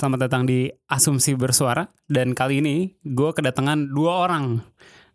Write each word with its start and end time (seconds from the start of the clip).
Selamat 0.00 0.32
datang 0.32 0.48
di 0.48 0.64
Asumsi 0.88 1.36
Bersuara 1.36 1.84
dan 2.08 2.32
kali 2.32 2.64
ini 2.64 2.96
gue 3.04 3.36
kedatangan 3.36 3.84
dua 3.84 4.24
orang. 4.24 4.56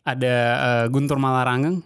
Ada 0.05 0.35
eh, 0.38 0.85
Guntur 0.93 1.17
Malarangeng, 1.17 1.81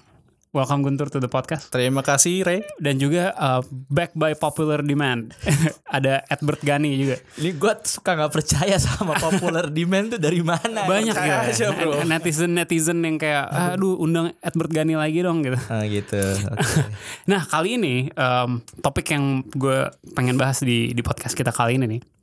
welcome 0.52 0.84
Guntur 0.84 1.08
to 1.08 1.24
the 1.24 1.32
podcast. 1.32 1.72
Terima 1.72 2.04
kasih 2.04 2.44
Ray. 2.44 2.60
Dan 2.76 3.00
juga 3.00 3.32
eh, 3.32 3.62
back 3.88 4.20
by 4.20 4.36
popular 4.36 4.84
demand, 4.84 5.32
ada 5.96 6.28
Edward 6.28 6.60
Gani 6.60 6.92
juga. 7.00 7.24
Ini 7.40 7.56
gue 7.56 7.74
suka 7.88 8.20
nggak 8.20 8.34
percaya 8.36 8.76
sama 8.76 9.16
popular 9.16 9.72
demand 9.80 10.20
tuh 10.20 10.20
dari 10.20 10.44
mana? 10.44 10.84
Banyak 10.84 11.16
Percaya 11.16 11.48
ya, 11.48 11.56
aja, 11.56 11.66
bro. 11.72 12.04
netizen 12.04 12.52
netizen 12.52 13.00
yang 13.00 13.16
kayak, 13.16 13.48
aduh 13.80 13.96
undang 13.96 14.36
Edward 14.44 14.76
Gani 14.76 15.00
lagi 15.00 15.24
dong 15.24 15.40
gitu. 15.48 15.56
Ah, 15.72 15.88
gitu. 15.88 16.20
Nah 17.32 17.48
kali 17.48 17.80
ini 17.80 18.12
em, 18.12 18.60
topik 18.84 19.08
yang 19.16 19.40
gue 19.56 19.88
pengen 20.20 20.36
bahas 20.36 20.60
di 20.60 20.92
di 20.92 21.00
podcast 21.00 21.32
kita 21.32 21.56
kali 21.56 21.80
ini 21.80 21.88
nih 21.96 22.19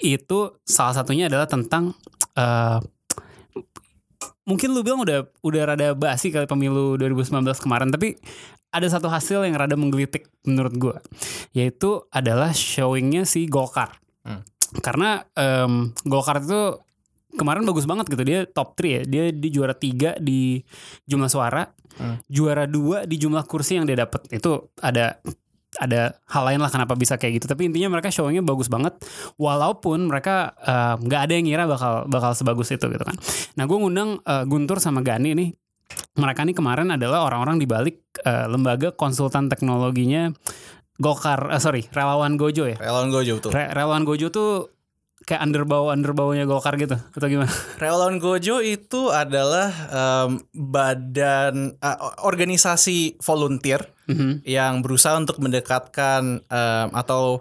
itu 0.00 0.38
salah 0.64 0.96
satunya 0.96 1.28
adalah 1.28 1.44
tentang 1.44 1.92
eh, 2.34 2.78
mungkin 4.44 4.76
lu 4.76 4.84
bilang 4.84 5.00
udah 5.04 5.28
udah 5.40 5.62
rada 5.64 5.88
basi 5.96 6.28
kali 6.28 6.44
pemilu 6.44 7.00
2019 7.00 7.44
kemarin 7.60 7.88
tapi 7.88 8.16
ada 8.74 8.86
satu 8.90 9.06
hasil 9.08 9.46
yang 9.46 9.56
rada 9.56 9.78
menggelitik 9.78 10.28
menurut 10.44 10.74
gue 10.76 10.96
yaitu 11.52 12.04
adalah 12.12 12.52
showingnya 12.52 13.24
si 13.24 13.48
Golkar 13.48 14.00
Hmm. 14.24 14.40
karena 14.80 15.20
em, 15.36 15.92
Golkar 16.08 16.40
itu 16.40 16.80
kemarin 17.36 17.68
bagus 17.68 17.84
banget 17.84 18.08
gitu 18.08 18.24
dia 18.24 18.48
top 18.48 18.72
3 18.72 18.88
ya 18.88 19.02
dia 19.04 19.24
di 19.36 19.48
juara 19.52 19.76
3 19.76 20.16
di 20.16 20.64
jumlah 21.04 21.28
suara 21.28 21.68
Hmm. 21.94 22.18
juara 22.26 22.64
2 22.64 23.04
di 23.04 23.20
jumlah 23.20 23.44
kursi 23.44 23.76
yang 23.76 23.84
dia 23.84 24.00
dapat 24.00 24.24
itu 24.32 24.66
ada 24.80 25.20
ada 25.86 26.16
hal 26.30 26.42
lain 26.48 26.60
lah 26.60 26.70
kenapa 26.72 26.96
bisa 26.96 27.20
kayak 27.20 27.42
gitu. 27.42 27.46
Tapi 27.50 27.68
intinya 27.68 27.92
mereka 27.98 28.08
showingnya 28.10 28.42
bagus 28.44 28.72
banget 28.72 28.96
walaupun 29.36 30.08
mereka 30.08 30.56
eh, 30.62 30.94
nggak 30.98 31.20
ada 31.28 31.32
yang 31.36 31.44
ngira 31.46 31.64
bakal 31.68 31.92
bakal 32.08 32.32
sebagus 32.32 32.72
itu 32.72 32.86
gitu 32.88 33.04
kan. 33.04 33.16
Nah 33.56 33.64
gue 33.68 33.76
ngundang 33.78 34.20
eh, 34.24 34.44
Guntur 34.48 34.80
sama 34.80 35.04
Gani 35.04 35.36
nih. 35.36 35.50
Mereka 36.18 36.48
nih 36.48 36.56
kemarin 36.56 36.88
adalah 36.96 37.28
orang-orang 37.28 37.60
di 37.60 37.66
balik 37.68 38.18
eh, 38.24 38.46
lembaga 38.50 38.90
konsultan 38.96 39.46
teknologinya 39.46 40.32
Gokar 40.94 41.50
eh, 41.50 41.60
sorry 41.62 41.82
relawan 41.90 42.38
Gojo 42.38 42.70
ya? 42.70 42.78
Relawan 42.78 43.10
Gojo 43.10 43.42
tuh. 43.42 43.50
Re- 43.50 43.70
relawan 43.74 44.06
Gojo 44.06 44.30
tuh 44.30 44.73
kayak 45.24 45.40
underbaw 45.40 45.88
underbawnya 45.88 46.44
Gokar 46.44 46.76
gitu 46.76 46.94
atau 46.94 47.28
gimana 47.28 47.48
Relawan 47.76 48.16
Gojo 48.16 48.60
itu 48.60 49.08
adalah 49.08 49.68
em, 49.88 50.30
badan 50.52 51.76
ah, 51.80 52.20
organisasi 52.22 53.18
volunteer 53.20 53.90
Mhm. 54.04 54.44
yang 54.44 54.84
berusaha 54.84 55.16
untuk 55.16 55.40
mendekatkan 55.40 56.44
em, 56.44 56.88
atau 56.92 57.40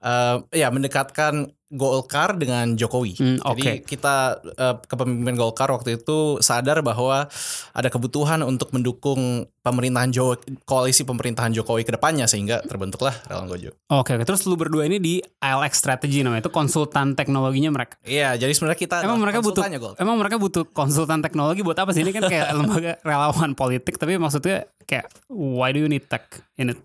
em, 0.00 0.36
ya 0.50 0.72
mendekatkan 0.72 1.52
Golkar 1.72 2.36
dengan 2.36 2.76
Jokowi. 2.76 3.16
Hmm, 3.16 3.38
Jadi 3.40 3.62
oke. 3.64 3.72
kita 3.88 4.44
eh, 4.44 4.76
kepemimpinan 4.84 5.40
Golkar 5.40 5.72
waktu 5.72 5.96
itu 5.96 6.36
sadar 6.44 6.84
bahwa 6.84 7.24
ada 7.72 7.88
kebutuhan 7.88 8.44
untuk 8.44 8.76
mendukung 8.76 9.48
pemerintahan 9.64 10.12
Jo 10.12 10.36
koalisi 10.68 11.08
pemerintahan 11.08 11.56
Jokowi 11.56 11.88
ke 11.88 11.96
depannya 11.96 12.28
sehingga 12.28 12.60
terbentuklah 12.60 13.16
Relawan 13.24 13.48
Gojo. 13.48 13.72
Oke, 13.88 14.20
oke. 14.20 14.24
Terus 14.28 14.44
lu 14.44 14.60
berdua 14.60 14.84
ini 14.84 15.00
di 15.00 15.24
ILX 15.24 15.80
Strategy 15.80 16.20
namanya. 16.20 16.44
Itu 16.44 16.52
konsultan 16.52 17.16
teknologinya 17.16 17.72
mereka. 17.72 17.96
Iya, 18.04 18.36
jadi 18.36 18.52
sebenarnya 18.52 18.80
kita 18.80 18.96
Emang 19.00 19.24
mereka 19.24 19.40
butuh 19.40 19.64
konsultannya, 19.64 19.78
Gol. 19.80 19.94
Emang 19.96 20.16
mereka 20.20 20.36
butuh 20.36 20.64
konsultan 20.68 21.24
teknologi 21.24 21.64
buat 21.64 21.78
apa 21.80 21.96
sih? 21.96 22.04
Ini 22.04 22.12
kan 22.12 22.22
kayak 22.28 22.46
lembaga 22.58 22.92
relawan 23.00 23.56
politik 23.56 23.96
tapi 23.96 24.20
maksudnya 24.20 24.68
kayak 24.84 25.08
why 25.32 25.72
do 25.72 25.80
you 25.80 25.88
need 25.88 26.04
tech 26.12 26.28
in 26.60 26.76
it? 26.76 26.80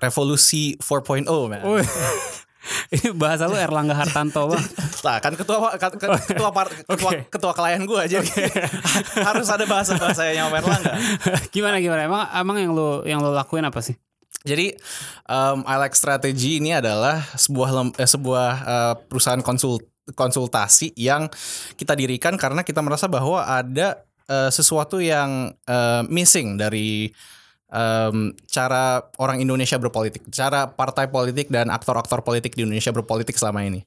Revolusi 0.00 0.76
4.0, 0.80 1.28
man. 1.48 1.60
Ini 2.94 3.14
bahasa 3.14 3.46
lu 3.46 3.54
Erlangga 3.54 3.94
Hartanto 3.94 4.50
bang. 4.50 4.64
Lah, 5.02 5.16
kan 5.22 5.32
ketua 5.34 5.74
kan- 5.78 5.94
ketua 6.30 6.50
par- 6.50 6.72
ketua, 6.72 7.10
Oke. 7.14 7.18
ketua 7.30 7.52
klien 7.54 7.82
gue 7.82 7.98
aja. 7.98 8.18
Harus 9.28 9.48
ada 9.48 9.64
bahasa-bahasa 9.64 10.30
yang 10.30 10.50
Erlangga. 10.50 10.92
gimana 11.50 11.78
gimana? 11.78 12.06
Emang 12.06 12.22
emang 12.30 12.56
yang 12.58 12.72
lu 12.74 12.88
yang 13.06 13.20
lu 13.22 13.30
lakuin 13.30 13.64
apa 13.64 13.78
sih? 13.80 13.94
Jadi 14.46 14.74
um, 15.26 15.66
I 15.66 15.74
like 15.76 15.94
strategy 15.94 16.62
ini 16.62 16.70
adalah 16.70 17.18
sebuah 17.34 17.70
lem- 17.72 17.96
eh, 17.98 18.06
sebuah 18.06 18.50
eh, 18.62 18.94
perusahaan 19.06 19.42
konsul 19.42 19.82
konsultasi 20.14 20.94
yang 20.94 21.26
kita 21.74 21.98
dirikan 21.98 22.38
karena 22.38 22.62
kita 22.62 22.78
merasa 22.78 23.10
bahwa 23.10 23.42
ada 23.42 24.06
eh, 24.26 24.50
sesuatu 24.50 25.02
yang 25.02 25.50
eh, 25.66 26.02
missing 26.06 26.54
dari 26.54 27.10
em, 27.70 28.34
cara 28.46 29.10
orang 29.18 29.42
Indonesia 29.42 29.78
berpolitik, 29.78 30.26
cara 30.30 30.70
partai 30.70 31.10
politik 31.10 31.50
dan 31.50 31.70
aktor-aktor 31.70 32.22
politik 32.22 32.54
di 32.54 32.62
Indonesia 32.62 32.94
berpolitik 32.94 33.34
selama 33.34 33.66
ini. 33.66 33.82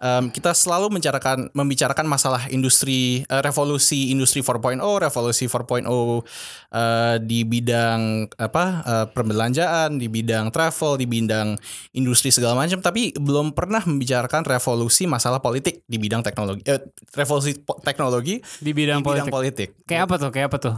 Em, 0.00 0.32
kita 0.32 0.56
selalu 0.56 0.96
membicarakan 0.96 1.52
membicarakan 1.52 2.08
masalah 2.08 2.48
industri 2.48 3.20
eh, 3.28 3.42
revolusi 3.44 4.08
industri 4.08 4.40
4.0, 4.40 4.80
revolusi 4.80 5.44
4.0 5.44 5.84
eh, 5.84 7.16
di 7.20 7.44
bidang 7.44 8.24
apa 8.40 8.64
eh, 8.80 9.06
perbelanjaan, 9.12 10.00
di 10.00 10.08
bidang 10.08 10.48
travel, 10.48 10.96
di 10.96 11.04
bidang 11.04 11.52
industri 11.92 12.32
segala 12.32 12.56
macam, 12.56 12.80
tapi 12.80 13.12
belum 13.12 13.52
pernah 13.52 13.84
membicarakan 13.84 14.48
revolusi 14.48 15.04
masalah 15.04 15.44
politik 15.44 15.84
di 15.84 16.00
bidang 16.00 16.24
teknologi, 16.24 16.64
eh, 16.64 16.80
revolusi 17.12 17.60
po- 17.60 17.76
teknologi 17.84 18.40
Di 18.56 18.72
bidang, 18.72 19.04
di 19.04 19.04
bidang 19.04 19.28
politik. 19.28 19.32
politik. 19.32 19.68
Kayak 19.84 20.08
apa 20.08 20.14
tuh? 20.16 20.30
Kayak 20.32 20.46
apa 20.48 20.58
tuh? 20.64 20.76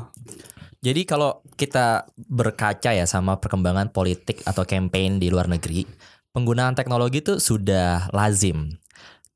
Jadi 0.82 1.06
kalau 1.06 1.38
kita 1.54 2.10
berkaca 2.18 2.90
ya 2.90 3.06
sama 3.06 3.38
perkembangan 3.38 3.94
politik 3.94 4.42
atau 4.42 4.66
campaign 4.66 5.22
di 5.22 5.30
luar 5.30 5.46
negeri, 5.46 5.86
penggunaan 6.34 6.74
teknologi 6.74 7.22
itu 7.22 7.38
sudah 7.38 8.10
lazim. 8.10 8.74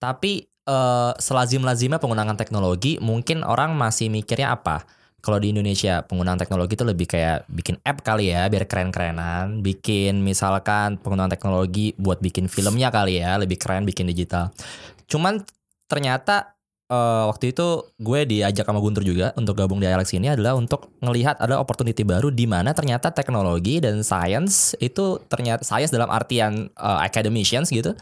Tapi 0.02 0.42
eh, 0.42 1.12
selazim-lazimnya 1.14 2.02
penggunaan 2.02 2.34
teknologi, 2.34 2.98
mungkin 2.98 3.46
orang 3.46 3.78
masih 3.78 4.10
mikirnya 4.10 4.58
apa? 4.58 4.82
Kalau 5.22 5.38
di 5.38 5.54
Indonesia 5.54 6.02
penggunaan 6.02 6.38
teknologi 6.38 6.74
itu 6.74 6.86
lebih 6.86 7.06
kayak 7.06 7.46
bikin 7.46 7.78
app 7.86 8.02
kali 8.02 8.34
ya, 8.34 8.50
biar 8.50 8.66
keren-kerenan. 8.66 9.62
Bikin 9.62 10.26
misalkan 10.26 10.98
penggunaan 10.98 11.30
teknologi 11.30 11.94
buat 11.94 12.18
bikin 12.18 12.50
filmnya 12.50 12.90
kali 12.90 13.22
ya, 13.22 13.38
lebih 13.38 13.58
keren 13.58 13.86
bikin 13.86 14.10
digital. 14.10 14.50
Cuman 15.06 15.46
ternyata 15.86 16.55
eh, 16.86 17.24
waktu 17.26 17.54
itu 17.54 17.66
gue 17.98 18.20
diajak 18.26 18.66
sama 18.66 18.78
Guntur 18.78 19.02
juga 19.02 19.34
untuk 19.34 19.58
gabung 19.58 19.82
di 19.82 19.86
Alex 19.86 20.14
ini 20.14 20.30
adalah 20.32 20.54
untuk 20.54 20.94
ngelihat 21.02 21.42
ada 21.42 21.58
opportunity 21.58 22.06
baru 22.06 22.30
di 22.30 22.46
mana 22.46 22.72
ternyata 22.72 23.10
teknologi 23.10 23.82
dan 23.82 24.00
science 24.06 24.78
itu 24.78 25.18
ternyata 25.26 25.66
science 25.66 25.90
dalam 25.90 26.08
artian 26.08 26.70
eh, 26.70 27.00
academicians 27.02 27.70
gitu 27.70 27.94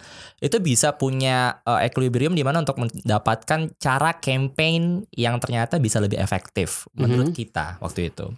itu 0.44 0.56
bisa 0.60 0.92
punya 0.94 1.60
eh, 1.64 1.88
equilibrium 1.88 2.36
di 2.36 2.44
mana 2.44 2.60
untuk 2.60 2.76
mendapatkan 2.76 3.72
cara 3.80 4.10
campaign 4.20 5.08
yang 5.16 5.40
ternyata 5.40 5.80
bisa 5.80 5.98
lebih 5.98 6.20
efektif 6.20 6.84
menurut 6.92 7.32
kita 7.32 7.80
waktu 7.80 8.12
itu. 8.12 8.28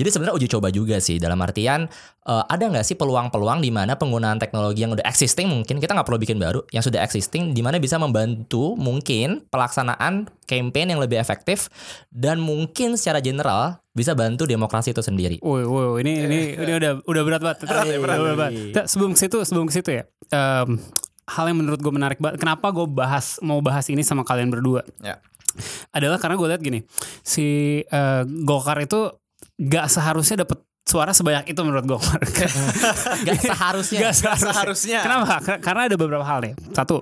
Jadi 0.00 0.08
sebenarnya 0.08 0.36
uji 0.40 0.48
coba 0.48 0.68
juga 0.72 0.96
sih 0.98 1.20
dalam 1.20 1.36
artian 1.44 1.86
eh, 2.26 2.44
ada 2.48 2.64
nggak 2.68 2.84
sih 2.84 2.96
peluang-peluang 2.96 3.64
di 3.64 3.70
mana 3.72 3.96
penggunaan 3.96 4.36
teknologi 4.36 4.84
yang 4.84 4.92
udah 4.92 5.06
existing 5.06 5.48
mungkin 5.48 5.80
kita 5.80 5.96
nggak 5.96 6.04
perlu 6.04 6.20
bikin 6.20 6.36
baru 6.36 6.60
yang 6.74 6.84
sudah 6.84 7.00
existing 7.00 7.52
di 7.56 7.60
mana 7.64 7.80
bisa 7.80 7.96
membantu 7.96 8.76
mungkin 8.76 9.44
pelaksanaan 9.48 10.28
campaign 10.44 10.92
yang 10.96 11.00
lebih 11.00 11.16
efektif 11.16 11.70
dan 12.10 12.42
mungkin 12.42 12.98
secara 12.98 13.22
general 13.22 13.80
bisa 13.90 14.14
bantu 14.14 14.46
demokrasi 14.46 14.94
itu 14.94 15.02
sendiri. 15.02 15.36
Woi, 15.42 15.66
woi, 15.66 16.00
ini 16.06 16.12
ini 16.24 16.40
ini 16.62 16.72
udah 16.78 16.92
udah 17.04 17.22
berat 17.26 17.42
banget. 17.42 17.58
Berat 17.66 17.86
ya, 17.90 17.98
berat. 17.98 18.16
Udah 18.22 18.36
banget. 18.38 18.52
Nah, 18.70 18.84
Sebelum 18.86 19.10
ke 19.14 19.18
situ, 19.18 19.38
sebelum 19.42 19.66
ke 19.66 19.74
situ 19.74 19.90
ya. 19.90 20.04
em, 20.30 20.78
hal 21.30 21.44
yang 21.50 21.58
menurut 21.58 21.78
gue 21.82 21.92
menarik 21.94 22.18
banget. 22.22 22.38
Kenapa 22.38 22.70
gue 22.70 22.86
bahas 22.86 23.38
mau 23.42 23.58
bahas 23.58 23.86
ini 23.90 24.02
sama 24.06 24.22
kalian 24.22 24.50
berdua? 24.50 24.86
Ya. 25.02 25.18
Adalah 25.90 26.22
karena 26.22 26.38
gue 26.38 26.48
lihat 26.54 26.62
gini, 26.62 26.86
si 27.26 27.80
eh, 27.82 28.22
Golkar 28.46 28.78
itu 28.78 29.10
gak 29.58 29.90
seharusnya 29.90 30.46
dapat 30.46 30.62
suara 30.80 31.14
sebanyak 31.14 31.54
itu 31.54 31.60
menurut 31.62 31.86
Golkar. 31.86 32.18
Gak 33.26 33.38
seharusnya. 33.38 33.98
Gak 34.10 34.14
seharusnya. 34.16 34.52
Seharusnya. 34.52 34.98
Kenapa? 35.04 35.34
Karena 35.62 35.86
ada 35.86 35.94
beberapa 35.94 36.24
hal 36.26 36.42
nih. 36.42 36.54
Satu, 36.74 36.98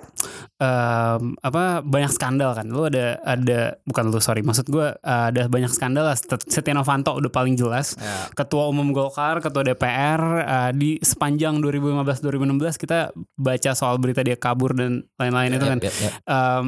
em, 0.61 1.33
apa 1.41 1.81
banyak 1.81 2.13
skandal 2.13 2.53
kan. 2.53 2.69
Lu 2.69 2.85
ada 2.85 3.17
ada 3.23 3.81
bukan 3.83 4.13
lu 4.13 4.21
sorry, 4.21 4.45
maksud 4.45 4.69
gue 4.69 4.93
ada 5.01 5.43
banyak 5.49 5.73
skandal 5.73 6.05
lah. 6.05 6.17
Set- 6.19 6.45
Setia 6.49 6.77
Novanto 6.77 7.17
udah 7.17 7.33
paling 7.33 7.57
jelas. 7.57 7.97
Ya. 7.97 8.29
Ketua 8.35 8.69
Umum 8.69 8.93
Golkar, 8.93 9.41
Ketua 9.41 9.65
DPR 9.65 10.21
eh, 10.39 10.71
di 10.77 10.91
sepanjang 11.01 11.57
2015-2016 11.65 12.77
kita 12.77 12.99
baca 13.35 13.71
soal 13.73 13.97
berita 13.97 14.21
dia 14.21 14.37
kabur 14.37 14.77
dan 14.77 15.01
lain-lain 15.17 15.57
itu 15.57 15.65
kan. 15.65 15.79
Yap, 15.81 15.89
yap, 15.89 15.97
yap. 16.03 16.13
Em, 16.29 16.67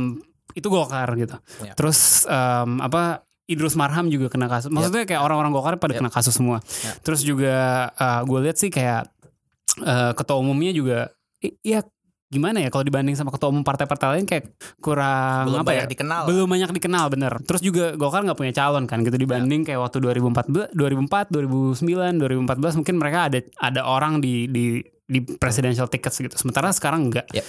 itu 0.51 0.67
Golkar 0.67 1.09
gitu. 1.15 1.37
Ya. 1.62 1.75
Terus 1.77 2.25
em, 2.25 2.81
apa 2.81 3.23
Idrus 3.50 3.75
Marham 3.75 4.06
juga 4.06 4.31
kena 4.31 4.47
kasus. 4.47 4.70
Maksudnya 4.70 5.02
kayak 5.05 5.20
orang-orang 5.20 5.50
Golkar 5.50 5.75
pada 5.76 5.93
kena 5.93 6.08
kasus 6.08 6.32
semua. 6.32 6.62
Ya. 6.62 6.94
Terus 7.00 7.20
juga 7.20 7.91
gue 8.23 8.38
lihat 8.41 8.56
sih 8.56 8.70
kayak 8.70 9.11
eh, 9.81 10.12
ketua 10.14 10.37
umumnya 10.37 10.70
juga 10.70 11.11
i- 11.38 11.58
ya 11.61 11.82
gimana 12.26 12.62
ya 12.62 12.70
kalau 12.70 12.87
dibanding 12.87 13.19
sama 13.19 13.35
ketua 13.35 13.50
umum 13.50 13.67
partai-partai 13.67 14.06
lain 14.14 14.23
kayak 14.23 14.55
kurang 14.79 15.50
Belum 15.50 15.61
apa 15.61 15.70
banyak 15.75 15.87
ya? 15.87 15.91
dikenal. 15.91 16.23
Belum 16.25 16.47
banyak 16.47 16.70
dikenal 16.73 17.05
bener. 17.11 17.32
Terus 17.43 17.58
juga 17.58 17.99
Golkar 17.99 18.23
nggak 18.23 18.38
punya 18.38 18.55
calon 18.55 18.87
kan 18.87 19.02
gitu 19.02 19.19
dibanding 19.19 19.67
kayak 19.67 19.82
waktu 19.82 19.99
2014, 19.99 20.70
2004, 20.70 21.26
2009, 21.26 22.23
2014 22.47 22.79
mungkin 22.79 22.94
mereka 22.97 23.19
ada 23.26 23.38
ada 23.58 23.82
orang 23.82 24.23
di 24.23 24.47
di 24.47 24.79
di 25.05 25.19
presidential 25.26 25.91
tickets 25.91 26.23
gitu. 26.23 26.38
Sementara 26.38 26.70
sekarang 26.70 27.11
enggak. 27.11 27.26
Yep. 27.35 27.43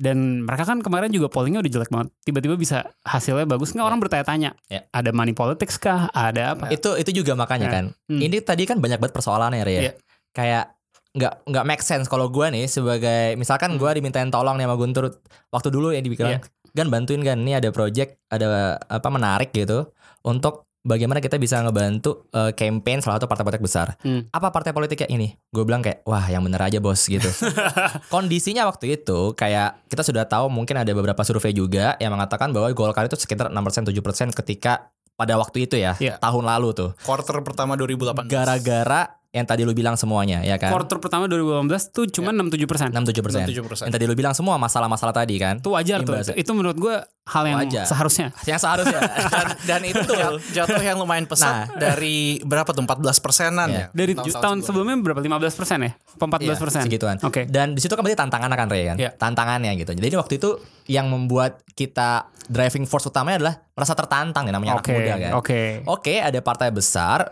Dan 0.00 0.48
mereka 0.48 0.64
kan 0.64 0.80
kemarin 0.80 1.12
juga 1.12 1.28
pollingnya 1.28 1.60
udah 1.60 1.72
jelek 1.76 1.92
banget. 1.92 2.08
Tiba-tiba 2.24 2.56
bisa 2.56 2.88
hasilnya 3.04 3.44
bagus 3.44 3.76
nggak 3.76 3.84
orang 3.84 4.00
bertanya-tanya. 4.00 4.56
Ya. 4.72 4.88
Ada 4.96 5.12
money 5.12 5.36
politics 5.36 5.76
kah? 5.76 6.08
Ada 6.16 6.56
apa? 6.56 6.72
Itu 6.72 6.96
itu 6.96 7.20
juga 7.20 7.36
makanya 7.36 7.68
Ya. 7.68 7.72
kan. 7.76 7.84
Hmm. 8.08 8.20
Ini 8.24 8.40
tadi 8.40 8.64
kan 8.64 8.80
banyak 8.80 8.96
banget 8.96 9.12
persoalannya 9.12 9.60
ya. 9.60 9.80
Iya. 9.84 9.92
Kayak 10.32 10.64
nggak 11.10 11.34
nggak 11.52 11.64
make 11.66 11.82
sense 11.84 12.06
kalau 12.06 12.30
gue 12.30 12.46
nih 12.48 12.64
sebagai 12.70 13.34
misalkan 13.34 13.74
gue 13.76 13.90
dimintain 13.98 14.30
tolong 14.30 14.54
nih 14.54 14.64
sama 14.70 14.76
Guntur 14.78 15.04
waktu 15.50 15.68
dulu 15.74 15.90
yang 15.90 16.06
dibilang 16.06 16.38
Iya. 16.38 16.46
kan 16.70 16.86
bantuin 16.86 17.18
kan 17.26 17.34
ini 17.42 17.58
ada 17.58 17.74
project 17.74 18.22
ada 18.30 18.78
apa 18.78 19.08
menarik 19.10 19.50
gitu 19.50 19.90
untuk 20.22 20.69
bagaimana 20.80 21.20
kita 21.20 21.36
bisa 21.36 21.60
ngebantu 21.60 22.28
eh, 22.32 22.52
campaign 22.56 23.04
salah 23.04 23.20
satu 23.20 23.28
partai 23.28 23.44
politik 23.44 23.64
besar. 23.64 23.96
Hmm. 24.00 24.26
Apa 24.32 24.48
partai 24.48 24.72
politiknya 24.72 25.08
ini? 25.12 25.36
Gue 25.52 25.64
bilang 25.68 25.84
kayak 25.84 26.04
wah 26.04 26.24
yang 26.26 26.40
bener 26.40 26.60
aja 26.60 26.80
bos 26.80 27.04
gitu. 27.04 27.28
Kondisinya 28.12 28.64
waktu 28.68 28.96
itu 29.00 29.34
kayak 29.36 29.86
kita 29.88 30.02
sudah 30.02 30.24
tahu 30.24 30.48
mungkin 30.48 30.80
ada 30.80 30.90
beberapa 30.96 31.20
survei 31.22 31.52
juga 31.52 31.94
yang 32.00 32.12
mengatakan 32.16 32.50
bahwa 32.50 32.70
Golkar 32.72 33.06
itu 33.06 33.16
sekitar 33.16 33.52
6% 33.52 33.90
7% 33.92 34.32
ketika 34.32 34.88
pada 35.20 35.36
waktu 35.36 35.68
itu 35.68 35.76
ya, 35.76 36.00
Iya. 36.00 36.16
tahun 36.16 36.48
lalu 36.48 36.72
tuh. 36.72 36.90
Quarter 37.04 37.44
pertama 37.44 37.76
2018. 37.76 38.24
Gara-gara 38.24 39.19
yang 39.30 39.46
tadi 39.46 39.62
lu 39.62 39.70
bilang 39.70 39.94
semuanya 39.94 40.42
ya 40.42 40.58
kan. 40.58 40.74
Quarter 40.74 40.98
pertama 40.98 41.30
2018 41.30 41.70
tuh 41.88 42.10
cuma 42.10 42.34
67 42.34 42.66
persen. 42.66 42.90
67 42.90 43.22
persen. 43.22 43.40
67%. 43.46 43.86
Yang 43.86 43.94
tadi 43.94 44.04
lu 44.04 44.14
bilang 44.14 44.34
semua 44.34 44.58
masalah-masalah 44.58 45.14
tadi 45.14 45.38
kan. 45.38 45.54
Itu 45.56 45.70
wajar 45.70 46.02
tuh. 46.02 46.18
Imbasnya. 46.18 46.34
Itu 46.34 46.50
menurut 46.50 46.74
gue 46.74 46.94
hal 47.24 47.44
yang 47.46 47.62
Wajar. 47.62 47.86
seharusnya. 47.86 48.34
Yang 48.50 48.58
seharusnya. 48.60 48.98
dan, 49.30 49.46
dan 49.62 49.80
itu 49.84 50.02
jat- 50.02 50.42
jatuh 50.52 50.82
yang 50.82 50.98
lumayan 50.98 51.24
pesat 51.24 51.46
Nah. 51.70 51.78
dari 51.78 52.42
berapa 52.42 52.66
tuh 52.68 52.82
14 52.82 52.98
persenan 53.20 53.70
Iya. 53.70 53.78
ya 53.78 53.84
Dari 53.92 54.12
Tahun-tahun 54.12 54.34
tahun 54.34 54.58
sebelumnya. 54.60 54.94
sebelumnya 54.98 55.06
berapa? 55.06 55.20
15 55.46 55.54
persen 55.54 55.78
ya? 55.78 55.92
Apa 55.94 56.24
14 56.26 56.58
persen? 56.58 56.80
segituan. 56.82 57.16
Oke. 57.22 57.46
Dan 57.46 57.66
di 57.72 57.80
situ 57.80 57.94
kan 57.94 58.02
berarti 58.02 58.18
tantangannya 58.18 58.56
kan 58.56 58.66
Ray 58.66 58.82
kan. 58.84 58.96
Iya. 58.98 59.10
Tantangannya 59.14 59.78
gitu. 59.78 59.94
Jadi 59.94 60.14
waktu 60.16 60.34
itu 60.42 60.58
yang 60.90 61.06
membuat 61.06 61.62
kita 61.70 62.26
driving 62.50 62.82
force 62.82 63.06
utamanya 63.06 63.38
adalah 63.38 63.54
merasa 63.70 63.94
tertantang 63.94 64.42
nih 64.42 64.52
namanya 64.52 64.74
Oke. 64.74 64.90
anak 64.90 64.98
muda 64.98 65.14
kan. 65.16 65.32
Oke. 65.38 65.60
Oke, 65.86 66.14
ada 66.18 66.38
partai 66.40 66.74
besar 66.74 67.30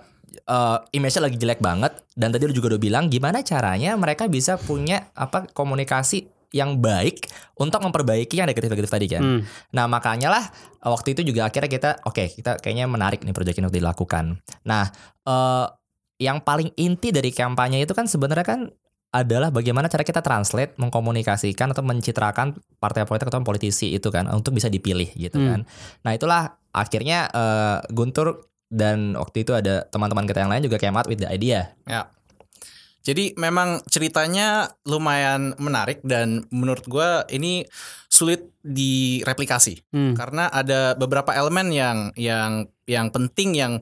eh 0.49 0.79
image-nya 0.97 1.29
lagi 1.29 1.37
jelek 1.37 1.61
banget 1.61 1.93
dan 2.17 2.33
tadi 2.33 2.49
lu 2.49 2.57
juga 2.57 2.75
udah 2.75 2.81
bilang 2.81 3.13
gimana 3.13 3.45
caranya 3.45 3.93
mereka 4.01 4.25
bisa 4.33 4.57
punya 4.57 5.13
apa 5.13 5.45
komunikasi 5.53 6.25
yang 6.57 6.81
baik 6.81 7.29
untuk 7.61 7.85
memperbaiki 7.85 8.41
yang 8.41 8.49
negatif-negatif 8.49 8.89
tadi 8.89 9.07
kan. 9.13 9.21
Hmm. 9.21 9.41
Nah 9.77 9.85
makanya 9.85 10.33
lah 10.33 10.45
eh, 10.81 10.89
waktu 10.89 11.13
itu 11.13 11.21
juga 11.29 11.45
akhirnya 11.53 11.69
kita 11.69 11.91
oke 12.09 12.25
kita 12.41 12.57
kayaknya 12.65 12.89
menarik 12.89 13.21
nih 13.21 13.37
proyek 13.37 13.61
ini 13.61 13.69
untuk 13.69 13.77
dilakukan. 13.77 14.41
Nah 14.65 14.89
eh 15.29 15.67
yang 16.19 16.43
paling 16.43 16.73
inti 16.75 17.13
dari 17.15 17.31
kampanye 17.31 17.85
itu 17.85 17.93
kan 17.95 18.09
sebenarnya 18.09 18.43
kan 18.43 18.61
adalah 19.09 19.49
bagaimana 19.49 19.89
cara 19.89 20.05
kita 20.05 20.21
translate, 20.21 20.77
mengkomunikasikan 20.77 21.73
atau 21.73 21.81
mencitrakan 21.81 22.59
partai 22.77 23.09
politik 23.09 23.33
atau 23.33 23.41
politisi 23.41 23.97
itu 23.97 24.13
kan 24.13 24.29
untuk 24.29 24.53
bisa 24.53 24.69
dipilih 24.69 25.09
gitu 25.17 25.37
Hmm. 25.37 25.49
kan. 25.49 25.61
Nah 26.05 26.13
itulah 26.17 26.43
akhirnya 26.73 27.29
eh, 27.29 27.79
Guntur 27.93 28.49
dan 28.69 29.17
waktu 29.17 29.45
itu 29.45 29.53
ada 29.57 29.89
teman-teman 29.89 30.29
kita 30.29 30.45
yang 30.45 30.53
lain 30.53 30.65
juga 30.69 30.81
came 30.81 30.97
out 30.97 31.09
with 31.09 31.21
the 31.21 31.29
idea. 31.29 31.73
Ya. 31.89 32.13
Jadi 33.09 33.33
memang 33.41 33.81
ceritanya 33.89 34.77
lumayan 34.85 35.57
menarik 35.57 36.05
dan 36.05 36.45
menurut 36.53 36.85
gua 36.85 37.25
ini 37.33 37.65
sulit 38.13 38.53
direplikasi 38.61 39.81
Hmm. 39.95 40.13
karena 40.13 40.53
ada 40.53 40.93
beberapa 40.93 41.33
elemen 41.33 41.73
yang 41.73 42.13
yang 42.21 42.69
yang 42.85 43.09
penting 43.09 43.57
yang 43.57 43.81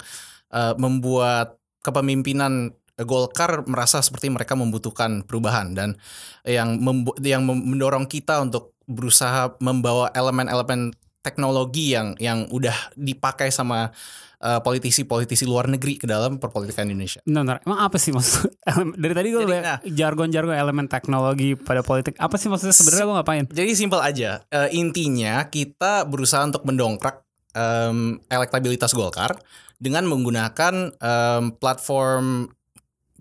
eh, 0.55 0.75
membuat 0.79 1.59
kepemimpinan 1.83 2.71
Golkar 2.97 3.69
merasa 3.69 4.01
seperti 4.01 4.33
mereka 4.33 4.57
membutuhkan 4.57 5.21
perubahan 5.21 5.77
dan 5.77 6.01
yang 6.49 6.81
membu- 6.81 7.13
yang 7.21 7.45
mendorong 7.45 8.09
kita 8.09 8.41
untuk 8.41 8.73
berusaha 8.89 9.53
membawa 9.61 10.09
elemen-elemen 10.17 10.97
teknologi 11.27 11.91
yang 11.91 12.15
yang 12.23 12.47
udah 12.47 12.95
dipakai 12.95 13.51
sama 13.51 13.91
eh, 14.39 14.61
politisi-politisi 14.63 15.43
luar 15.43 15.67
negeri 15.67 15.99
ke 15.99 16.07
dalam 16.07 16.39
perpolitikan 16.39 16.87
Indonesia. 16.87 17.19
Bentar, 17.27 17.43
bentar. 17.43 17.59
Emang 17.67 17.81
apa 17.83 17.99
sih 17.99 18.15
maksud 18.15 18.47
dari 19.03 19.15
tadi 19.19 19.29
gue 19.35 19.43
nah. 19.43 19.83
jargon-jargon 19.83 20.55
elemen 20.55 20.87
teknologi 20.87 21.59
pada 21.59 21.83
politik. 21.83 22.15
Apa 22.23 22.39
sih 22.39 22.47
maksudnya 22.47 22.71
sebenarnya 22.71 23.05
gue 23.11 23.17
ngapain? 23.19 23.45
Jadi 23.51 23.71
simpel 23.75 23.99
aja. 23.99 24.47
Eh, 24.55 24.79
intinya 24.79 25.51
kita 25.51 26.07
berusaha 26.07 26.47
untuk 26.47 26.63
mendongkrak 26.63 27.27
em, 27.57 28.23
elektabilitas 28.31 28.95
Golkar 28.95 29.35
dengan 29.83 30.07
menggunakan 30.07 30.95
em, 30.95 31.45
platform 31.59 32.55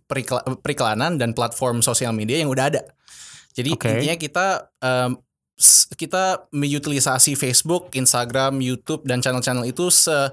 perikla- 0.06 0.46
periklanan 0.62 1.18
dan 1.18 1.34
platform 1.34 1.82
sosial 1.82 2.14
media 2.14 2.38
yang 2.38 2.52
udah 2.54 2.70
ada. 2.70 2.82
Jadi 3.56 3.72
Oke. 3.74 3.88
intinya 3.88 4.16
kita 4.20 4.46
s- 4.84 5.16
kita 5.96 6.52
mengutilisasi 6.52 7.40
Facebook, 7.40 7.96
Instagram, 7.96 8.60
YouTube 8.60 9.08
dan 9.08 9.24
channel-channel 9.24 9.64
itu 9.64 9.88
se 9.88 10.32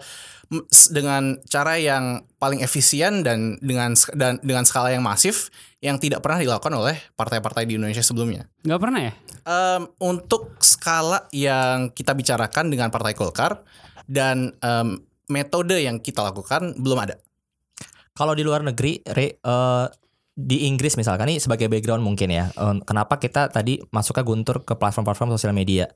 dengan 0.93 1.41
cara 1.49 1.81
yang 1.81 2.29
paling 2.37 2.61
efisien 2.61 3.25
dan 3.25 3.57
dengan 3.65 3.97
dan 4.13 4.37
dengan 4.45 4.69
skala 4.69 4.93
yang 4.93 5.01
masif 5.01 5.49
yang 5.81 5.97
tidak 5.97 6.21
pernah 6.21 6.45
dilakukan 6.45 6.77
oleh 6.77 7.01
partai-partai 7.17 7.65
di 7.65 7.81
Indonesia 7.81 8.05
sebelumnya. 8.05 8.45
Gak 8.61 8.77
pernah 8.77 9.01
ya? 9.01 9.13
Em, 9.49 9.89
untuk 10.05 10.61
skala 10.61 11.25
yang 11.33 11.89
kita 11.97 12.13
bicarakan 12.13 12.69
dengan 12.69 12.93
Partai 12.93 13.17
Golkar 13.17 13.65
dan 14.05 14.53
em, 14.61 15.01
metode 15.33 15.81
yang 15.81 15.97
kita 15.99 16.21
lakukan 16.21 16.77
belum 16.77 17.01
ada. 17.01 17.17
Kalau 18.13 18.37
di 18.37 18.45
luar 18.45 18.61
negeri, 18.61 19.01
Re, 19.09 19.41
eh, 19.41 19.87
di 20.33 20.65
Inggris 20.65 20.97
misalkan 20.97 21.29
ini 21.29 21.39
sebagai 21.39 21.69
background 21.69 22.01
mungkin 22.01 22.33
ya, 22.33 22.49
kenapa 22.89 23.21
kita 23.21 23.53
tadi 23.53 23.81
masuknya 23.93 24.25
Guntur 24.25 24.65
ke 24.65 24.73
platform-platform 24.73 25.37
sosial 25.37 25.53
media? 25.53 25.93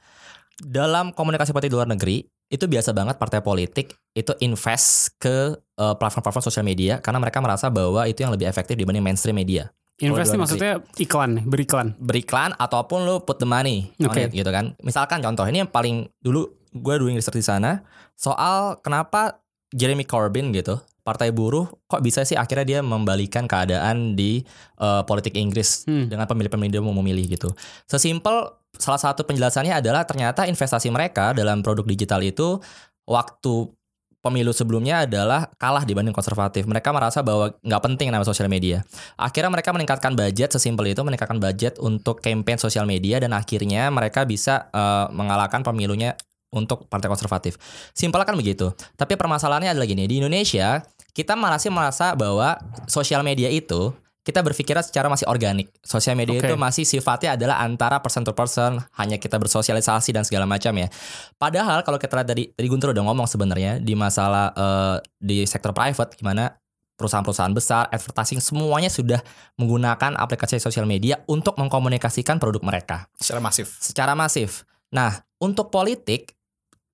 Dalam 0.56 1.12
komunikasi 1.12 1.52
politik 1.52 1.72
di 1.72 1.76
luar 1.76 1.88
negeri 1.88 2.24
itu 2.46 2.64
biasa 2.70 2.94
banget 2.94 3.18
partai 3.18 3.42
politik 3.42 3.92
itu 4.14 4.32
invest 4.40 5.18
ke 5.18 5.56
eh, 5.56 5.94
platform-platform 5.98 6.44
sosial 6.44 6.64
media 6.64 7.02
karena 7.02 7.18
mereka 7.18 7.42
merasa 7.42 7.68
bahwa 7.68 8.06
itu 8.06 8.22
yang 8.22 8.32
lebih 8.32 8.46
efektif 8.46 8.78
dibanding 8.78 9.04
mainstream 9.04 9.36
media. 9.36 9.68
Invest 9.96 10.36
maksudnya 10.36 10.84
iklan, 11.00 11.40
beriklan. 11.48 11.96
beriklan 11.96 12.52
ataupun 12.60 13.08
lu 13.08 13.24
put 13.24 13.40
the 13.40 13.48
money 13.48 13.88
it, 13.96 14.36
gitu 14.36 14.50
kan. 14.52 14.76
Misalkan 14.84 15.24
contoh 15.24 15.48
ini 15.48 15.64
yang 15.64 15.72
paling 15.72 16.12
dulu 16.20 16.52
gue 16.76 16.94
doing 17.00 17.16
research 17.16 17.40
di 17.40 17.46
sana 17.48 17.80
soal 18.12 18.76
kenapa 18.84 19.40
Jeremy 19.72 20.04
Corbyn 20.04 20.52
gitu 20.52 20.76
partai 21.06 21.30
buruh 21.30 21.70
kok 21.86 22.02
bisa 22.02 22.26
sih 22.26 22.34
akhirnya 22.34 22.66
dia 22.66 22.80
membalikan 22.82 23.46
keadaan 23.46 24.18
di 24.18 24.42
eh, 24.82 25.02
politik 25.06 25.38
Inggris 25.38 25.86
Hmm. 25.86 26.10
dengan 26.10 26.26
pemilih-pemilih 26.26 26.72
dia 26.74 26.82
mau 26.82 26.90
memilih 26.98 27.30
gitu. 27.30 27.54
Sesimpel 27.86 28.50
salah 28.74 28.98
satu 28.98 29.22
penjelasannya 29.22 29.78
adalah 29.78 30.02
ternyata 30.02 30.50
investasi 30.50 30.90
mereka 30.90 31.30
dalam 31.30 31.62
produk 31.62 31.86
digital 31.86 32.20
itu 32.26 32.58
waktu 33.06 33.70
pemilu 34.18 34.50
sebelumnya 34.50 35.06
adalah 35.06 35.46
kalah 35.54 35.86
dibanding 35.86 36.10
konservatif. 36.10 36.66
Mereka 36.66 36.90
merasa 36.90 37.22
bahwa 37.22 37.54
nggak 37.62 37.82
penting 37.86 38.10
nama 38.10 38.26
sosial 38.26 38.50
media. 38.50 38.82
Akhirnya 39.14 39.54
mereka 39.54 39.70
meningkatkan 39.70 40.18
budget 40.18 40.50
sesimpel 40.50 40.90
itu, 40.90 40.98
meningkatkan 41.06 41.38
budget 41.38 41.78
untuk 41.78 42.18
campaign 42.18 42.58
sosial 42.58 42.90
media 42.90 43.22
dan 43.22 43.30
akhirnya 43.30 43.86
mereka 43.94 44.26
bisa 44.26 44.66
eh, 44.74 45.06
mengalahkan 45.14 45.62
pemilunya 45.62 46.18
untuk 46.50 46.90
partai 46.90 47.06
konservatif. 47.06 47.54
Simpel 47.94 48.26
kan 48.26 48.34
begitu. 48.34 48.74
Tapi 48.98 49.14
permasalahannya 49.14 49.76
adalah 49.76 49.86
gini, 49.86 50.10
di 50.10 50.18
Indonesia 50.18 50.82
kita 51.16 51.32
masih 51.32 51.72
merasa 51.72 52.12
bahwa 52.12 52.60
sosial 52.84 53.24
media 53.24 53.48
itu 53.48 53.96
kita 54.26 54.42
berpikirnya 54.42 54.82
secara 54.82 55.06
masih 55.06 55.24
organik. 55.30 55.70
Sosial 55.86 56.18
media 56.18 56.34
Oke. 56.42 56.50
itu 56.50 56.54
masih 56.58 56.82
sifatnya 56.82 57.38
adalah 57.38 57.62
antara 57.62 58.02
person 58.02 58.26
to 58.26 58.34
person, 58.34 58.82
hanya 58.98 59.22
kita 59.22 59.38
bersosialisasi 59.38 60.10
dan 60.10 60.26
segala 60.26 60.50
macam 60.50 60.74
ya. 60.74 60.90
Padahal 61.38 61.86
kalau 61.86 61.94
kita 61.94 62.20
lihat 62.20 62.28
dari 62.28 62.50
tadi 62.50 62.66
Guntur 62.66 62.90
udah 62.90 63.06
ngomong 63.06 63.30
sebenarnya 63.30 63.78
di 63.78 63.94
masalah 63.94 64.50
eh, 64.50 64.96
di 65.22 65.46
sektor 65.46 65.70
private 65.70 66.18
gimana 66.18 66.50
perusahaan-perusahaan 66.98 67.54
besar, 67.54 67.86
advertising 67.92 68.42
semuanya 68.42 68.90
sudah 68.90 69.22
menggunakan 69.62 70.18
aplikasi 70.18 70.58
sosial 70.58 70.90
media 70.90 71.22
untuk 71.30 71.54
mengkomunikasikan 71.60 72.40
produk 72.42 72.66
mereka 72.66 73.06
Secara 73.20 73.38
masif. 73.38 73.78
secara 73.78 74.12
masif. 74.18 74.66
Nah, 74.90 75.22
untuk 75.38 75.70
politik 75.70 76.34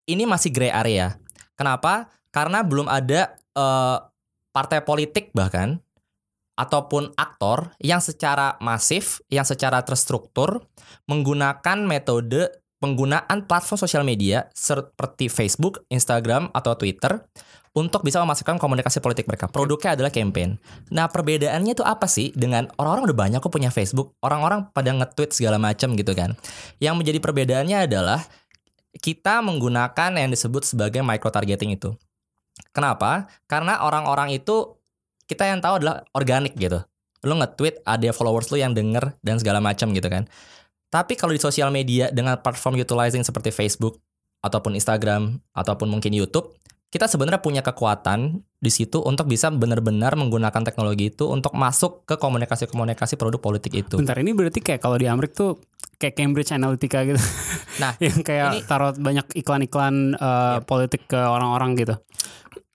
ini 0.04 0.28
masih 0.28 0.52
gray 0.52 0.68
area. 0.68 1.16
Kenapa? 1.56 2.12
Karena 2.28 2.60
belum 2.60 2.92
ada 2.92 3.32
eh, 3.56 3.98
partai 4.52 4.84
politik 4.84 5.32
bahkan 5.32 5.80
ataupun 6.54 7.16
aktor 7.16 7.72
yang 7.80 7.98
secara 7.98 8.60
masif, 8.60 9.24
yang 9.32 9.42
secara 9.48 9.80
terstruktur 9.82 10.62
menggunakan 11.08 11.80
metode 11.80 12.52
penggunaan 12.78 13.46
platform 13.48 13.78
sosial 13.78 14.04
media 14.04 14.50
seperti 14.52 15.32
Facebook, 15.32 15.86
Instagram, 15.88 16.52
atau 16.52 16.74
Twitter 16.74 17.22
untuk 17.72 18.04
bisa 18.04 18.20
memasukkan 18.20 18.60
komunikasi 18.60 19.00
politik 19.00 19.24
mereka. 19.24 19.48
Produknya 19.48 19.96
adalah 19.96 20.12
campaign. 20.12 20.60
Nah, 20.92 21.08
perbedaannya 21.08 21.72
itu 21.72 21.80
apa 21.86 22.04
sih 22.04 22.28
dengan 22.36 22.68
orang-orang 22.76 23.08
udah 23.08 23.18
banyak 23.18 23.38
kok 23.40 23.48
punya 23.54 23.72
Facebook, 23.72 24.12
orang-orang 24.20 24.68
pada 24.76 24.92
nge-tweet 24.92 25.32
segala 25.32 25.56
macam 25.56 25.96
gitu 25.96 26.12
kan. 26.12 26.36
Yang 26.82 26.94
menjadi 27.00 27.18
perbedaannya 27.24 27.78
adalah 27.88 28.20
kita 29.00 29.40
menggunakan 29.40 30.20
yang 30.20 30.28
disebut 30.28 30.68
sebagai 30.68 31.00
micro 31.00 31.32
targeting 31.32 31.72
itu. 31.80 31.96
Kenapa? 32.72 33.28
Karena 33.48 33.84
orang-orang 33.84 34.36
itu 34.36 34.76
kita 35.28 35.48
yang 35.48 35.60
tahu 35.64 35.80
adalah 35.80 36.04
organik 36.12 36.56
gitu. 36.56 36.84
Lu 37.24 37.38
nge-tweet 37.38 37.86
ada 37.86 38.10
followers 38.10 38.50
lu 38.50 38.58
yang 38.58 38.74
denger 38.74 39.16
dan 39.22 39.38
segala 39.38 39.62
macam 39.62 39.94
gitu 39.94 40.08
kan. 40.10 40.26
Tapi 40.92 41.16
kalau 41.16 41.32
di 41.32 41.40
sosial 41.40 41.72
media 41.72 42.12
dengan 42.12 42.36
platform 42.36 42.76
utilizing 42.76 43.24
seperti 43.24 43.48
Facebook 43.48 43.96
ataupun 44.44 44.76
Instagram 44.76 45.40
ataupun 45.56 45.88
mungkin 45.88 46.12
YouTube, 46.12 46.52
kita 46.92 47.08
sebenarnya 47.08 47.40
punya 47.40 47.64
kekuatan 47.64 48.44
di 48.60 48.68
situ 48.68 49.00
untuk 49.00 49.24
bisa 49.24 49.48
benar-benar 49.48 50.12
menggunakan 50.12 50.60
teknologi 50.60 51.08
itu 51.08 51.24
untuk 51.24 51.56
masuk 51.56 52.04
ke 52.04 52.20
komunikasi-komunikasi 52.20 53.16
produk 53.16 53.40
politik 53.40 53.72
itu. 53.72 53.96
Bentar 53.96 54.20
ini 54.20 54.36
berarti 54.36 54.60
kayak 54.60 54.84
kalau 54.84 55.00
di 55.00 55.08
Amerika 55.08 55.40
tuh 55.40 55.50
kayak 55.96 56.20
Cambridge 56.20 56.52
Analytica 56.52 57.08
gitu. 57.08 57.16
Nah, 57.80 57.96
yang 58.04 58.20
kayak 58.20 58.60
ini- 58.60 58.64
taruh 58.68 58.92
banyak 58.92 59.24
iklan-iklan 59.40 60.20
eh, 60.20 60.58
politik 60.68 61.08
ke 61.08 61.16
orang-orang 61.16 61.80
gitu. 61.80 61.96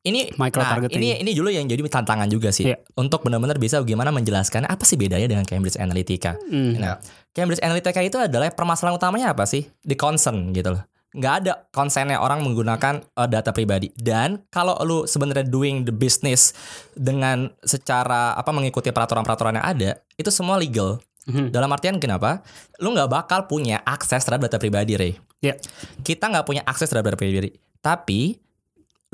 ini 0.07 0.31
Micro 0.39 0.63
nah, 0.63 0.79
ini 0.87 1.19
ini 1.19 1.35
dulu 1.35 1.51
yang 1.51 1.67
jadi 1.67 1.83
tantangan 1.83 2.31
juga 2.31 2.47
sih 2.47 2.63
Iya. 2.71 2.79
untuk 2.95 3.27
benar-benar 3.27 3.59
bisa 3.59 3.83
bagaimana 3.83 4.07
menjelaskan 4.15 4.63
apa 4.63 4.87
sih 4.87 4.95
bedanya 4.95 5.27
dengan 5.27 5.43
Cambridge 5.43 5.75
Analytica. 5.75 6.39
Hmm. 6.47 6.79
Nah, 6.79 6.95
Cambridge 7.35 7.59
Analytica 7.59 7.99
itu 7.99 8.15
adalah 8.15 8.47
permasalahan 8.55 8.95
utamanya 8.95 9.35
apa 9.35 9.43
sih? 9.43 9.67
Di 9.83 9.99
concern 9.99 10.55
gitu 10.55 10.79
loh. 10.79 10.87
Nggak 11.15 11.33
ada 11.43 11.53
konsennya 11.71 12.19
orang 12.19 12.43
menggunakan 12.43 12.99
uh, 13.15 13.27
data 13.29 13.55
pribadi. 13.55 13.89
Dan 13.95 14.43
kalau 14.51 14.75
lu 14.83 15.07
sebenarnya 15.07 15.47
doing 15.47 15.87
the 15.87 15.95
business 15.95 16.51
dengan 16.93 17.47
secara 17.63 18.35
apa 18.35 18.51
mengikuti 18.51 18.91
peraturan-peraturan 18.91 19.57
yang 19.57 19.67
ada, 19.67 19.89
itu 20.19 20.27
semua 20.27 20.59
legal. 20.59 20.99
Mhm. 21.27 21.51
Dalam 21.51 21.67
artian 21.71 21.99
kenapa? 21.99 22.43
Lu 22.79 22.91
nggak 22.91 23.11
bakal 23.11 23.39
punya 23.47 23.83
akses 23.83 24.23
terhadap 24.23 24.47
data 24.47 24.59
pribadi, 24.59 24.95
Ray. 24.95 25.13
Iya. 25.43 25.59
Kita 26.03 26.31
nggak 26.31 26.45
punya 26.47 26.63
akses 26.63 26.91
terhadap 26.91 27.15
data 27.15 27.19
pribadi. 27.19 27.51
Tapi 27.83 28.35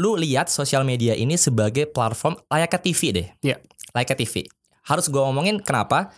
lu 0.01 0.17
lihat 0.17 0.49
sosial 0.49 0.81
media 0.81 1.13
ini 1.13 1.37
sebagai 1.37 1.85
platform 1.85 2.37
layaknya 2.49 2.79
TV 2.81 3.01
deh. 3.13 3.27
Iya. 3.41 3.57
Layaknya 3.93 4.17
TV. 4.25 4.35
Harus 4.85 5.09
gua 5.09 5.29
ngomongin 5.29 5.61
kenapa? 5.61 6.13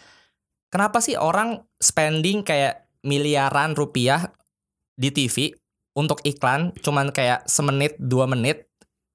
Kenapa 0.72 1.00
sih 1.00 1.16
orang 1.16 1.64
spending 1.80 2.44
kayak 2.44 2.88
miliaran 3.06 3.78
rupiah 3.78 4.34
di 4.96 5.12
TV 5.12 5.56
untuk 5.96 6.20
iklan 6.28 6.76
cuman 6.84 7.10
kayak 7.10 7.48
semenit 7.48 7.96
dua 7.98 8.28
menit 8.28 8.68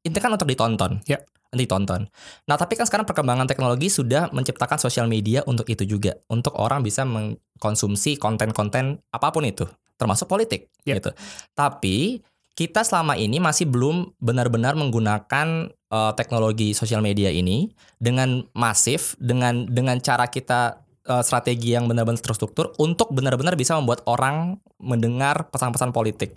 itu 0.02 0.16
kan 0.16 0.32
untuk 0.32 0.48
ditonton 0.48 0.98
Ya. 1.06 1.20
ditonton 1.52 2.08
nah 2.48 2.56
tapi 2.56 2.78
kan 2.78 2.86
sekarang 2.88 3.04
perkembangan 3.06 3.46
teknologi 3.46 3.90
sudah 3.90 4.30
menciptakan 4.32 4.78
sosial 4.80 5.06
media 5.10 5.44
untuk 5.44 5.68
itu 5.68 5.82
juga 5.84 6.16
untuk 6.30 6.56
orang 6.56 6.80
bisa 6.80 7.02
mengkonsumsi 7.06 8.16
konten-konten 8.16 9.02
apa 9.12 9.28
pun 9.30 9.44
itu 9.44 9.68
termasuk 10.00 10.26
politik 10.26 10.72
Ya. 10.88 10.96
gitu 10.96 11.12
tapi 11.52 12.24
kita 12.54 12.84
selama 12.84 13.16
ini 13.16 13.40
masih 13.40 13.64
belum 13.70 14.16
benar-benar 14.20 14.76
menggunakan 14.76 15.70
eh, 15.72 16.12
teknologi 16.16 16.72
sosial 16.72 17.00
media 17.02 17.28
ini 17.32 17.68
dengan 17.98 18.46
masif 18.54 19.16
dengan 19.18 19.66
dengan 19.66 19.98
cara 20.00 20.28
kita 20.30 20.80
eh, 21.04 21.22
strategi 21.24 21.72
yang 21.72 21.88
benar-benar 21.88 22.20
terstruktur 22.20 22.72
untuk 22.76 23.12
benar-benar 23.12 23.56
bisa 23.56 23.76
membuat 23.76 24.04
orang 24.04 24.60
mendengar 24.76 25.48
pesan-pesan 25.48 25.92
politik. 25.92 26.36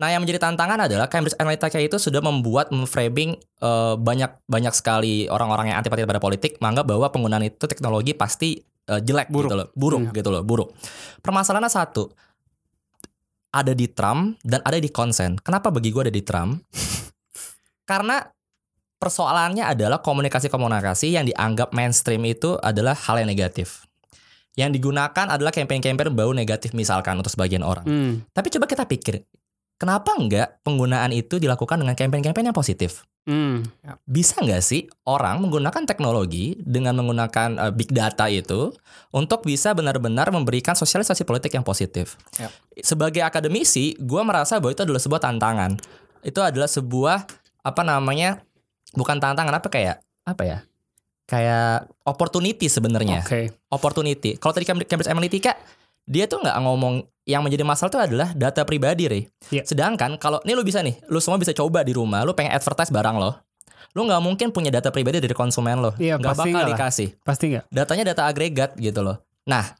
Nah, 0.00 0.08
yang 0.08 0.24
menjadi 0.24 0.40
tantangan 0.48 0.88
adalah 0.88 1.12
Cambridge 1.12 1.36
Analytica 1.36 1.76
itu 1.76 2.00
sudah 2.00 2.24
membuat 2.24 2.72
memframing 2.72 3.36
eh, 3.36 3.94
banyak 4.00 4.44
banyak 4.48 4.72
sekali 4.72 5.28
orang-orang 5.28 5.72
yang 5.72 5.80
antipati 5.80 6.08
pada 6.08 6.20
politik 6.20 6.56
menganggap 6.58 6.88
bahwa 6.88 7.06
penggunaan 7.12 7.44
itu 7.44 7.64
teknologi 7.68 8.16
pasti 8.16 8.56
eh, 8.88 9.00
jelek 9.04 9.28
Buruk. 9.28 9.52
gitu 9.52 9.56
loh, 9.60 9.68
buruk 9.76 10.00
Hmm. 10.08 10.14
gitu 10.16 10.28
loh, 10.32 10.42
buruk. 10.42 10.68
Permasalahannya 11.20 11.68
satu, 11.68 12.08
ada 13.50 13.74
di 13.74 13.90
Trump 13.90 14.38
dan 14.46 14.62
ada 14.62 14.78
di 14.78 14.88
konsen. 14.88 15.34
Kenapa 15.42 15.68
bagi 15.74 15.90
gue 15.90 16.06
ada 16.06 16.14
di 16.14 16.22
Trump? 16.22 16.62
Karena 17.90 18.22
persoalannya 19.00 19.66
adalah 19.66 19.98
komunikasi-komunikasi 20.04 21.16
yang 21.18 21.26
dianggap 21.26 21.74
mainstream 21.74 22.22
itu 22.28 22.54
adalah 22.60 22.94
hal 22.94 23.18
yang 23.18 23.28
negatif. 23.32 23.89
Yang 24.58 24.82
digunakan 24.82 25.26
adalah 25.30 25.54
campaign-campaign 25.54 26.10
bau 26.14 26.34
negatif 26.34 26.74
misalkan 26.74 27.18
untuk 27.18 27.30
sebagian 27.30 27.62
orang. 27.62 27.86
Hmm. 27.86 28.12
Tapi 28.34 28.50
coba 28.50 28.66
kita 28.66 28.82
pikir, 28.86 29.22
kenapa 29.78 30.16
enggak 30.18 30.58
penggunaan 30.66 31.14
itu 31.14 31.38
dilakukan 31.38 31.78
dengan 31.78 31.94
campaign-campaign 31.94 32.50
yang 32.50 32.56
positif? 32.56 33.06
Hmm. 33.28 33.68
Bisa 34.08 34.40
nggak 34.40 34.64
sih 34.64 34.88
orang 35.04 35.44
menggunakan 35.44 35.84
teknologi 35.84 36.56
dengan 36.58 36.96
menggunakan 36.98 37.60
uh, 37.60 37.72
big 37.72 37.92
data 37.92 38.26
itu 38.32 38.72
untuk 39.12 39.44
bisa 39.44 39.76
benar-benar 39.76 40.32
memberikan 40.32 40.72
sosialisasi 40.72 41.28
politik 41.28 41.52
yang 41.52 41.62
positif? 41.62 42.16
Yap. 42.40 42.50
Sebagai 42.80 43.20
akademisi, 43.20 43.92
gue 44.00 44.22
merasa 44.24 44.56
bahwa 44.56 44.72
itu 44.72 44.82
adalah 44.82 45.00
sebuah 45.04 45.20
tantangan. 45.20 45.76
Itu 46.24 46.40
adalah 46.40 46.66
sebuah 46.66 47.28
apa 47.60 47.82
namanya? 47.84 48.40
Bukan 48.96 49.20
tantangan 49.20 49.52
apa 49.52 49.68
kayak 49.68 50.00
apa 50.24 50.42
ya? 50.42 50.58
Kayak 51.30 51.86
opportunity 52.02 52.66
sebenarnya 52.66 53.22
Oke. 53.22 53.54
opportunity. 53.70 54.34
Kalau 54.34 54.50
tadi 54.50 54.66
Cambridge 54.66 55.06
Analytica 55.06 55.54
dia 56.10 56.26
tuh 56.26 56.42
nggak 56.42 56.58
ngomong 56.66 57.06
yang 57.22 57.46
menjadi 57.46 57.62
masalah 57.62 57.86
itu 57.94 58.00
adalah 58.02 58.28
data 58.34 58.66
pribadi, 58.66 59.06
Rey. 59.06 59.22
Iya. 59.54 59.62
Sedangkan 59.62 60.18
kalau 60.18 60.42
ini 60.42 60.58
lu 60.58 60.66
bisa 60.66 60.82
nih, 60.82 60.98
lu 61.06 61.22
semua 61.22 61.38
bisa 61.38 61.54
coba 61.54 61.86
di 61.86 61.94
rumah, 61.94 62.26
lu 62.26 62.34
pengen 62.34 62.50
advertise 62.50 62.90
barang 62.90 63.14
lo. 63.14 63.38
Lu 63.94 64.02
nggak 64.06 64.22
mungkin 64.22 64.50
punya 64.50 64.74
data 64.74 64.90
pribadi 64.90 65.22
dari 65.22 65.30
konsumen 65.30 65.78
lo. 65.78 65.94
Iya, 66.02 66.18
nggak 66.18 66.34
pasti 66.34 66.50
bakal 66.50 66.62
lah. 66.66 66.70
dikasih. 66.74 67.08
Pasti 67.22 67.44
nggak? 67.54 67.64
Datanya 67.70 68.04
data 68.10 68.22
agregat 68.26 68.74
gitu 68.74 69.06
loh. 69.06 69.22
Nah, 69.46 69.70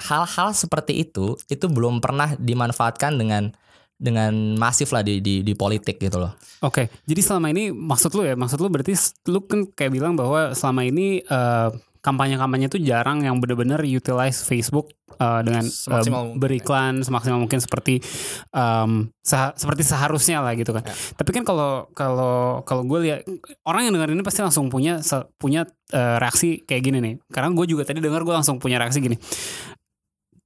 hal-hal 0.00 0.56
seperti 0.56 1.04
itu 1.04 1.36
itu 1.52 1.66
belum 1.68 2.00
pernah 2.00 2.32
dimanfaatkan 2.40 3.20
dengan 3.20 3.52
dengan 3.98 4.54
masif 4.54 4.94
lah 4.94 5.02
di 5.02 5.18
di, 5.18 5.42
di 5.42 5.52
politik 5.58 5.98
gitu 5.98 6.22
loh. 6.22 6.38
Oke, 6.62 6.86
jadi 7.02 7.18
selama 7.18 7.50
ini 7.50 7.74
maksud 7.74 8.14
lu 8.14 8.22
ya, 8.22 8.38
maksud 8.38 8.62
lu 8.62 8.70
berarti 8.70 8.94
lu 9.26 9.42
kan 9.42 9.66
kayak 9.74 9.90
bilang 9.90 10.14
bahwa 10.14 10.54
selama 10.54 10.86
ini 10.86 11.18
eh, 11.26 11.70
kampanye-kampanye 11.98 12.70
itu 12.70 12.78
jarang 12.78 13.26
yang 13.26 13.42
benar-benar 13.42 13.82
utilize 13.82 14.46
Facebook 14.46 14.94
eh, 15.18 15.40
dengan 15.42 15.66
Semaksimal 15.66 16.30
mungkin, 16.30 16.38
beriklan 16.38 16.94
semaksimal 17.02 17.42
mungkin 17.42 17.58
seperti 17.58 17.98
em, 18.54 19.10
seha- 19.18 19.58
seperti 19.58 19.82
seharusnya 19.82 20.46
lah 20.46 20.54
gitu 20.54 20.70
kan. 20.70 20.86
Ya. 20.86 20.94
Tapi 20.94 21.30
kan 21.34 21.42
kalau 21.42 21.90
kalau 21.90 22.62
kalau 22.62 22.86
gue 22.86 22.98
lihat 23.02 23.26
orang 23.66 23.90
yang 23.90 23.98
dengar 23.98 24.14
ini 24.14 24.22
pasti 24.22 24.46
langsung 24.46 24.70
punya 24.70 25.02
punya 25.42 25.66
eh, 25.90 26.16
reaksi 26.22 26.62
kayak 26.62 26.82
gini 26.86 26.98
nih. 27.02 27.14
Karena 27.34 27.50
gue 27.50 27.66
juga 27.66 27.82
tadi 27.82 27.98
dengar 27.98 28.22
gue 28.22 28.34
langsung 28.34 28.62
punya 28.62 28.78
reaksi 28.78 29.02
gini. 29.02 29.18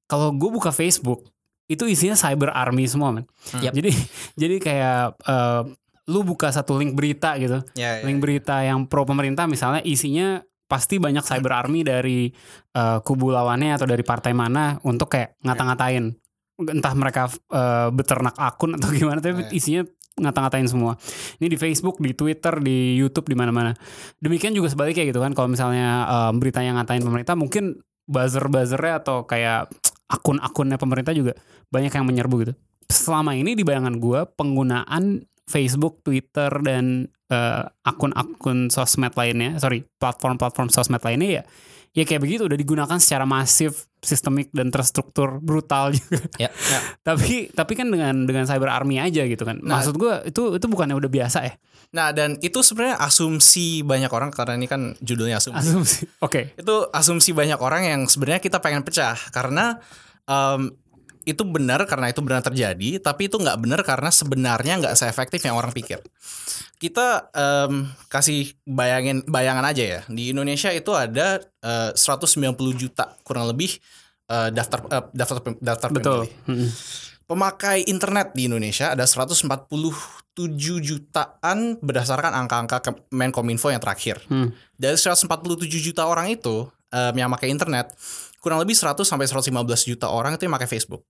Kalau 0.09 0.33
gue 0.33 0.51
buka 0.53 0.73
Facebook 0.73 1.32
itu 1.67 1.85
isinya 1.87 2.15
cyber 2.15 2.51
army 2.51 2.85
semua 2.85 3.11
man. 3.11 3.25
Yap. 3.59 3.73
Jadi 3.73 3.91
jadi 4.41 4.57
kayak 4.59 5.01
eh, 5.21 5.63
lu 6.09 6.21
buka 6.23 6.51
satu 6.51 6.77
link 6.77 6.93
berita 6.93 7.39
gitu, 7.39 7.63
Ya, 7.75 8.03
ya. 8.03 8.05
link 8.05 8.19
berita 8.19 8.59
yang 8.61 8.87
pro 8.87 9.07
pemerintah 9.07 9.47
misalnya 9.47 9.79
isinya 9.83 10.43
pasti 10.67 10.97
banyak 10.97 11.21
cyber 11.21 11.53
army 11.53 11.85
dari 11.85 12.33
eh, 12.73 12.99
kubu 13.01 13.29
lawannya 13.29 13.77
atau 13.77 13.87
dari 13.87 14.03
partai 14.03 14.33
mana 14.33 14.81
untuk 14.83 15.13
kayak 15.13 15.37
ngata-ngatain 15.41 16.17
entah 16.63 16.95
mereka 16.95 17.27
eh, 17.31 17.89
beternak 17.91 18.35
akun 18.35 18.77
atau 18.77 18.89
gimana 18.97 19.21
tapi 19.21 19.35
Oh, 19.37 19.47
ya. 19.47 19.51
isinya 19.53 19.83
ngata-ngatain 20.13 20.69
semua. 20.69 20.93
Ini 21.41 21.49
di 21.49 21.57
Facebook, 21.57 21.97
di 21.97 22.13
Twitter, 22.13 22.61
di 22.61 23.01
YouTube, 23.01 23.33
di 23.33 23.37
mana-mana. 23.37 23.73
Demikian 24.21 24.53
juga 24.53 24.69
sebaliknya 24.69 25.09
gitu 25.09 25.25
kan. 25.25 25.33
Kalau 25.33 25.49
misalnya 25.49 25.89
eh, 26.05 26.31
berita 26.37 26.61
yang 26.61 26.77
ngatain 26.77 27.01
pemerintah, 27.01 27.33
mungkin 27.33 27.81
buzzer-buzzernya 28.05 29.01
atau 29.01 29.25
kayak 29.25 29.73
akun-akunnya 30.13 30.77
pemerintah 30.77 31.17
juga 31.17 31.33
banyak 31.73 31.93
yang 31.93 32.05
menyerbu 32.05 32.35
gitu. 32.45 32.55
Selama 32.93 33.33
ini 33.33 33.57
di 33.57 33.65
bayangan 33.65 33.97
gue 33.97 34.29
penggunaan 34.37 35.25
Facebook, 35.49 36.05
Twitter 36.05 36.53
dan 36.61 37.09
eh, 37.33 37.65
akun-akun 37.89 38.69
sosmed 38.69 39.17
lainnya, 39.17 39.57
sorry 39.57 39.89
platform-platform 39.97 40.69
sosmed 40.69 41.01
lainnya 41.01 41.41
ya 41.41 41.45
ya 41.93 42.09
kayak 42.09 42.25
begitu 42.25 42.49
udah 42.49 42.57
digunakan 42.57 42.97
secara 42.97 43.29
masif, 43.29 43.89
sistemik 44.01 44.49
dan 44.51 44.73
terstruktur 44.73 45.39
brutal 45.45 45.93
juga. 45.97 46.25
Ya. 46.41 46.51
tapi 47.05 47.53
tapi 47.53 47.73
kan 47.77 47.93
dengan 47.93 48.25
dengan 48.25 48.49
cyber 48.49 48.73
army 48.73 48.97
aja 48.99 49.25
gitu 49.29 49.45
kan. 49.45 49.61
Nah. 49.61 49.81
Maksud 49.81 49.95
gua 50.01 50.25
itu 50.25 50.57
itu 50.57 50.67
bukannya 50.69 50.97
udah 50.97 51.11
biasa 51.13 51.39
ya? 51.45 51.55
Nah, 51.93 52.09
dan 52.17 52.41
itu 52.41 52.65
sebenarnya 52.65 52.97
asumsi 53.05 53.85
banyak 53.85 54.09
orang 54.09 54.33
karena 54.33 54.57
ini 54.57 54.65
kan 54.65 54.97
judulnya 55.05 55.37
asumsi. 55.37 55.61
Asumsi. 55.61 55.99
Oke. 56.25 56.57
itu 56.57 56.77
asumsi 56.89 57.37
banyak 57.37 57.61
orang 57.61 57.85
yang 57.85 58.01
sebenarnya 58.09 58.41
kita 58.41 58.65
pengen 58.65 58.81
pecah 58.81 59.13
karena 59.29 59.77
em, 60.25 60.73
itu 61.23 61.43
benar 61.47 61.87
karena 61.87 62.11
itu 62.11 62.21
benar 62.21 62.43
terjadi, 62.43 62.99
tapi 62.99 63.31
itu 63.31 63.39
nggak 63.39 63.59
benar 63.63 63.81
karena 63.87 64.11
sebenarnya 64.11 64.83
nggak 64.83 64.95
seefektif 64.99 65.43
yang 65.43 65.55
orang 65.55 65.71
pikir. 65.71 66.03
Kita 66.77 67.31
em, 67.31 67.87
kasih 68.11 68.59
bayangin 68.67 69.23
bayangan 69.27 69.63
aja 69.71 69.85
ya 69.85 70.01
di 70.11 70.35
Indonesia 70.35 70.75
itu 70.75 70.91
ada 70.93 71.39
eh, 71.63 71.91
190 71.95 72.59
juta 72.75 73.15
kurang 73.23 73.47
lebih 73.51 73.79
eh, 74.27 74.51
daftar 74.51 74.79
eh, 74.91 75.05
daftar 75.15 75.37
daftar 75.63 75.89
Betul. 75.95 76.27
pemilih. 76.27 76.33
Mm-mm. 76.51 76.71
Pemakai 77.23 77.87
internet 77.89 78.35
di 78.37 78.51
Indonesia 78.51 78.93
ada 78.93 79.07
147 79.09 79.57
jutaan 80.83 81.59
berdasarkan 81.81 82.35
angka-angka 82.35 82.83
Menkominfo 83.15 83.71
yang 83.73 83.81
terakhir 83.81 84.21
Hmm. 84.27 84.53
dari 84.77 84.99
147 84.99 85.81
juta 85.81 86.05
orang 86.05 86.29
itu 86.29 86.69
em, 86.93 87.15
yang 87.17 87.31
pakai 87.33 87.49
internet 87.49 87.95
kurang 88.43 88.59
lebih 88.59 88.75
100 88.75 89.07
sampai 89.07 89.31
115 89.31 89.87
juta 89.87 90.11
orang 90.11 90.35
itu 90.35 90.45
yang 90.45 90.55
pakai 90.59 90.67
Facebook. 90.67 91.07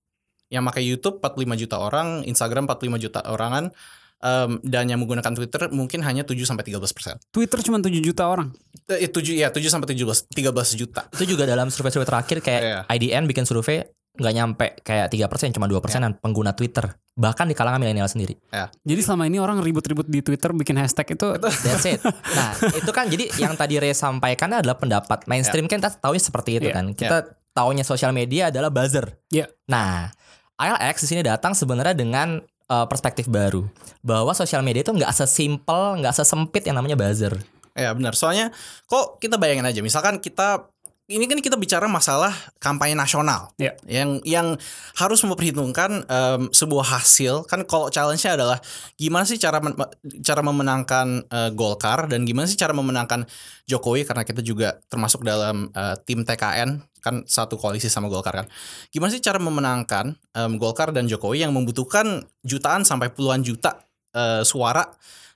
Yang 0.53 0.63
pakai 0.69 0.83
YouTube 0.85 1.15
45 1.17 1.57
juta 1.57 1.75
orang, 1.81 2.21
Instagram 2.23 2.69
45 2.69 3.01
juta 3.01 3.19
orangan 3.25 3.73
em, 4.21 4.51
dan 4.61 4.85
yang 4.85 5.01
menggunakan 5.01 5.33
Twitter 5.33 5.67
mungkin 5.73 6.05
hanya 6.05 6.21
7 6.21 6.37
sampai 6.45 6.63
13 6.63 6.93
persen. 6.93 7.17
Twitter 7.33 7.59
cuma 7.59 7.81
7 7.81 7.89
juta 7.99 8.29
orang. 8.29 8.53
Eh, 8.85 9.09
7 9.09 9.33
ya 9.33 9.49
7 9.49 9.65
sampai 9.67 9.89
17 9.89 10.29
13 10.29 10.77
juta. 10.77 11.09
Itu 11.09 11.25
juga 11.25 11.43
dalam 11.43 11.67
survei-survei 11.67 12.05
terakhir 12.05 12.37
kayak 12.39 12.61
Iya. 12.61 12.79
IDN 12.87 13.25
bikin 13.25 13.43
survei 13.43 13.81
nggak 14.13 14.33
nyampe 14.37 14.65
kayak 14.85 15.09
3% 15.09 15.57
cuma 15.57 15.65
2% 15.65 15.81
persenan 15.81 16.13
pengguna 16.13 16.53
Twitter. 16.53 16.85
Bahkan 17.17 17.49
di 17.49 17.57
kalangan 17.57 17.81
milenial 17.81 18.05
sendiri. 18.05 18.37
Jadi 18.85 19.01
selama 19.01 19.25
ini 19.25 19.41
orang 19.41 19.57
ribut-ribut 19.57 20.05
di 20.05 20.21
Twitter 20.21 20.53
bikin 20.53 20.77
hashtag 20.77 21.17
itu 21.17 21.33
That's 21.65 21.85
it. 21.85 21.97
Nah, 22.05 22.53
itu 22.77 22.91
kan 22.93 23.09
jadi 23.09 23.25
yang 23.41 23.57
tadi 23.57 23.81
Ray 23.81 23.97
sampaikan 23.97 24.53
adalah 24.53 24.77
pendapat 24.77 25.25
mainstream 25.25 25.65
kan 25.65 25.81
kita 25.81 25.97
tahu 25.97 26.13
seperti 26.13 26.61
itu 26.61 26.69
Iya, 26.69 26.77
kan. 26.77 26.85
Kita 26.93 27.17
taunya 27.53 27.81
sosial 27.81 28.13
media 28.13 28.53
adalah 28.53 28.69
buzzer. 28.69 29.17
Iya. 29.33 29.49
Nah, 29.65 30.13
ILX 30.55 31.03
di 31.03 31.07
sini 31.09 31.21
datang 31.21 31.51
sebenarnya 31.51 31.93
dengan 31.93 32.37
uh, 32.69 32.85
perspektif 32.85 33.25
baru 33.27 33.65
bahwa 34.01 34.31
sosial 34.31 34.61
media 34.61 34.81
itu 34.81 34.93
nggak 34.93 35.11
sesimpel, 35.11 35.99
nggak 35.99 36.13
sesempit 36.13 36.63
yang 36.65 36.77
namanya 36.77 36.95
buzzer. 36.95 37.33
Ya 37.73 37.89
benar. 37.91 38.13
Soalnya 38.13 38.53
kok 38.85 39.17
kita 39.17 39.41
bayangin 39.41 39.65
aja 39.65 39.81
misalkan 39.81 40.21
kita 40.21 40.69
ini 41.11 41.27
kan 41.27 41.35
kita 41.43 41.59
bicara 41.59 41.83
masalah 41.91 42.31
kampanye 42.63 42.95
nasional 42.95 43.51
Ya. 43.59 43.75
yang 43.83 44.23
yang 44.23 44.55
harus 44.95 45.19
memperhitungkan 45.27 46.07
em, 46.07 46.41
sebuah 46.47 46.95
hasil 46.95 47.43
kan 47.43 47.67
kalau 47.67 47.91
challenge-nya 47.91 48.39
adalah 48.39 48.57
gimana 48.95 49.27
sih 49.27 49.35
cara 49.35 49.59
men- 49.59 49.75
cara 50.23 50.39
memenangkan 50.39 51.27
eh, 51.27 51.49
Golkar 51.51 52.07
dan 52.07 52.23
gimana 52.23 52.47
sih 52.47 52.55
cara 52.55 52.71
memenangkan 52.71 53.27
Jokowi 53.67 54.07
karena 54.07 54.23
kita 54.23 54.39
juga 54.39 54.79
termasuk 54.87 55.27
dalam 55.27 55.67
eh, 55.75 55.95
tim 56.07 56.23
TKN 56.23 56.79
kan 57.03 57.27
satu 57.27 57.59
koalisi 57.59 57.91
sama 57.91 58.07
Golkar 58.07 58.43
kan 58.43 58.47
gimana 58.89 59.11
sih 59.11 59.19
cara 59.19 59.37
memenangkan 59.43 60.15
em, 60.15 60.51
Golkar 60.55 60.95
dan 60.95 61.11
Jokowi 61.11 61.43
yang 61.43 61.51
membutuhkan 61.51 62.23
jutaan 62.47 62.87
sampai 62.87 63.11
puluhan 63.11 63.43
juta 63.43 63.83
eh, 64.15 64.47
suara 64.47 64.87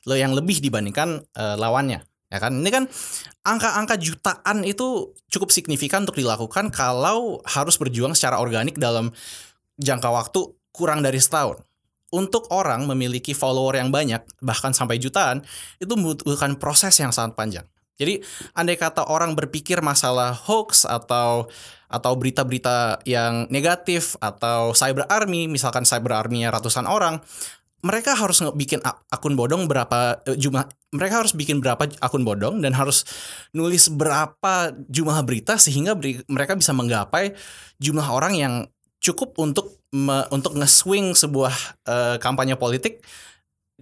yang 0.07 0.31
lebih 0.31 0.63
dibandingkan 0.63 1.19
eh, 1.35 1.55
lawannya 1.59 1.99
ya 2.31 2.39
kan 2.39 2.55
ini 2.55 2.71
kan 2.71 2.87
angka-angka 3.43 3.99
jutaan 3.99 4.63
itu 4.63 5.11
cukup 5.27 5.51
signifikan 5.51 6.07
untuk 6.07 6.19
dilakukan 6.19 6.71
kalau 6.71 7.43
harus 7.43 7.75
berjuang 7.75 8.15
secara 8.15 8.39
organik 8.39 8.79
dalam 8.79 9.11
jangka 9.79 10.09
waktu 10.11 10.57
kurang 10.77 11.01
dari 11.01 11.17
setahun. 11.17 11.61
Untuk 12.07 12.47
orang 12.55 12.87
memiliki 12.87 13.35
follower 13.35 13.83
yang 13.83 13.91
banyak, 13.91 14.23
bahkan 14.39 14.71
sampai 14.71 14.95
jutaan, 14.95 15.43
itu 15.75 15.91
membutuhkan 15.91 16.55
proses 16.55 16.95
yang 17.03 17.11
sangat 17.11 17.35
panjang. 17.35 17.67
Jadi, 17.97 18.21
andai 18.53 18.77
kata 18.77 19.09
orang 19.09 19.33
berpikir 19.33 19.81
masalah 19.81 20.37
hoax 20.37 20.85
atau 20.85 21.49
atau 21.87 22.13
berita-berita 22.19 23.01
yang 23.07 23.47
negatif 23.49 24.19
atau 24.19 24.75
cyber 24.75 25.07
army, 25.09 25.47
misalkan 25.47 25.87
cyber 25.87 26.19
army-nya 26.19 26.51
ratusan 26.51 26.83
orang, 26.85 27.23
mereka 27.85 28.17
harus 28.17 28.41
bikin 28.57 28.81
ak- 28.83 29.05
akun 29.13 29.37
bodong 29.37 29.69
berapa 29.69 30.19
eh, 30.25 30.37
jumlah 30.37 30.65
mereka 30.91 31.21
harus 31.21 31.33
bikin 31.37 31.61
berapa 31.61 31.85
akun 32.01 32.25
bodong 32.25 32.63
dan 32.63 32.73
harus 32.73 33.05
nulis 33.53 33.87
berapa 33.91 34.73
jumlah 34.89 35.21
berita 35.23 35.61
sehingga 35.61 35.93
beri- 35.93 36.25
mereka 36.25 36.57
bisa 36.57 36.73
menggapai 36.73 37.37
jumlah 37.77 38.07
orang 38.07 38.33
yang 38.33 38.53
cukup 38.97 39.37
untuk 39.37 39.77
me- 39.93 40.25
untuk 40.33 40.57
nge-swing 40.57 41.13
sebuah 41.13 41.53
eh, 41.85 42.15
kampanye 42.17 42.57
politik 42.57 43.05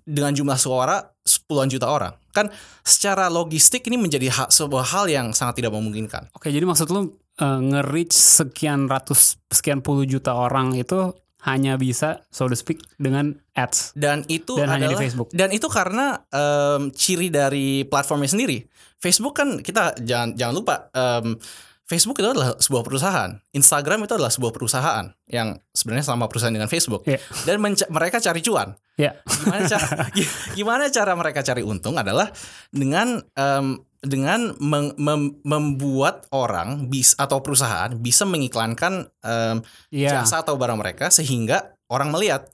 dengan 0.03 0.35
jumlah 0.35 0.59
suara 0.59 0.99
puluhan 1.47 1.71
juta 1.71 1.87
orang. 1.87 2.13
Kan 2.35 2.51
secara 2.83 3.31
logistik 3.31 3.87
ini 3.87 3.95
menjadi 3.95 4.27
ha- 4.33 4.51
sebuah 4.51 4.85
hal 4.91 5.05
yang 5.07 5.31
sangat 5.31 5.63
tidak 5.63 5.71
memungkinkan. 5.71 6.29
Oke, 6.35 6.51
jadi 6.51 6.67
maksud 6.67 6.91
lu 6.91 7.15
eh, 7.39 7.59
nge-reach 7.71 8.11
sekian 8.11 8.91
ratus 8.91 9.39
sekian 9.47 9.79
puluh 9.79 10.03
juta 10.03 10.35
orang 10.35 10.75
itu 10.75 11.15
hanya 11.45 11.77
bisa 11.77 12.25
so 12.33 12.49
to 12.49 12.57
speak 12.57 12.81
dengan 12.97 13.37
ads 13.53 13.93
Dan 13.93 14.25
itu 14.25 14.57
dan 14.57 14.65
hanya 14.65 14.89
di 14.89 14.97
adalah 14.97 15.03
Facebook. 15.05 15.29
Dan 15.29 15.53
itu 15.53 15.69
karena 15.69 16.17
em, 16.33 16.89
ciri 16.89 17.29
dari 17.29 17.85
platformnya 17.85 18.33
sendiri. 18.33 18.65
Facebook 18.97 19.37
kan 19.37 19.61
kita 19.61 19.93
jangan 20.01 20.33
jangan 20.33 20.53
lupa 20.57 20.75
em, 20.89 21.37
Facebook 21.85 22.17
itu 22.17 22.25
adalah 22.25 22.57
sebuah 22.57 22.81
perusahaan. 22.81 23.29
Instagram 23.53 24.09
itu 24.09 24.17
adalah 24.17 24.33
sebuah 24.33 24.49
perusahaan 24.49 25.05
yang 25.29 25.53
sebenarnya 25.69 26.01
sama 26.03 26.25
perusahaan 26.25 26.49
dengan 26.49 26.65
Facebook. 26.65 27.05
Iya. 27.05 27.21
Dan 27.45 27.61
menca- 27.61 27.85
mereka 27.87 28.17
cari 28.17 28.41
cuan. 28.41 28.73
Ya. 28.97 29.21
Gimana 29.21 29.69
cara 29.69 29.87
gimana 30.57 30.83
cara 30.89 31.13
mereka 31.13 31.45
cari 31.45 31.61
untung 31.61 31.93
adalah 31.95 32.33
dengan 32.73 33.21
em, 33.31 33.77
dengan 34.01 34.57
meng- 34.57 34.97
mem- 34.97 35.37
membuat 35.41 36.25
orang 36.29 36.89
bis 36.89 37.13
atau 37.13 37.41
perusahaan 37.41 37.93
bisa 37.93 38.25
mengiklankan 38.25 39.05
em, 39.21 39.61
Iya. 39.93 40.25
jasa 40.25 40.41
atau 40.41 40.57
barang 40.57 40.81
mereka 40.81 41.13
sehingga 41.13 41.77
orang 41.85 42.09
melihat 42.09 42.49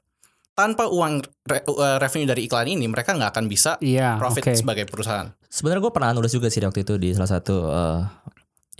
tanpa 0.52 0.92
uang 0.92 1.24
re- 1.48 1.64
uh, 1.64 1.96
revenue 1.98 2.28
dari 2.28 2.44
iklan 2.44 2.68
ini 2.68 2.84
mereka 2.84 3.16
nggak 3.16 3.32
akan 3.32 3.46
bisa 3.48 3.80
Iya, 3.80 4.20
profit 4.20 4.44
oke. 4.44 4.60
sebagai 4.60 4.84
perusahaan. 4.84 5.32
Sebenarnya 5.48 5.80
gue 5.82 5.94
pernah 5.96 6.12
nulis 6.12 6.32
juga 6.32 6.52
sih 6.52 6.60
waktu 6.60 6.84
itu 6.84 7.00
di 7.00 7.16
salah 7.16 7.32
satu 7.32 7.56
eh, 7.72 8.00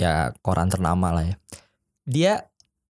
ya 0.02 0.34
koran 0.42 0.68
ternama 0.68 1.14
lah 1.14 1.24
ya. 1.30 1.36
Dia 2.04 2.34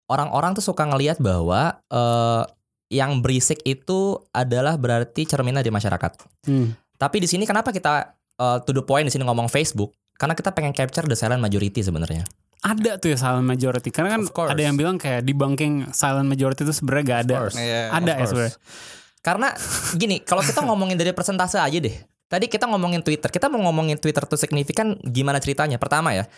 orang-orang 0.08 0.56
tuh 0.56 0.63
suka 0.63 0.88
ngelihat 0.88 1.19
bahwa 1.19 1.84
eh, 1.91 2.43
yang 2.91 3.19
berisik 3.24 3.60
itu 3.67 4.19
adalah 4.32 4.76
berarti 4.76 5.28
cerminan 5.28 5.63
di 5.63 5.71
masyarakat. 5.71 6.12
Hmm. 6.47 6.76
Tapi 6.95 7.17
di 7.24 7.28
sini 7.28 7.43
kenapa 7.43 7.76
kita 7.76 8.15
eh, 8.39 8.58
to 8.63 8.71
the 8.71 8.84
point 8.84 9.08
di 9.08 9.13
sini 9.13 9.28
ngomong 9.28 9.52
Facebook? 9.52 9.91
Karena 10.15 10.38
kita 10.38 10.56
pengen 10.56 10.71
capture 10.71 11.04
the 11.04 11.17
silent 11.17 11.41
majority 11.43 11.84
sebenarnya. 11.84 12.24
Ada 12.62 13.02
tuh 13.02 13.10
ya 13.10 13.17
silent 13.17 13.50
majority 13.50 13.89
karena 13.89 14.13
kan 14.13 14.21
Of 14.21 14.38
course. 14.38 14.54
ada 14.54 14.62
yang 14.62 14.78
bilang 14.78 15.02
kayak 15.02 15.26
debunking 15.26 15.89
silent 15.97 16.30
majority 16.30 16.62
itu 16.62 16.78
sebenarnya 16.78 17.04
gak 17.10 17.21
ada. 17.26 17.36
Iya, 17.58 17.82
Ada 17.89 18.13
ya 18.21 18.26
sebenarnya. 18.30 18.56
Karena 19.21 19.47
gini, 19.97 20.21
kalau 20.21 20.45
kita 20.45 20.62
ngomongin 20.65 20.93
dari 20.93 21.10
persentase 21.10 21.58
aja 21.58 21.78
deh. 21.78 21.93
Tadi 22.30 22.45
kita 22.47 22.69
ngomongin 22.69 23.04
Twitter, 23.04 23.28
kita 23.28 23.50
mau 23.52 23.60
ngomongin 23.65 24.00
Twitter 24.00 24.24
tuh 24.24 24.39
signifikan 24.39 24.93
gimana 25.04 25.41
ceritanya? 25.41 25.76
Pertama 25.82 26.15
ya, 26.15 26.30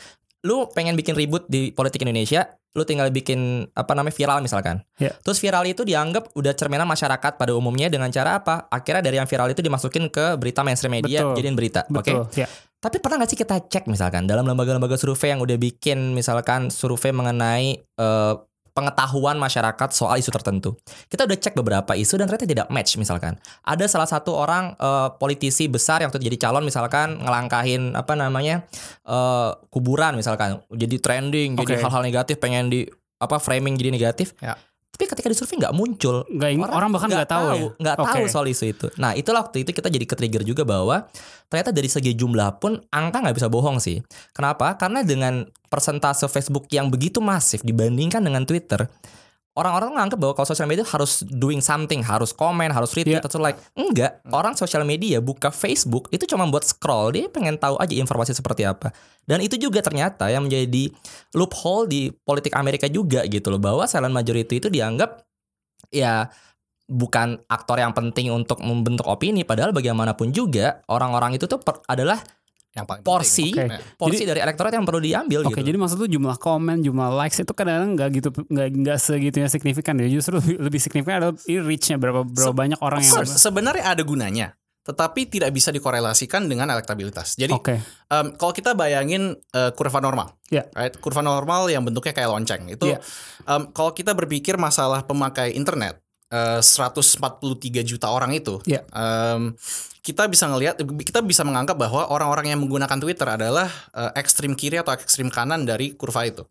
lu 0.43 0.67
pengen 0.75 0.99
bikin 0.99 1.15
ribut 1.15 1.47
di 1.47 1.71
politik 1.71 2.03
Indonesia, 2.03 2.45
lu 2.75 2.83
tinggal 2.83 3.07
bikin 3.15 3.69
apa 3.73 3.95
namanya 3.95 4.11
viral 4.11 4.39
misalkan. 4.43 4.83
Ya. 4.99 5.15
Terus 5.23 5.39
viral 5.39 5.63
itu 5.69 5.87
dianggap 5.87 6.35
udah 6.35 6.51
cerminan 6.51 6.83
masyarakat 6.89 7.39
pada 7.39 7.51
umumnya 7.55 7.87
dengan 7.87 8.11
cara 8.11 8.43
apa? 8.43 8.67
Akhirnya 8.67 8.99
dari 9.05 9.23
yang 9.23 9.29
viral 9.29 9.55
itu 9.55 9.63
dimasukin 9.63 10.11
ke 10.11 10.35
berita 10.35 10.65
mainstream 10.65 10.99
media, 10.99 11.23
Betul. 11.23 11.35
jadiin 11.39 11.55
berita. 11.55 11.81
Oke. 11.87 12.11
Betul. 12.11 12.27
Ya. 12.35 12.47
Tapi 12.83 12.99
pernah 12.99 13.23
nggak 13.23 13.31
sih 13.31 13.39
kita 13.39 13.55
cek 13.63 13.87
misalkan 13.87 14.27
dalam 14.27 14.43
lembaga-lembaga 14.43 14.99
survei 14.99 15.31
yang 15.31 15.39
udah 15.39 15.55
bikin 15.55 16.11
misalkan 16.11 16.67
survei 16.67 17.15
mengenai 17.15 17.79
eh, 17.79 18.33
pengetahuan 18.73 19.37
masyarakat 19.37 19.89
soal 19.93 20.17
isu 20.17 20.33
tertentu. 20.33 20.73
Kita 21.05 21.29
udah 21.29 21.37
cek 21.37 21.53
beberapa 21.53 21.93
isu 21.93 22.17
dan 22.17 22.25
ternyata 22.25 22.49
tidak 22.49 22.67
match 22.73 22.97
misalkan. 22.97 23.37
Ada 23.61 23.85
salah 23.85 24.09
satu 24.09 24.33
orang 24.33 24.73
eh, 24.75 25.09
politisi 25.21 25.69
besar 25.69 26.01
yang 26.01 26.09
tuh 26.09 26.19
jadi 26.19 26.35
calon 26.41 26.65
misalkan 26.65 27.21
ngelangkahin 27.21 27.93
apa 27.93 28.13
namanya 28.17 28.65
eh, 29.05 29.49
kuburan 29.69 30.17
misalkan 30.17 30.59
jadi 30.73 30.97
trending, 30.97 31.55
jadi 31.55 31.77
Oke. 31.77 31.81
hal-hal 31.85 32.03
negatif 32.03 32.41
pengen 32.41 32.73
di 32.73 32.89
apa 33.21 33.37
framing 33.39 33.77
jadi 33.77 33.93
negatif. 33.93 34.33
Ya. 34.41 34.57
Tapi 34.93 35.09
ketika 35.09 35.25
di 35.25 35.33
survei 35.33 35.57
nggak 35.57 35.73
muncul, 35.73 36.21
Nggak 36.29 36.49
ing- 36.53 36.61
orang, 36.63 36.93
bahkan 36.93 37.09
nggak 37.09 37.25
tahu, 37.25 37.45
ya. 37.49 37.55
nggak 37.81 37.97
tahu 37.97 38.23
Oke. 38.23 38.29
soal 38.29 38.45
isu 38.45 38.65
itu. 38.67 38.87
Nah 38.95 39.17
itulah 39.17 39.41
waktu 39.41 39.65
itu 39.65 39.73
kita 39.73 39.89
jadi 39.89 40.05
ke-trigger 40.05 40.45
juga 40.45 40.61
bahwa 40.61 41.09
ternyata 41.49 41.73
dari 41.73 41.89
segi 41.89 42.13
jumlah 42.13 42.61
pun 42.61 42.77
angka 42.87 43.25
nggak 43.25 43.33
bisa 43.33 43.49
bohong 43.49 43.81
sih. 43.81 44.05
Kenapa? 44.31 44.77
Karena 44.77 45.01
dengan 45.01 45.43
persentase 45.65 46.29
Facebook 46.29 46.69
yang 46.69 46.93
begitu 46.93 47.17
masif 47.17 47.65
dibandingkan 47.65 48.21
dengan 48.21 48.45
Twitter, 48.45 48.85
orang-orang 49.53 49.97
nganggap 50.01 50.17
bahwa 50.17 50.33
kalau 50.33 50.49
sosial 50.49 50.65
media 50.65 50.81
harus 50.81 51.21
doing 51.29 51.61
something, 51.61 52.01
harus 52.01 52.33
komen, 52.33 52.73
harus 52.73 52.89
retweet 52.97 53.21
Iya. 53.21 53.25
atau 53.25 53.37
like. 53.37 53.57
Enggak, 53.77 54.21
orang 54.33 54.57
sosial 54.57 54.81
media 54.81 55.21
buka 55.21 55.53
Facebook 55.53 56.09
itu 56.09 56.25
cuma 56.25 56.49
buat 56.49 56.65
scroll, 56.65 57.13
dia 57.13 57.29
pengen 57.29 57.61
tahu 57.61 57.77
aja 57.77 57.93
informasi 57.93 58.33
seperti 58.33 58.65
apa. 58.65 58.89
Dan 59.23 59.45
itu 59.45 59.55
juga 59.61 59.79
ternyata 59.85 60.27
yang 60.33 60.49
menjadi 60.49 60.89
loophole 61.37 61.85
di 61.85 62.09
politik 62.09 62.57
Amerika 62.57 62.89
juga 62.89 63.21
gitu 63.29 63.53
loh, 63.53 63.61
bahwa 63.61 63.85
silent 63.85 64.13
majority 64.13 64.57
itu 64.57 64.67
dianggap 64.73 65.21
ya 65.93 66.27
bukan 66.89 67.39
aktor 67.47 67.79
yang 67.79 67.95
penting 67.95 68.27
untuk 68.33 68.59
membentuk 68.59 69.07
opini 69.07 69.47
padahal 69.47 69.71
bagaimanapun 69.71 70.35
juga 70.35 70.83
orang-orang 70.91 71.39
itu 71.39 71.47
tuh 71.47 71.61
per- 71.63 71.79
adalah 71.87 72.19
yang 72.73 72.83
paling 72.83 73.01
porsi 73.01 73.53
penting. 73.53 73.69
Oke. 73.69 73.95
porsi 73.95 74.23
dari 74.25 74.41
elektorat 74.41 74.73
yang 74.73 74.81
perlu 74.81 74.97
diambil 74.97 75.45
Oke, 75.45 75.53
gitu. 75.55 75.61
jadi 75.63 75.77
maksud 75.77 75.97
lu 75.99 76.09
jumlah 76.09 76.37
komen, 76.37 76.81
jumlah 76.81 77.09
likes 77.15 77.37
itu 77.37 77.53
kadang-kadang 77.53 77.93
nggak 77.93 78.09
gitu 78.11 78.29
nggak 78.33 78.67
nggak 78.75 78.97
segitunya 78.97 79.45
signifikan 79.45 79.93
ya. 79.95 80.09
Justru 80.09 80.41
lebih, 80.41 80.57
lebih 80.59 80.79
signifikan 80.81 81.15
adalah 81.19 81.35
reach-nya 81.39 81.95
berapa 81.95 82.25
berapa 82.25 82.49
Se- 82.49 82.57
banyak 82.57 82.79
orang 82.81 82.99
yang 82.99 83.23
sebenarnya 83.23 83.85
ada 83.87 84.01
gunanya, 84.01 84.47
tetapi 84.81 85.29
tidak 85.29 85.49
bisa 85.49 85.69
dikorelasikan 85.69 86.43
dengan 86.45 86.67
elektabilitas. 86.67 87.37
Jadi 87.37 87.53
Oke. 87.53 87.77
em, 88.09 88.27
kalau 88.35 88.51
kita 88.51 88.73
bayangin 88.73 89.31
eh, 89.49 89.71
kurva 89.71 90.01
normal, 90.01 90.35
Ya. 90.49 90.65
right? 90.73 90.97
kurva 90.97 91.21
normal 91.21 91.69
yang 91.69 91.81
bentuknya 91.81 92.11
kayak 92.11 92.27
lonceng 92.27 92.67
itu, 92.67 92.89
Ya. 92.89 92.99
em, 93.47 93.69
kalau 93.69 93.93
kita 93.93 94.11
berpikir 94.11 94.57
masalah 94.57 95.01
pemakai 95.01 95.53
internet, 95.53 96.02
eh, 96.33 96.59
143 96.65 97.85
juta 97.85 98.09
orang 98.09 98.33
itu, 98.33 98.57
Ya. 98.65 98.81
em, 98.89 99.53
kita 100.01 100.25
bisa 100.25 100.49
ngelihat, 100.49 100.81
kita 100.81 101.21
bisa 101.21 101.45
menganggap 101.45 101.77
bahwa 101.77 102.09
orang-orang 102.09 102.49
yang 102.51 102.59
menggunakan 102.59 102.97
Twitter 102.97 103.29
adalah 103.29 103.69
eh, 103.93 104.11
ekstrim 104.17 104.57
kiri 104.57 104.81
atau 104.81 104.97
ekstrim 104.97 105.29
kanan 105.29 105.63
dari 105.69 105.93
kurva 105.93 106.25
itu. 106.25 106.43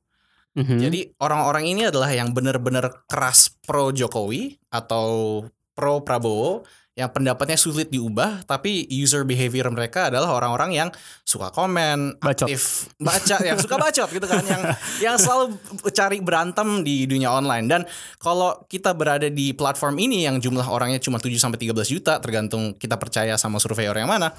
Mhm. 0.54 0.78
Jadi 0.78 1.00
orang-orang 1.18 1.64
ini 1.64 1.88
adalah 1.88 2.12
yang 2.12 2.30
benar-benar 2.36 3.08
keras 3.08 3.48
pro 3.64 3.88
Jokowi 3.90 4.60
atau 4.68 5.40
pro 5.72 6.04
Prabowo 6.04 6.68
yang 6.92 7.08
pendapatnya 7.08 7.56
sulit 7.56 7.88
diubah 7.88 8.44
tapi 8.44 8.84
user 8.92 9.24
behavior 9.24 9.64
mereka 9.72 10.12
adalah 10.12 10.36
orang-orang 10.36 10.76
yang 10.76 10.88
suka 11.24 11.48
komen, 11.48 12.20
Bacot. 12.20 12.44
aktif 12.44 12.92
baca 13.00 13.36
yang 13.40 13.56
suka 13.56 13.80
bacot 13.80 14.08
gitu 14.12 14.26
kan 14.28 14.44
yang 14.44 14.62
yang 15.00 15.16
selalu 15.16 15.56
cari 15.88 16.20
berantem 16.20 16.84
di 16.84 17.08
dunia 17.08 17.32
online 17.32 17.64
dan 17.64 17.80
kalau 18.20 18.60
kita 18.68 18.92
berada 18.92 19.32
di 19.32 19.56
platform 19.56 19.96
ini 19.96 20.28
yang 20.28 20.36
jumlah 20.36 20.68
orangnya 20.68 21.00
cuma 21.00 21.16
7 21.16 21.32
sampai 21.40 21.56
13 21.64 21.72
juta 21.88 22.20
tergantung 22.20 22.76
kita 22.76 23.00
percaya 23.00 23.40
sama 23.40 23.56
surveyor 23.56 23.96
yang 23.96 24.12
mana 24.12 24.36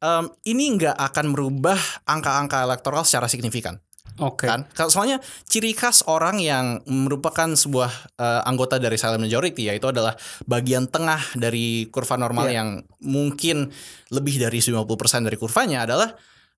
em, 0.00 0.24
ini 0.48 0.80
nggak 0.80 0.96
akan 0.96 1.36
merubah 1.36 1.76
angka-angka 2.08 2.64
elektoral 2.64 3.04
secara 3.04 3.28
signifikan 3.28 3.76
Oke. 4.18 4.50
kan 4.50 4.66
Kalau- 4.74 4.90
soalnya 4.90 5.22
ciri 5.46 5.70
khas 5.70 6.02
orang 6.04 6.42
yang 6.42 6.82
merupakan 6.84 7.46
sebuah 7.46 7.90
eh, 8.16 8.42
anggota 8.44 8.76
dari 8.76 8.98
silent 8.98 9.22
majority 9.22 9.70
yaitu 9.70 9.86
adalah 9.86 10.18
bagian 10.44 10.90
tengah 10.90 11.20
dari 11.34 11.86
kurva 11.88 12.16
normal 12.16 12.50
Iya. 12.50 12.54
yang 12.58 12.68
mungkin 13.00 13.70
lebih 14.08 14.42
dari 14.42 14.58
50% 14.58 15.22
dari 15.22 15.36
kurvanya 15.36 15.86
adalah 15.86 16.10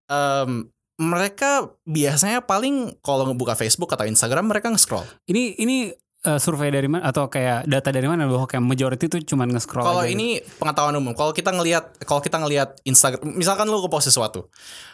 em, 0.08 0.66
mereka 0.96 1.66
biasanya 1.82 2.42
paling 2.42 2.94
kalau 3.00 3.26
ngebuka 3.26 3.54
Facebook 3.54 3.90
atau 3.90 4.04
Instagram 4.04 4.46
mereka 4.46 4.68
nge-scroll. 4.70 5.02
Ini 5.26 5.56
ini 5.58 5.76
eh, 6.22 6.38
survei 6.38 6.70
dari 6.70 6.86
mana 6.86 7.02
atau 7.04 7.26
kayak 7.26 7.66
data 7.66 7.90
dari 7.90 8.06
mana 8.06 8.28
bahwa 8.28 8.46
kayak 8.46 8.62
majority 8.62 9.10
itu 9.10 9.18
cuma 9.26 9.42
nge-scroll 9.42 9.82
Kalau 9.82 10.06
gitu? 10.06 10.14
ini 10.14 10.28
pengetahuan 10.56 10.94
umum, 10.94 11.10
kalau 11.12 11.34
kita 11.34 11.50
ngelihat 11.50 11.98
kalau 12.06 12.22
kita 12.22 12.38
ngelihat 12.38 12.78
Instagram, 12.84 13.24
misalkan 13.34 13.66
lu 13.66 13.82
nge-post 13.82 14.06
sesuatu, 14.06 14.46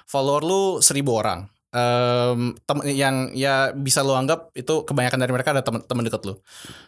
follower 0.06 0.40
lu 0.40 0.62
seribu 0.80 1.12
orang, 1.12 1.44
em, 1.68 2.56
tem- 2.64 2.86
yang 2.96 3.28
ya 3.36 3.76
bisa 3.76 4.00
lu 4.00 4.16
anggap 4.16 4.48
itu 4.56 4.88
kebanyakan 4.88 5.20
dari 5.20 5.32
mereka 5.36 5.52
ada 5.52 5.60
teman-teman 5.60 6.04
deket 6.08 6.22
lu. 6.24 6.34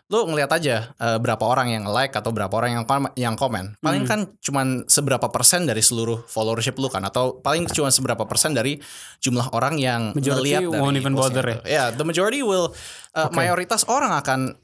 Lu 0.08 0.24
ngelihat 0.24 0.50
aja 0.56 0.96
eh, 0.96 1.18
berapa 1.20 1.44
orang 1.44 1.68
yang 1.68 1.84
like 1.84 2.16
atau 2.16 2.32
berapa 2.32 2.50
orang 2.50 2.80
yang 2.80 2.84
kom- 2.88 3.12
yang 3.14 3.34
komen. 3.36 3.76
Paling 3.78 4.04
Hmm. 4.04 4.10
kan 4.10 4.20
cuman 4.40 4.66
seberapa 4.88 5.28
persen 5.28 5.68
dari 5.68 5.84
seluruh 5.84 6.24
followership 6.24 6.80
lu 6.80 6.88
kan 6.88 7.04
atau 7.04 7.38
paling 7.38 7.68
cuma 7.68 7.92
seberapa 7.92 8.24
persen 8.24 8.56
dari 8.56 8.80
jumlah 9.20 9.52
orang 9.52 9.76
yang 9.76 10.16
ngelihat 10.16 10.64
dari 10.64 10.80
won't 10.80 10.96
even 10.96 11.12
bother 11.12 11.44
itu. 11.44 11.60
Ya, 11.68 11.92
the 11.92 12.04
majority 12.04 12.40
will 12.40 12.72
uh, 13.12 13.28
Oke. 13.28 13.36
mayoritas 13.36 13.84
orang 13.84 14.16
akan 14.16 14.56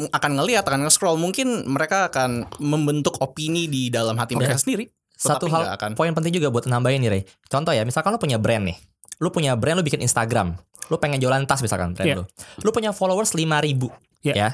akan 0.00 0.32
ngelihat 0.40 0.64
akan 0.64 0.88
nge-scroll 0.88 1.20
mungkin 1.20 1.68
mereka 1.68 2.08
akan 2.08 2.48
membentuk 2.56 3.20
opini 3.20 3.68
di 3.68 3.92
dalam 3.92 4.16
hati 4.16 4.32
mereka 4.32 4.56
sendiri 4.56 4.88
Satu 5.20 5.52
hal 5.52 5.76
akan 5.76 5.92
poin 5.92 6.08
penting 6.16 6.32
juga 6.32 6.48
buat 6.48 6.64
nambahin 6.64 7.04
nih 7.04 7.10
Ray. 7.12 7.22
Contoh 7.44 7.76
ya, 7.76 7.84
misalkan 7.84 8.08
lu 8.08 8.16
punya 8.16 8.40
brand 8.40 8.64
nih. 8.64 8.80
Lu 9.20 9.28
punya 9.28 9.52
brand 9.54 9.78
lu 9.78 9.84
bikin 9.84 10.00
Instagram. 10.00 10.56
Lu 10.88 10.96
pengen 10.96 11.20
jualan 11.20 11.44
tas 11.44 11.60
misalkan 11.60 11.92
brand 11.92 12.08
Iya. 12.08 12.16
lu. 12.18 12.24
Lu 12.64 12.70
punya 12.72 12.90
followers 12.90 13.36
5000 13.36 13.92
Iya. 14.24 14.34
ya. 14.34 14.48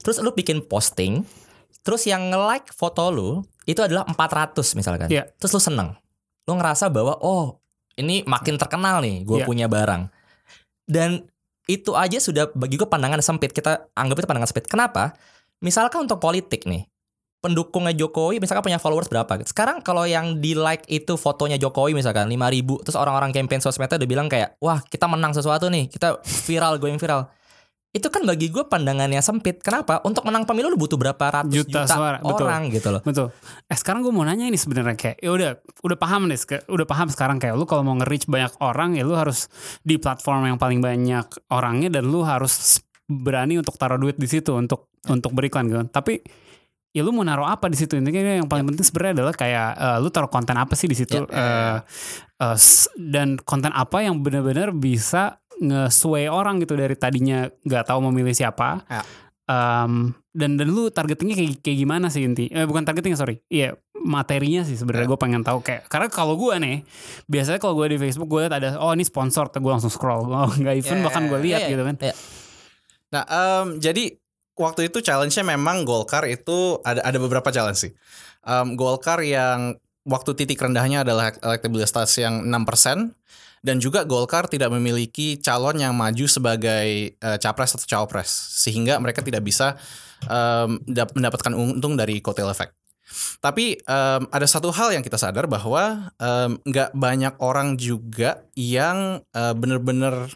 Terus 0.00 0.20
lu 0.20 0.30
bikin 0.30 0.60
posting, 0.64 1.24
terus 1.80 2.04
yang 2.04 2.28
nge-like 2.28 2.70
foto 2.70 3.08
lu 3.08 3.30
itu 3.64 3.80
adalah 3.80 4.04
400 4.04 4.76
misalkan. 4.76 5.08
Iya. 5.08 5.28
Terus 5.40 5.56
lu 5.56 5.60
seneng. 5.60 5.96
Lu 6.44 6.56
ngerasa 6.56 6.92
bahwa 6.92 7.16
oh, 7.20 7.60
ini 7.96 8.20
makin 8.24 8.56
terkenal 8.56 9.00
nih, 9.00 9.24
gue 9.24 9.40
Iya. 9.40 9.46
punya 9.48 9.66
barang. 9.68 10.08
Dan 10.84 11.24
itu 11.70 11.94
aja 11.94 12.18
sudah 12.18 12.50
bagi 12.50 12.74
gue 12.74 12.88
pandangan 12.88 13.22
sempit. 13.22 13.54
Kita 13.54 13.88
anggap 13.94 14.16
itu 14.18 14.26
pandangan 14.26 14.50
sempit. 14.50 14.66
Kenapa? 14.66 15.14
Misalkan 15.62 16.08
untuk 16.08 16.18
politik 16.18 16.66
nih, 16.66 16.89
pendukungnya 17.40 17.96
Jokowi 17.96 18.38
misalkan 18.38 18.64
punya 18.64 18.78
followers 18.78 19.08
berapa? 19.08 19.40
Sekarang 19.48 19.80
kalau 19.80 20.04
yang 20.04 20.38
di 20.38 20.52
like 20.52 20.84
itu 20.86 21.16
fotonya 21.16 21.56
Jokowi 21.56 21.96
misalkan 21.96 22.28
5000 22.28 22.84
terus 22.84 22.96
orang-orang 22.96 23.32
campaign 23.32 23.64
sosmednya 23.64 23.96
udah 23.96 24.08
bilang 24.08 24.28
kayak 24.28 24.60
wah 24.60 24.84
kita 24.84 25.08
menang 25.08 25.32
sesuatu 25.32 25.72
nih, 25.72 25.88
kita 25.88 26.20
viral 26.24 26.76
going 26.76 27.00
viral. 27.00 27.32
Itu 27.90 28.06
kan 28.06 28.22
bagi 28.22 28.54
gue 28.54 28.70
pandangannya 28.70 29.18
sempit. 29.18 29.66
Kenapa? 29.66 29.98
Untuk 30.06 30.22
menang 30.22 30.46
pemilu 30.46 30.70
lu 30.70 30.78
butuh 30.78 30.94
berapa 30.94 31.42
ratus 31.42 31.50
Juta 31.50 31.82
juta, 31.82 31.90
suara, 31.90 32.18
betul. 32.22 32.46
orang 32.46 32.70
gitu 32.70 32.88
loh. 32.94 33.02
Betul. 33.02 33.34
Eh 33.66 33.74
sekarang 33.74 34.06
gue 34.06 34.14
mau 34.14 34.22
nanya 34.22 34.46
ini 34.46 34.54
sebenarnya 34.54 34.94
kayak 34.94 35.18
ya 35.18 35.30
udah 35.34 35.50
udah 35.82 35.98
paham 35.98 36.30
nih, 36.30 36.38
udah 36.70 36.86
paham 36.86 37.10
sekarang 37.10 37.42
kayak 37.42 37.58
lu 37.58 37.66
kalau 37.66 37.82
mau 37.82 37.98
nge-reach 37.98 38.30
banyak 38.30 38.54
orang 38.62 38.94
ya 38.94 39.02
lu 39.02 39.18
harus 39.18 39.50
di 39.82 39.98
platform 39.98 40.54
yang 40.54 40.58
paling 40.62 40.78
banyak 40.78 41.26
orangnya 41.50 41.98
dan 41.98 42.06
lu 42.06 42.22
harus 42.22 42.78
berani 43.10 43.58
untuk 43.58 43.74
taruh 43.74 43.98
duit 43.98 44.14
di 44.14 44.30
situ 44.30 44.54
untuk 44.54 44.94
untuk 45.10 45.34
beriklan 45.34 45.66
gitu. 45.66 45.82
Tapi 45.90 46.22
ya 46.90 47.00
lu 47.00 47.10
mau 47.10 47.22
naruh 47.22 47.46
apa 47.46 47.66
di 47.66 47.76
situ? 47.76 47.94
Intinya 47.94 48.20
yang 48.36 48.46
paling 48.46 48.66
penting 48.66 48.82
sebenarnya 48.82 49.22
adalah 49.22 49.34
kayak 49.34 49.68
eh, 49.74 49.96
lu 49.98 50.08
taruh 50.08 50.26
konten 50.26 50.54
apa 50.54 50.74
sih 50.74 50.86
di 50.86 50.94
situ? 50.94 51.14
Ya, 51.16 51.22
ya, 51.22 51.34
Eh, 51.34 51.76
eh, 52.40 52.56
s- 52.56 52.90
dan 52.94 53.38
konten 53.38 53.70
apa 53.70 54.00
yang 54.00 54.18
benar-benar 54.18 54.70
bisa 54.70 55.38
nge-sway 55.56 56.26
orang 56.26 56.58
gitu 56.58 56.72
dari 56.72 56.96
tadinya 56.96 57.44
nggak 57.60 57.84
tahu 57.86 58.00
memilih 58.08 58.32
siapa. 58.32 58.82
Ya. 58.86 59.02
Em, 59.44 60.14
dan 60.30 60.54
dan 60.54 60.70
lu 60.70 60.88
targetingnya 60.88 61.34
kayak 61.34 61.58
kayak 61.58 61.78
gimana 61.80 62.06
sih 62.06 62.22
inti? 62.22 62.46
Eh 62.48 62.62
bukan 62.62 62.82
targeting 62.82 63.14
sorry. 63.14 63.42
Iya 63.46 63.74
materinya 63.98 64.62
sih 64.62 64.78
sebenarnya 64.78 65.04
Ya. 65.04 65.12
gue 65.12 65.18
pengen 65.18 65.42
tahu 65.42 65.60
kayak 65.60 65.84
karena 65.84 66.08
kalau 66.08 66.32
gue 66.32 66.54
nih 66.56 66.76
biasanya 67.26 67.58
kalau 67.58 67.74
gue 67.76 67.92
di 67.92 67.98
Facebook 67.98 68.30
gue 68.30 68.46
liat 68.46 68.54
ada 68.54 68.78
oh 68.78 68.88
ini 68.90 69.02
sponsor 69.02 69.50
gue 69.50 69.68
langsung 69.68 69.90
scroll. 69.90 70.24
Oh, 70.24 70.48
nggak 70.48 70.74
even 70.78 70.98
Ya, 70.98 71.04
bahkan 71.04 71.26
gue 71.26 71.38
lihat 71.42 71.60
Iya, 71.66 71.70
gitu 71.74 71.82
kan. 71.82 71.96
iya. 72.00 72.14
Nah, 73.10 73.22
em, 73.26 73.66
jadi 73.76 74.19
waktu 74.60 74.92
itu 74.92 75.00
challenge-nya 75.00 75.56
memang 75.56 75.88
Golkar 75.88 76.28
itu 76.28 76.76
ada 76.84 77.00
ada 77.00 77.16
beberapa 77.16 77.48
challenge 77.48 77.88
sih. 77.88 77.92
Em, 78.44 78.76
Golkar 78.76 79.24
yang 79.24 79.80
waktu 80.04 80.36
titik 80.36 80.60
rendahnya 80.60 81.00
adalah 81.00 81.32
elektabilitas 81.32 82.12
yang 82.20 82.44
6% 82.44 83.16
dan 83.64 83.76
juga 83.80 84.04
Golkar 84.04 84.48
tidak 84.48 84.68
memiliki 84.72 85.40
calon 85.40 85.80
yang 85.80 85.96
maju 85.96 86.24
sebagai 86.28 87.16
eh, 87.16 87.38
capres 87.40 87.72
atau 87.76 87.88
cawapres 87.88 88.28
sehingga 88.60 89.00
mereka 89.00 89.24
tidak 89.24 89.40
bisa 89.40 89.80
dap- 90.84 91.16
mendapatkan 91.16 91.56
untung 91.56 91.96
dari 91.96 92.20
kotel 92.20 92.52
effect. 92.52 92.76
Tapi 93.40 93.80
em, 93.80 94.22
ada 94.28 94.46
satu 94.46 94.68
hal 94.70 94.92
yang 94.92 95.02
kita 95.02 95.16
sadar 95.16 95.48
bahwa 95.48 96.12
nggak 96.68 96.92
banyak 96.92 97.34
orang 97.40 97.74
juga 97.80 98.44
yang 98.54 99.24
eh, 99.32 99.54
bener-bener 99.56 100.28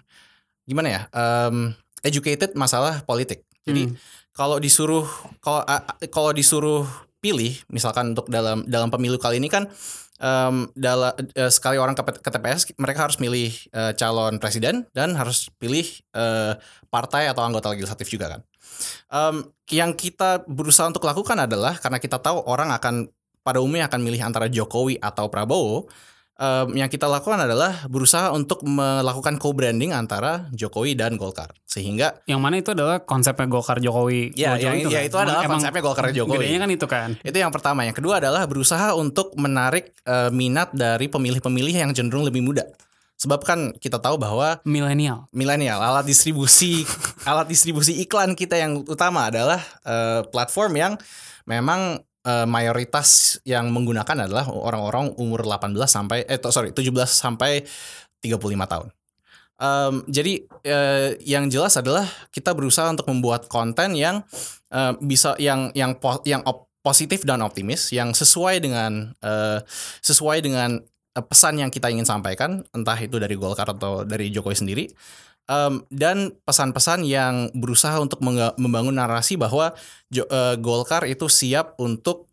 gimana 0.64 0.88
ya 0.88 1.02
em, 1.12 1.76
educated 2.00 2.52
masalah 2.56 3.04
politik. 3.04 3.44
Jadi 3.64 3.88
Hmm. 3.88 3.96
Kalau 4.34 4.58
disuruh 4.58 5.06
kalau 5.38 5.62
kalau 6.10 6.30
disuruh 6.34 6.84
pilih 7.22 7.56
misalkan 7.72 8.12
untuk 8.12 8.28
dalam 8.28 8.66
dalam 8.68 8.92
pemilu 8.92 9.16
kali 9.16 9.40
ini 9.40 9.48
kan 9.48 9.70
em, 10.20 10.68
dala- 10.76 11.16
eh, 11.16 11.48
sekali 11.48 11.80
orang 11.80 11.96
ke, 11.96 12.02
TPS 12.04 12.76
mereka 12.76 13.08
harus 13.08 13.16
milih 13.22 13.54
eh, 13.72 13.92
calon 13.96 14.36
presiden 14.36 14.84
dan 14.92 15.16
harus 15.16 15.48
pilih 15.56 15.86
eh, 16.12 16.52
partai 16.92 17.30
atau 17.30 17.46
anggota 17.46 17.72
legislatif 17.72 18.10
juga 18.12 18.36
kan. 18.36 18.40
Em, 19.08 19.36
yang 19.72 19.94
kita 19.96 20.44
berusaha 20.44 20.90
untuk 20.90 21.06
lakukan 21.06 21.38
adalah 21.40 21.78
karena 21.78 21.96
kita 22.02 22.20
tahu 22.20 22.44
orang 22.44 22.74
akan 22.74 23.08
pada 23.44 23.60
umumnya 23.60 23.86
akan 23.88 24.00
milih 24.00 24.20
antara 24.20 24.50
Jokowi 24.50 24.98
atau 25.00 25.30
Prabowo. 25.30 25.88
Em, 26.34 26.74
yang 26.74 26.86
kita 26.86 27.04
lakukan 27.04 27.38
adalah 27.38 27.86
berusaha 27.86 28.30
untuk 28.30 28.62
melakukan 28.62 29.36
co-branding 29.36 29.90
antara 29.90 30.50
Jokowi 30.50 30.94
dan 30.94 31.14
Golkar 31.14 31.54
sehingga 31.64 32.22
yang 32.24 32.38
mana 32.38 32.58
itu 32.58 32.70
adalah 32.70 33.02
konsepnya 33.02 33.46
Golkar 33.46 33.78
Jokowi 33.78 34.34
Ya, 34.34 34.54
Jokowi 34.54 34.62
yang- 34.82 34.90
ya, 34.90 35.00
itu 35.02 35.14
kan? 35.14 35.24
adalah 35.26 35.42
Emang- 35.42 35.52
konsepnya 35.58 35.82
Golkar 35.82 36.06
Jokowi. 36.10 36.46
kan 36.54 36.70
itu 36.70 36.86
kan 36.86 37.08
Itu 37.20 37.36
yang 37.36 37.50
pertama. 37.50 37.82
Yang 37.82 37.96
kedua 37.98 38.18
adalah 38.18 38.44
berusaha 38.44 38.94
untuk 38.94 39.34
menarik 39.34 39.94
eh, 40.02 40.30
minat 40.30 40.70
dari 40.70 41.06
pemilih-pemilih 41.06 41.74
yang 41.76 41.90
cenderung 41.90 42.22
lebih 42.22 42.40
muda. 42.40 42.62
Sebab 43.14 43.40
kan 43.40 43.70
kita 43.72 43.98
tahu 43.98 44.18
bahwa 44.18 44.58
milenial. 44.62 45.30
milenial 45.30 45.78
alat 45.78 46.02
distribusi 46.04 46.82
alat 47.30 47.46
distribusi 47.46 47.94
iklan 47.96 48.34
kita 48.34 48.54
yang 48.54 48.82
utama 48.82 49.30
adalah 49.30 49.62
eh, 49.82 50.26
platform 50.28 50.72
yang 50.74 50.92
memang 51.44 52.02
eh, 52.24 52.46
mayoritas 52.48 53.38
yang 53.44 53.70
menggunakan 53.70 54.26
adalah 54.26 54.48
orang-orang 54.50 55.12
umur 55.20 55.44
18 55.44 55.76
sampai 55.84 56.24
eh 56.24 56.40
sorry 56.50 56.72
17 56.72 56.90
sampai 57.06 57.62
35 58.24 58.72
tahun. 58.72 58.88
Em, 59.54 59.94
jadi 60.10 60.34
eh, 60.66 61.10
yang 61.22 61.46
jelas 61.46 61.78
adalah 61.78 62.08
kita 62.34 62.50
berusaha 62.56 62.90
untuk 62.90 63.06
membuat 63.06 63.46
konten 63.46 63.94
yang 63.94 64.26
eh, 64.74 64.92
bisa 64.98 65.38
yang 65.38 65.70
yang 65.78 65.94
po- 65.94 66.24
yang 66.26 66.42
op- 66.42 66.66
positif 66.82 67.22
dan 67.24 67.40
optimis 67.40 67.94
yang 67.94 68.10
sesuai 68.10 68.58
dengan 68.58 69.14
eh, 69.22 69.58
sesuai 70.02 70.42
dengan 70.42 70.82
pesan 71.14 71.62
yang 71.62 71.70
kita 71.70 71.86
ingin 71.94 72.02
sampaikan 72.02 72.66
entah 72.74 72.98
itu 72.98 73.22
dari 73.22 73.38
Golkar 73.38 73.70
atau 73.70 74.02
dari 74.02 74.34
Jokowi 74.34 74.58
sendiri 74.58 74.84
Em, 75.44 75.84
dan 75.88 76.32
pesan-pesan 76.42 77.04
yang 77.04 77.52
berusaha 77.52 78.00
untuk 78.00 78.24
membangun 78.56 78.96
narasi 78.96 79.36
bahwa 79.36 79.76
Jo- 80.08 80.24
eh, 80.24 80.56
Golkar 80.56 81.04
itu 81.04 81.28
siap 81.28 81.76
untuk 81.76 82.28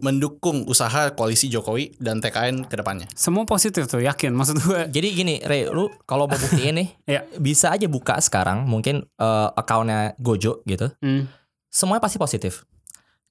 mendukung 0.00 0.68
usaha 0.68 1.08
koalisi 1.12 1.48
Jokowi 1.48 1.96
dan 1.96 2.20
TKN 2.20 2.68
ke 2.68 2.76
depannya. 2.76 3.08
Semua 3.16 3.48
positif 3.48 3.86
tuh, 3.86 4.02
yakin. 4.02 4.28
Maksud 4.28 4.60
gue, 4.60 4.80
Jadi 4.90 5.08
gini, 5.14 5.34
Re, 5.40 5.72
lu 5.72 5.88
kalau 6.04 6.28
mau 6.28 6.36
buktiin 6.36 6.74
nih, 6.74 6.88
Ya. 7.16 7.20
bisa 7.38 7.72
aja 7.72 7.88
buka 7.88 8.20
sekarang 8.20 8.64
mungkin 8.64 9.08
eh, 9.16 9.48
akunnya 9.54 10.12
Gojo 10.18 10.60
gitu. 10.64 10.92
hmm, 11.00 11.28
Semuanya 11.70 12.02
pasti 12.02 12.20
positif. 12.20 12.68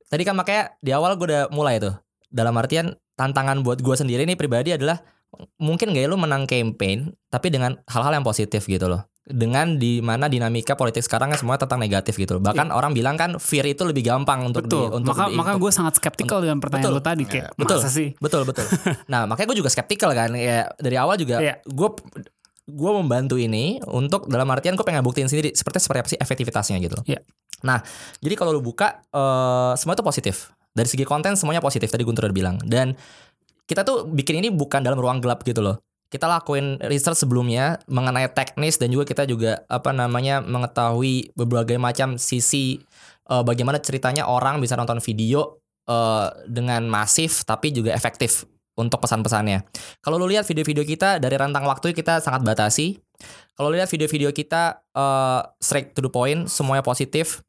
Tadi 0.09 0.21
kan 0.21 0.33
makanya 0.33 0.73
di 0.79 0.89
awal 0.89 1.13
gue 1.15 1.29
udah 1.29 1.43
mulai 1.49 1.77
tuh. 1.77 1.93
Dalam 2.27 2.57
artian 2.57 2.91
tantangan 3.13 3.61
buat 3.61 3.77
gue 3.77 3.93
sendiri 3.93 4.25
nih 4.25 4.33
pribadi 4.33 4.73
adalah 4.73 5.05
mungkin 5.57 5.91
gak 5.91 6.03
ya 6.03 6.09
lu 6.09 6.15
menang 6.15 6.45
campaign 6.45 7.11
tapi 7.27 7.49
dengan 7.49 7.79
hal-hal 7.87 8.13
yang 8.13 8.23
positif 8.23 8.63
gitu 8.63 8.85
loh. 8.87 9.03
Dengan 9.23 9.79
di 9.79 10.03
mana 10.03 10.27
dinamika 10.27 10.75
politik 10.75 10.99
sekarang 10.99 11.31
kan 11.31 11.39
semuanya 11.39 11.63
tentang 11.63 11.79
negatif 11.79 12.19
gitu 12.19 12.35
loh. 12.35 12.43
Bahkan 12.43 12.75
orang 12.75 12.91
bilang 12.91 13.15
kan 13.15 13.39
fear 13.39 13.63
itu 13.63 13.87
lebih 13.87 14.03
gampang 14.03 14.43
untuk 14.43 14.67
di, 14.67 14.75
betul. 14.75 14.91
untuk 14.91 15.15
maka 15.15 15.31
di- 15.31 15.35
maka 15.35 15.51
untuk- 15.55 15.63
gue 15.63 15.71
sangat 15.71 15.93
skeptikal 15.95 16.43
dengan 16.43 16.59
pertanyaan 16.59 16.91
Betul. 16.91 16.99
lu 16.99 17.07
tadi 17.07 17.23
kayak, 17.23 17.55
Betul. 17.55 17.79
masa 17.79 17.87
sih? 17.87 18.09
Betul 18.19 18.43
betul. 18.43 18.67
nah 19.11 19.23
makanya 19.23 19.47
gue 19.55 19.57
juga 19.63 19.71
skeptikal 19.71 20.11
kan 20.11 20.35
ya 20.35 20.67
dari 20.75 20.99
awal 20.99 21.15
juga 21.15 21.39
Iya. 21.39 21.63
gue 21.63 21.89
gue 22.63 22.91
membantu 22.95 23.35
ini 23.35 23.79
untuk 23.87 24.27
dalam 24.27 24.47
artian 24.47 24.75
gue 24.75 24.83
pengen 24.83 25.03
buktiin 25.03 25.27
sendiri 25.27 25.51
seperti 25.51 25.79
seperti 25.79 25.99
apa 25.99 26.09
sih 26.11 26.19
efektivitasnya 26.19 26.77
gitu. 26.79 26.99
loh. 26.99 27.05
Iya. 27.07 27.23
Nah 27.63 27.79
jadi 28.19 28.35
kalau 28.35 28.51
lu 28.51 28.59
buka 28.59 29.07
eh, 29.07 29.71
semua 29.75 29.95
itu 29.95 30.03
positif 30.03 30.51
dari 30.71 30.87
segi 30.87 31.07
konten 31.07 31.39
semuanya 31.39 31.63
positif 31.63 31.87
tadi 31.87 32.03
Guntur 32.03 32.27
udah 32.27 32.35
bilang 32.35 32.55
dan 32.67 32.91
kita 33.67 33.87
tuh 33.87 34.07
bikin 34.07 34.43
ini 34.43 34.49
bukan 34.51 34.83
dalam 34.83 34.99
ruang 34.99 35.23
gelap 35.23 35.43
gitu 35.47 35.63
loh. 35.63 35.79
Kita 36.11 36.29
lakuin 36.29 36.77
research 36.85 37.25
sebelumnya 37.25 37.81
mengenai 37.89 38.29
teknis 38.29 38.77
dan 38.77 38.93
juga 38.93 39.09
kita 39.09 39.25
juga 39.25 39.65
apa 39.65 39.89
namanya 39.89 40.45
mengetahui 40.45 41.33
berbagai 41.33 41.81
macam 41.81 42.21
sisi 42.21 42.77
eh, 43.31 43.43
bagaimana 43.43 43.81
ceritanya 43.81 44.29
orang 44.29 44.61
bisa 44.61 44.77
nonton 44.77 45.01
video 45.01 45.57
eh, 45.89 46.27
dengan 46.45 46.85
masif 46.85 47.41
tapi 47.49 47.73
juga 47.73 47.97
efektif 47.97 48.45
untuk 48.77 49.01
pesan-pesannya. 49.01 49.65
Kalau 50.05 50.21
lu 50.21 50.29
lihat 50.29 50.45
video-video 50.45 50.85
kita 50.85 51.17
dari 51.17 51.33
rentang 51.33 51.65
waktu 51.65 51.97
kita 51.97 52.21
sangat 52.21 52.45
batasi. 52.45 53.01
Kalau 53.53 53.69
lihat 53.73 53.89
video-video 53.89 54.29
kita 54.29 54.85
eh, 54.93 55.41
straight 55.57 55.97
to 55.97 56.05
the 56.05 56.13
point, 56.13 56.45
semuanya 56.45 56.85
positif 56.85 57.41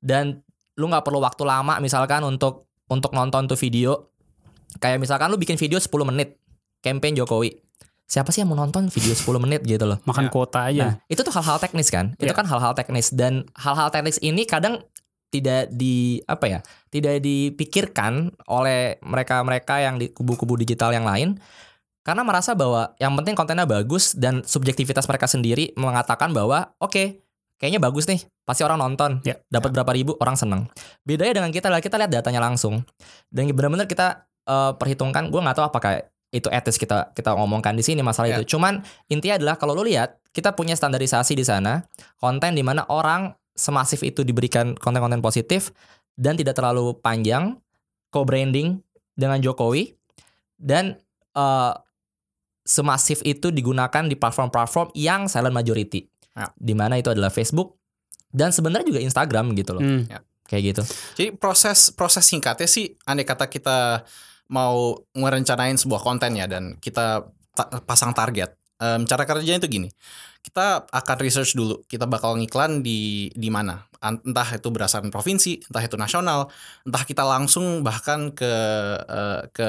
dan 0.00 0.40
lu 0.80 0.88
nggak 0.88 1.04
perlu 1.04 1.20
waktu 1.20 1.44
lama 1.44 1.80
misalkan 1.84 2.24
untuk 2.24 2.64
untuk 2.88 3.12
nonton 3.12 3.44
tuh 3.44 3.60
video. 3.60 4.15
Kayak 4.78 4.98
misalkan 5.02 5.28
lu 5.32 5.38
bikin 5.40 5.56
video 5.56 5.76
10 5.78 5.88
menit 6.06 6.36
campaign 6.80 7.16
Jokowi. 7.18 7.56
Siapa 8.06 8.30
sih 8.30 8.46
yang 8.46 8.54
mau 8.54 8.58
nonton 8.58 8.86
video 8.86 9.14
10 9.18 9.42
menit 9.42 9.66
gitu 9.66 9.82
loh? 9.82 9.98
Makan 10.06 10.26
Ya. 10.26 10.30
kuota 10.30 10.60
aja. 10.70 10.82
Nah, 10.86 10.94
itu 11.10 11.20
tuh 11.26 11.34
hal-hal 11.34 11.58
teknis 11.58 11.90
kan? 11.90 12.14
Itu 12.22 12.30
Iya. 12.30 12.38
kan 12.38 12.46
hal-hal 12.46 12.72
teknis 12.78 13.10
dan 13.10 13.50
hal-hal 13.58 13.90
teknis 13.90 14.22
ini 14.22 14.46
kadang 14.46 14.78
tidak 15.34 15.66
di 15.74 16.22
apa 16.30 16.46
ya? 16.46 16.58
Tidak 16.94 17.18
dipikirkan 17.18 18.30
oleh 18.46 19.02
mereka-mereka 19.02 19.82
yang 19.82 19.98
di 19.98 20.14
kubu-kubu 20.14 20.54
digital 20.54 20.94
yang 20.94 21.02
lain 21.02 21.34
karena 22.06 22.22
merasa 22.22 22.54
bahwa 22.54 22.94
yang 23.02 23.10
penting 23.18 23.34
kontennya 23.34 23.66
bagus 23.66 24.14
dan 24.14 24.46
subjektivitas 24.46 25.10
mereka 25.10 25.26
sendiri 25.26 25.74
mengatakan 25.74 26.30
bahwa 26.30 26.70
oke, 26.78 27.18
kayaknya 27.58 27.82
bagus 27.82 28.06
nih, 28.06 28.22
pasti 28.46 28.62
orang 28.62 28.78
nonton. 28.78 29.18
Ya. 29.26 29.34
Dapat 29.50 29.74
berapa 29.74 29.90
ribu 29.90 30.14
orang 30.22 30.38
seneng. 30.38 30.70
Bedanya 31.02 31.42
dengan 31.42 31.50
kita 31.50 31.66
adalah 31.66 31.82
kita 31.82 31.98
lihat 31.98 32.14
datanya 32.14 32.38
langsung. 32.38 32.86
Dan 33.26 33.50
benar-benar 33.50 33.90
kita 33.90 34.22
eh, 34.46 34.72
perhitungkan, 34.72 35.28
gue 35.28 35.38
nggak 35.38 35.56
tahu 35.56 35.66
apakah 35.66 35.92
itu 36.28 36.46
etis 36.48 36.74
kita 36.74 37.10
kita 37.10 37.32
ngomongkan 37.32 37.72
di 37.72 37.82
sini 37.82 38.00
masalah 38.00 38.28
Ya. 38.28 38.36
itu. 38.36 38.54
Cuman 38.54 38.80
intinya 39.06 39.36
adalah 39.36 39.54
kalau 39.54 39.74
lu 39.74 39.84
lihat 39.84 40.18
kita 40.30 40.52
punya 40.52 40.72
standarisasi 40.72 41.32
di 41.32 41.42
sana 41.42 41.86
konten 42.16 42.52
di 42.52 42.60
mana 42.60 42.84
orang 42.84 43.32
semasif 43.52 44.02
itu 44.02 44.20
diberikan 44.20 44.74
konten-konten 44.74 45.18
positif 45.18 45.72
dan 46.12 46.34
tidak 46.34 46.54
terlalu 46.54 46.92
panjang 46.94 47.56
co-branding 48.10 48.82
dengan 49.12 49.40
Jokowi 49.40 49.96
dan 50.56 51.00
eh, 51.32 51.72
semasif 52.62 53.22
itu 53.22 53.48
digunakan 53.48 54.02
di 54.02 54.14
platform-platform 54.14 54.90
yang 54.92 55.26
silent 55.26 55.54
majority 55.54 56.04
Ya. 56.32 56.52
di 56.54 56.72
mana 56.72 56.96
itu 56.96 57.08
adalah 57.08 57.30
Facebook 57.30 57.80
dan 58.28 58.52
sebenarnya 58.52 58.84
juga 58.86 59.00
Instagram 59.00 59.56
gitu 59.56 59.72
loh 59.72 59.80
Hmm. 59.80 60.04
kayak 60.44 60.62
gitu 60.66 60.82
Jadi 61.14 61.28
proses 61.32 61.88
proses 61.88 62.22
singkatnya 62.22 62.66
sih 62.66 62.92
andai 63.02 63.24
kata 63.24 63.48
kita 63.48 64.04
mau 64.52 64.98
merencanain 65.16 65.74
sebuah 65.78 66.02
konten 66.04 66.38
ya 66.38 66.46
dan 66.46 66.78
kita 66.78 67.26
ta- 67.56 67.70
pasang 67.84 68.12
target. 68.14 68.54
Em, 68.76 69.08
cara 69.08 69.24
kerjanya 69.24 69.64
itu 69.64 69.68
gini. 69.80 69.88
Kita 70.44 70.86
akan 70.86 71.16
research 71.18 71.58
dulu, 71.58 71.82
kita 71.90 72.06
bakal 72.06 72.38
ngiklan 72.38 72.84
di 72.84 73.32
di 73.34 73.48
mana. 73.50 73.82
An- 73.98 74.22
Entah 74.22 74.46
itu 74.54 74.68
berdasarkan 74.70 75.10
provinsi, 75.10 75.64
entah 75.66 75.82
itu 75.82 75.96
nasional, 75.98 76.46
entah 76.86 77.02
kita 77.02 77.24
langsung 77.26 77.82
bahkan 77.82 78.30
ke 78.30 78.52
eh, 79.08 79.42
ke 79.50 79.68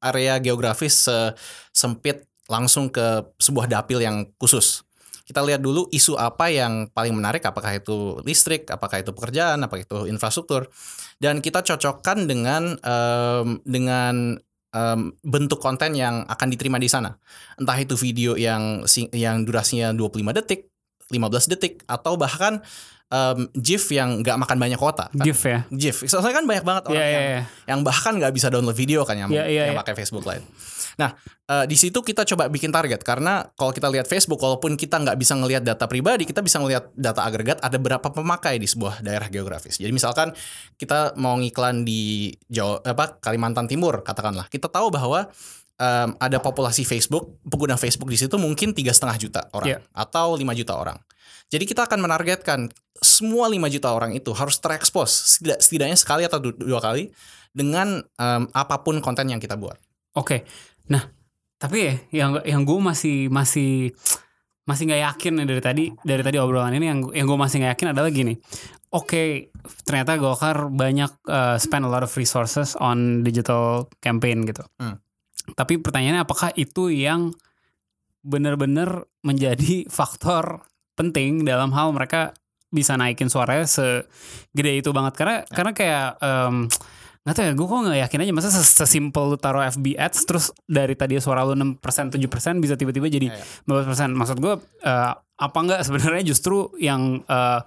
area 0.00 0.36
geografis 0.42 1.06
se- 1.08 1.32
sempit 1.72 2.24
langsung 2.50 2.90
ke 2.90 3.24
sebuah 3.38 3.70
dapil 3.70 4.02
yang 4.02 4.26
khusus. 4.36 4.82
Kita 5.30 5.46
lihat 5.46 5.62
dulu 5.62 5.86
isu 5.94 6.18
apa 6.18 6.50
yang 6.50 6.90
paling 6.90 7.14
menarik, 7.14 7.46
apakah 7.46 7.70
itu 7.70 8.18
listrik, 8.26 8.66
apakah 8.66 8.98
itu 8.98 9.14
pekerjaan, 9.14 9.62
apakah 9.62 9.86
itu 9.86 10.10
infrastruktur, 10.10 10.66
dan 11.22 11.38
kita 11.38 11.62
cocokkan 11.62 12.26
dengan 12.26 12.74
em, 12.74 13.62
dengan 13.62 14.34
em, 14.74 15.00
bentuk 15.22 15.62
konten 15.62 15.94
yang 15.94 16.26
akan 16.26 16.50
diterima 16.50 16.82
di 16.82 16.90
sana. 16.90 17.14
Entah 17.54 17.78
itu 17.78 17.94
video 17.94 18.34
yang 18.34 18.82
sing- 18.90 19.14
yang 19.14 19.46
durasinya 19.46 19.94
25 19.94 20.34
detik, 20.34 20.66
15 21.14 21.46
detik, 21.46 21.86
atau 21.86 22.18
bahkan 22.18 22.58
em, 23.06 23.46
GIF 23.54 23.86
yang 23.94 24.26
nggak 24.26 24.34
makan 24.34 24.58
banyak 24.58 24.82
kuota. 24.82 25.14
Kan? 25.14 25.22
GIF 25.22 25.46
ya. 25.46 25.62
GIF. 25.70 26.10
Soalnya 26.10 26.42
kan 26.42 26.46
banyak 26.46 26.66
banget 26.66 26.82
orang 26.90 26.98
Iya, 26.98 27.06
iya, 27.06 27.14
yang 27.14 27.26
iya. 27.30 27.42
yang 27.70 27.80
bahkan 27.86 28.18
nggak 28.18 28.34
bisa 28.34 28.50
download 28.50 28.74
video 28.74 29.06
kan 29.06 29.14
yang, 29.14 29.30
Iya, 29.30 29.46
iya, 29.46 29.62
yang 29.70 29.78
iya. 29.78 29.82
pakai 29.82 29.94
Facebook 29.94 30.26
Live. 30.26 30.42
Nah, 31.00 31.16
eh, 31.48 31.64
di 31.64 31.80
situ 31.80 32.04
kita 32.04 32.28
coba 32.28 32.52
bikin 32.52 32.68
target 32.68 33.00
karena 33.00 33.48
kalau 33.56 33.72
kita 33.72 33.88
lihat 33.88 34.04
Facebook, 34.04 34.36
walaupun 34.36 34.76
kita 34.76 35.00
nggak 35.00 35.16
bisa 35.16 35.32
ngelihat 35.32 35.64
data 35.64 35.88
pribadi, 35.88 36.28
kita 36.28 36.44
bisa 36.44 36.60
ngelihat 36.60 36.92
data 36.92 37.24
agregat 37.24 37.56
ada 37.64 37.80
berapa 37.80 38.04
pemakai 38.04 38.60
di 38.60 38.68
sebuah 38.68 39.00
daerah 39.00 39.32
geografis. 39.32 39.80
Jadi 39.80 39.88
misalkan 39.90 40.36
kita 40.76 41.16
mau 41.16 41.40
ngiklan 41.40 41.88
di 41.88 42.28
Jawa, 42.46 42.84
apa 42.84 43.16
Kalimantan 43.16 43.64
Timur, 43.64 44.04
katakanlah, 44.04 44.52
kita 44.52 44.68
tahu 44.68 44.92
bahwa 44.92 45.32
em, 45.80 46.12
ada 46.20 46.36
populasi 46.36 46.84
Facebook, 46.84 47.40
pengguna 47.48 47.80
Facebook 47.80 48.12
di 48.12 48.20
situ 48.20 48.36
mungkin 48.36 48.76
tiga 48.76 48.92
setengah 48.92 49.16
juta 49.16 49.40
orang 49.56 49.68
Iya. 49.72 49.78
atau 49.96 50.36
5 50.36 50.52
juta 50.52 50.76
orang. 50.76 51.00
Jadi 51.48 51.64
kita 51.64 51.88
akan 51.88 52.04
menargetkan 52.04 52.68
semua 53.00 53.48
5 53.48 53.72
juta 53.72 53.88
orang 53.90 54.12
itu 54.12 54.30
harus 54.36 54.60
terekspos 54.60 55.08
setidak- 55.08 55.64
setidaknya 55.64 55.96
sekali 55.96 56.22
atau 56.28 56.36
du- 56.38 56.54
dua 56.54 56.84
kali 56.84 57.08
dengan 57.50 58.04
em, 58.20 58.44
apa 58.52 58.84
pun 58.84 59.00
konten 59.00 59.26
yang 59.26 59.40
kita 59.40 59.56
buat. 59.56 59.80
Oke. 60.14 60.44
Nah, 60.88 61.04
tapi 61.60 61.76
ya 61.84 61.94
yang 62.24 62.30
yang 62.46 62.62
gue 62.64 62.78
masih 62.80 63.28
masih 63.28 63.92
masih 64.64 64.86
nggak 64.88 65.02
yakin 65.12 65.32
nih 65.42 65.46
dari 65.50 65.62
tadi 65.62 65.84
dari 66.06 66.22
tadi 66.24 66.36
obrolan 66.40 66.72
ini 66.72 66.86
yang 66.88 67.00
yang 67.12 67.26
gue 67.28 67.38
masih 67.38 67.60
nggak 67.60 67.72
yakin 67.76 67.88
adalah 67.92 68.10
gini. 68.14 68.38
Oke, 68.90 69.54
ternyata 69.86 70.18
Golkar 70.18 70.66
banyak 70.66 71.10
uh, 71.30 71.54
spend 71.62 71.86
a 71.86 71.90
lot 71.90 72.02
of 72.02 72.10
resources 72.18 72.74
on 72.74 73.22
digital 73.22 73.86
campaign 74.02 74.42
gitu. 74.48 74.66
Hmm. 74.82 74.98
Tapi 75.54 75.78
pertanyaannya 75.78 76.26
apakah 76.26 76.50
itu 76.58 76.90
yang 76.90 77.30
benar-benar 78.24 79.06
menjadi 79.22 79.86
faktor 79.98 80.64
penting 80.98 81.46
dalam 81.46 81.72
hal 81.72 81.94
mereka 81.94 82.34
bisa 82.70 82.94
naikin 82.94 83.26
suaranya 83.26 83.66
segede 83.66 84.78
itu 84.78 84.94
banget 84.94 85.18
karena 85.18 85.36
karena 85.50 85.72
kayak 85.74 86.08
em, 86.22 86.70
nggak 87.20 87.34
tahu 87.34 87.44
ya 87.44 87.52
gue 87.52 87.66
kok 87.66 87.78
nggak 87.84 88.00
yakin 88.00 88.18
aja. 88.22 88.32
Masa 88.32 88.48
ses- 88.48 88.74
sesimpel 88.74 89.24
lu 89.26 89.36
taruh 89.36 89.60
FB 89.62 89.92
ads 89.92 90.24
terus 90.24 90.44
dari 90.64 90.94
tadi 90.94 91.16
suara 91.16 91.42
lu 91.42 91.52
6% 91.52 91.76
7% 92.10 92.16
bisa 92.58 92.74
tiba-tiba 92.74 93.06
jadi 93.06 93.28
Iya. 93.28 93.44
15% 93.66 94.08
maksud 94.10 94.38
gue 94.38 94.54
eh, 94.80 95.12
apa 95.36 95.56
enggak 95.56 95.80
sebenarnya 95.82 96.20
justru 96.22 96.68
yang 96.76 97.20
eh, 97.22 97.60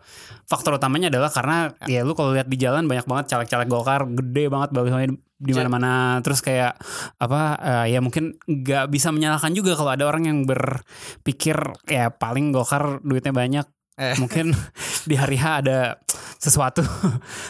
faktor 0.43 0.75
utamanya 0.75 1.09
adalah 1.09 1.29
karena 1.29 1.57
ya 1.83 2.01
lu 2.01 2.13
kalau 2.13 2.31
lihat 2.31 2.45
di 2.45 2.55
jalan 2.55 2.85
banyak 2.85 3.05
banget 3.05 3.25
caleg-caleg 3.29 3.65
Golkar 3.67 4.05
gede 4.07 4.45
banget 4.47 4.69
bagusnya 4.71 5.09
di 5.37 5.51
Ja- 5.51 5.57
mana-mana. 5.59 5.93
Terus 6.21 6.39
kayak 6.39 6.73
apa 7.17 7.41
eh, 7.55 7.85
ya 7.91 7.99
mungkin 7.99 8.33
nggak 8.43 8.89
bisa 8.89 9.09
menyalahkan 9.09 9.51
juga 9.51 9.73
kalau 9.73 9.89
ada 9.89 10.03
orang 10.03 10.25
yang 10.25 10.39
berpikir 10.43 11.55
ya 11.85 12.09
paling 12.09 12.49
Golkar 12.49 13.01
duitnya 13.01 13.29
banyak 13.31 13.65
Eh. 13.93 14.17
mungkin 14.17 14.49
di 15.10 15.13
hari 15.13 15.38
H 15.38 15.62
ada 15.62 16.01
sesuatu 16.36 16.82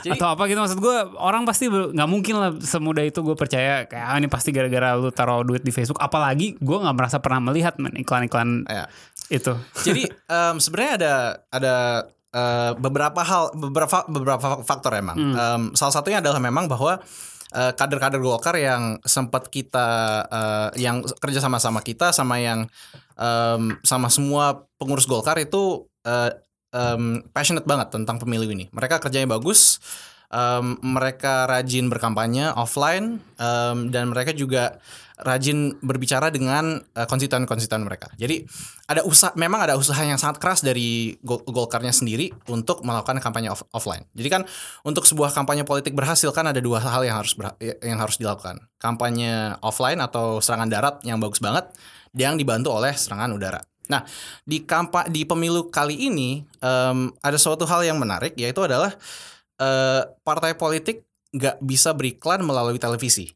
Jadi- 0.03 0.13
atau 0.13 0.27
apa 0.27 0.43
gitu 0.45 0.59
maksud 0.59 0.77
gue 0.77 0.97
orang 1.15 1.47
pasti 1.47 1.71
nggak 1.71 2.09
mungkin 2.09 2.35
lah 2.35 2.51
semudah 2.59 3.01
itu 3.01 3.23
gue 3.23 3.31
percaya 3.33 3.87
kayak 3.87 4.05
ah, 4.05 4.19
ini 4.19 4.27
pasti 4.27 4.51
gara-gara 4.51 4.93
lu 4.93 5.07
taruh 5.09 5.41
duit 5.41 5.61
di 5.61 5.71
Facebook 5.71 5.97
apalagi 5.97 6.59
gue 6.59 6.77
nggak 6.77 6.93
merasa 6.93 7.17
pernah 7.17 7.39
melihat 7.41 7.79
men 7.79 7.95
iklan-iklan 7.95 8.67
Ya. 8.67 8.85
itu 9.31 9.55
Jadi 9.81 10.03
em, 10.05 10.55
sebenarnya 10.59 10.93
ada 10.99 11.13
ada 11.49 11.75
eh, 12.29 12.71
beberapa 12.75 13.23
hal 13.23 13.55
beberapa 13.55 14.03
beberapa 14.05 14.61
faktor 14.61 14.93
emang. 14.93 15.15
Em, 15.17 15.61
salah 15.73 15.93
satunya 15.93 16.19
adalah 16.19 16.43
memang 16.43 16.67
bahwa 16.67 16.99
eh, 17.49 17.71
kader-kader 17.71 18.19
Golkar 18.19 18.59
yang 18.59 18.99
sempat 19.01 19.47
kita 19.47 19.87
eh, 20.27 20.69
yang 20.81 21.01
kerja 21.17 21.39
sama 21.39 21.55
sama 21.57 21.79
kita 21.79 22.11
sama 22.11 22.37
yang 22.37 22.67
em, 23.15 23.79
sama 23.81 24.11
semua 24.11 24.67
pengurus 24.75 25.07
Golkar 25.07 25.39
itu 25.39 25.87
em, 26.73 27.23
passionate 27.31 27.67
banget 27.67 27.93
tentang 27.93 28.19
pemilu 28.19 28.49
ini. 28.49 28.67
Mereka 28.73 28.99
kerjanya 28.99 29.29
bagus. 29.29 29.79
em, 30.33 30.81
mereka 30.81 31.45
rajin 31.45 31.93
berkampanye 31.93 32.49
offline 32.57 33.21
em, 33.37 33.77
dan 33.93 34.09
mereka 34.09 34.33
juga 34.33 34.81
rajin 35.21 35.77
berbicara 35.77 36.33
dengan 36.33 36.81
eh, 36.97 37.05
konstituen-konstituen 37.05 37.85
mereka. 37.85 38.09
Jadi 38.17 38.41
ada 38.89 39.05
usaha 39.05 39.29
memang 39.37 39.61
ada 39.61 39.77
usaha 39.77 40.01
yang 40.01 40.17
sangat 40.17 40.41
keras 40.41 40.65
dari 40.65 41.13
Gol- 41.21 41.45
Golkarnya 41.45 41.93
sendiri 41.93 42.33
untuk 42.49 42.81
melakukan 42.81 43.21
kampanye 43.21 43.53
off- 43.53 43.69
offline. 43.77 44.09
Jadi 44.17 44.29
kan 44.33 44.41
untuk 44.81 45.05
sebuah 45.05 45.31
kampanye 45.37 45.63
politik 45.69 45.93
berhasil 45.93 46.33
kan 46.33 46.49
ada 46.49 46.57
dua 46.57 46.81
hal 46.81 47.05
yang 47.05 47.21
harus 47.21 47.37
yang 47.61 48.01
harus 48.01 48.17
dilakukan. 48.17 48.57
Kampanye 48.81 49.53
offline 49.61 50.01
atau 50.01 50.41
serangan 50.41 50.67
darat 50.67 50.95
yang 51.05 51.21
bagus 51.21 51.37
banget 51.37 51.69
yang 52.17 52.33
dibantu 52.35 52.73
oleh 52.73 52.97
serangan 52.97 53.29
udara. 53.37 53.61
Nah, 53.85 54.01
di 54.41 54.61
kampa 54.61 55.05
di 55.05 55.23
pemilu 55.23 55.67
kali 55.67 56.07
ini 56.07 56.29
em, 56.57 56.97
ada 57.19 57.35
suatu 57.35 57.63
hal 57.63 57.83
yang 57.83 57.95
menarik 57.95 58.31
yaitu 58.33 58.59
adalah 58.59 58.95
eh, 59.55 60.01
partai 60.19 60.53
politik 60.53 61.03
nggak 61.29 61.59
bisa 61.59 61.91
beriklan 61.91 62.41
melalui 62.41 62.77
televisi. 62.77 63.33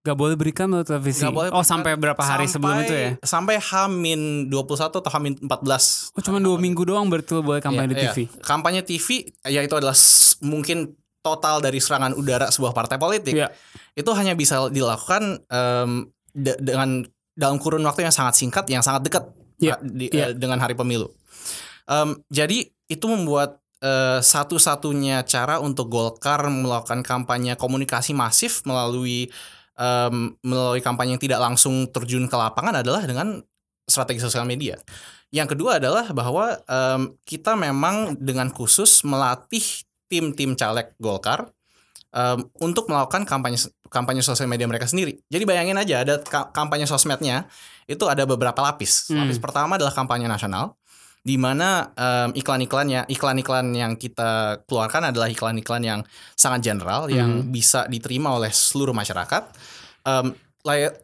Gak 0.00 0.16
boleh 0.16 0.32
berikan 0.32 0.64
melalui 0.64 0.88
televisi 0.88 1.20
Nggak 1.20 1.36
boleh 1.36 1.50
oh 1.52 1.60
sampai 1.60 1.92
berapa 1.92 2.16
hari 2.16 2.48
sebelum 2.48 2.72
sampai- 2.72 2.88
itu 2.88 2.94
ya 2.96 3.10
Sampai 3.20 3.60
Hamin 3.60 4.20
21 4.48 4.96
atau 4.96 5.12
Hamin 5.12 5.36
14. 5.36 6.16
oh 6.16 6.22
cuma 6.24 6.40
dua 6.40 6.56
minggu 6.56 6.88
doang 6.88 7.04
berarti 7.04 7.36
boleh 7.36 7.60
kampanye 7.60 7.92
di 7.92 7.96
Iya, 7.98 8.04
TV 8.08 8.18
iya. 8.24 8.28
Kampanye 8.40 8.80
TV 8.80 9.06
ya 9.44 9.60
itu 9.60 9.76
adalah 9.76 9.92
mungkin 10.40 10.96
total 11.20 11.60
dari 11.60 11.76
serangan 11.76 12.16
udara 12.16 12.48
sebuah 12.48 12.72
partai 12.72 12.96
politik. 12.96 13.36
Iya. 13.36 13.52
Itu 13.92 14.16
hanya 14.16 14.32
bisa 14.32 14.72
dilakukan 14.72 15.44
de- 16.32 16.58
dengan 16.58 17.04
dalam 17.30 17.56
kurun 17.56 17.84
waktu 17.84 18.00
yang 18.02 18.14
sangat 18.14 18.36
singkat, 18.36 18.64
yang 18.68 18.80
sangat 18.80 19.04
dekat 19.04 19.28
Iya, 19.60 19.76
uh, 19.76 19.84
di- 19.84 20.10
iya. 20.10 20.32
uh, 20.32 20.34
dengan 20.34 20.58
hari 20.58 20.72
pemilu. 20.74 21.12
Em, 21.90 22.16
jadi 22.32 22.70
itu 22.90 23.06
membuat 23.06 23.58
eh, 23.80 24.20
satu-satunya 24.20 25.24
cara 25.24 25.56
untuk 25.56 25.88
Golkar 25.88 26.44
melakukan 26.52 27.00
kampanye 27.00 27.56
komunikasi 27.56 28.12
masif 28.12 28.60
melalui 28.68 29.32
em, 29.78 30.36
melalui 30.44 30.84
kampanye 30.84 31.16
yang 31.16 31.22
tidak 31.22 31.40
langsung 31.40 31.88
terjun 31.88 32.28
ke 32.28 32.36
lapangan 32.36 32.84
adalah 32.84 33.02
dengan 33.08 33.40
strategi 33.88 34.20
sosial 34.20 34.44
media. 34.44 34.76
Yang 35.32 35.56
kedua 35.56 35.80
adalah 35.80 36.10
bahwa 36.12 36.60
em, 36.66 37.16
kita 37.24 37.56
memang 37.56 38.18
dengan 38.20 38.52
khusus 38.52 39.00
melatih 39.02 39.64
tim-tim 40.10 40.58
caleg 40.58 40.92
Golkar 41.00 41.48
em, 42.10 42.38
untuk 42.62 42.86
melakukan 42.90 43.26
kampanye 43.26 43.58
kampanye 43.90 44.22
sosial 44.22 44.46
media 44.46 44.66
mereka 44.70 44.86
sendiri. 44.86 45.18
Jadi 45.26 45.44
bayangin 45.46 45.78
aja 45.78 46.06
ada 46.06 46.14
ka- 46.22 46.50
kampanye 46.54 46.86
sosmednya 46.86 47.46
itu 47.90 48.06
ada 48.06 48.22
beberapa 48.26 48.58
lapis. 48.62 49.10
Hmm. 49.10 49.26
Lapis 49.26 49.42
pertama 49.42 49.74
adalah 49.78 49.90
kampanye 49.90 50.30
nasional 50.30 50.78
di 51.20 51.36
mana 51.36 51.92
em, 51.98 52.32
iklan-iklannya 52.32 53.04
iklan-iklan 53.12 53.66
yang 53.76 53.92
kita 54.00 54.62
keluarkan 54.64 55.12
adalah 55.12 55.28
iklan-iklan 55.28 55.82
yang 55.84 56.00
sangat 56.32 56.64
general 56.64 57.12
yang 57.12 57.44
bisa 57.52 57.84
diterima 57.90 58.32
oleh 58.32 58.48
seluruh 58.48 58.96
masyarakat. 58.96 59.42
Eh, 60.06 60.26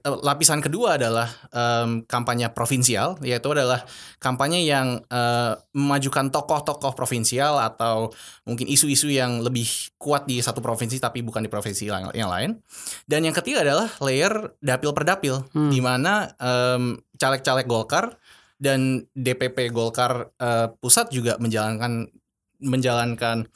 lapisan 0.05 0.61
kedua 0.61 1.01
adalah 1.01 1.33
em, 1.49 2.05
kampanye 2.05 2.53
provinsial 2.53 3.17
yaitu 3.25 3.57
adalah 3.57 3.81
kampanye 4.21 4.69
yang 4.69 5.01
eh, 5.09 5.53
memajukan 5.73 6.29
tokoh-tokoh 6.29 6.93
provinsial 6.93 7.57
atau 7.57 8.13
mungkin 8.45 8.69
isu-isu 8.69 9.09
yang 9.09 9.41
lebih 9.41 9.65
kuat 9.97 10.29
di 10.29 10.45
satu 10.45 10.61
provinsi 10.61 11.01
tapi 11.01 11.25
bukan 11.25 11.41
di 11.41 11.49
provinsi 11.49 11.89
yang, 11.89 12.13
lain. 12.13 12.61
Dan 13.09 13.25
yang 13.25 13.33
ketiga 13.33 13.65
adalah 13.65 13.89
layer 14.05 14.57
dapil 14.61 14.93
per 14.93 15.05
dapil 15.09 15.35
Hmm. 15.57 15.73
di 15.73 15.81
mana 15.81 16.29
em, 16.37 17.01
caleg-caleg 17.17 17.65
Golkar 17.65 18.13
dan 18.61 19.05
DPP 19.17 19.73
Golkar 19.73 20.37
eh, 20.37 20.69
pusat 20.81 21.09
juga 21.09 21.41
menjalankan 21.41 22.09
menjalankan 22.61 23.49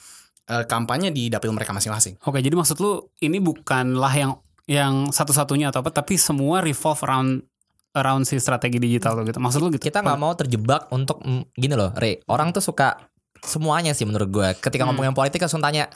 eh, 0.48 0.64
kampanye 0.64 1.12
di 1.12 1.28
dapil 1.28 1.52
mereka 1.52 1.76
masing-masing. 1.76 2.16
Oke, 2.24 2.40
jadi 2.40 2.56
maksud 2.56 2.80
lu 2.80 3.04
ini 3.20 3.36
bukanlah 3.36 4.12
yang 4.16 4.32
yang 4.70 5.10
satu-satunya 5.10 5.74
atau 5.74 5.82
apa, 5.82 5.90
tapi 5.90 6.14
semua 6.14 6.62
revolve 6.62 7.02
around 7.02 7.42
around 7.90 8.22
si 8.22 8.38
strategi 8.38 8.78
digital 8.78 9.18
tuh 9.18 9.26
gitu. 9.26 9.42
Maksud 9.42 9.58
lu 9.58 9.74
gitu? 9.74 9.90
kita 9.90 9.98
nggak 9.98 10.14
mau 10.14 10.30
terjebak 10.32 10.86
untuk 10.94 11.18
mm, 11.18 11.50
gini 11.52 11.74
loh, 11.74 11.90
Re. 11.98 12.22
Orang 12.30 12.54
tuh 12.54 12.62
suka 12.62 13.02
semuanya 13.42 13.90
sih 13.90 14.06
menurut 14.06 14.30
gue. 14.30 14.48
Ketika 14.56 14.86
Hmm. 14.86 14.94
ngomongin 14.94 15.10
politik 15.10 15.42
langsung 15.42 15.58
tanya 15.58 15.90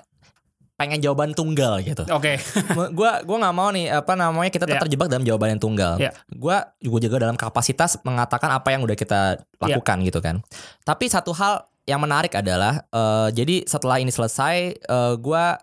pengen 0.74 0.98
jawaban 0.98 1.30
tunggal 1.30 1.78
gitu. 1.86 2.02
Oke. 2.10 2.34
gua 2.98 3.22
gua 3.22 3.36
nggak 3.38 3.54
mau 3.54 3.70
nih 3.70 3.94
apa 3.94 4.18
namanya 4.18 4.50
kita 4.50 4.66
Ya. 4.66 4.82
terjebak 4.82 5.06
dalam 5.06 5.22
jawaban 5.22 5.54
yang 5.54 5.62
tunggal. 5.62 5.94
Ya. 6.02 6.10
Gua 6.26 6.66
juga 6.82 6.98
juga 6.98 7.16
dalam 7.22 7.38
kapasitas 7.38 8.02
mengatakan 8.02 8.50
apa 8.50 8.74
yang 8.74 8.82
udah 8.82 8.98
kita 8.98 9.38
lakukan 9.62 10.02
gitu 10.02 10.18
kan. 10.18 10.42
Tapi 10.82 11.06
satu 11.06 11.30
hal 11.30 11.62
yang 11.86 12.02
menarik 12.02 12.34
adalah 12.34 12.82
eh, 12.90 13.28
jadi 13.30 13.62
setelah 13.70 14.02
ini 14.02 14.10
selesai 14.10 14.56
eh, 14.74 15.14
gua 15.22 15.62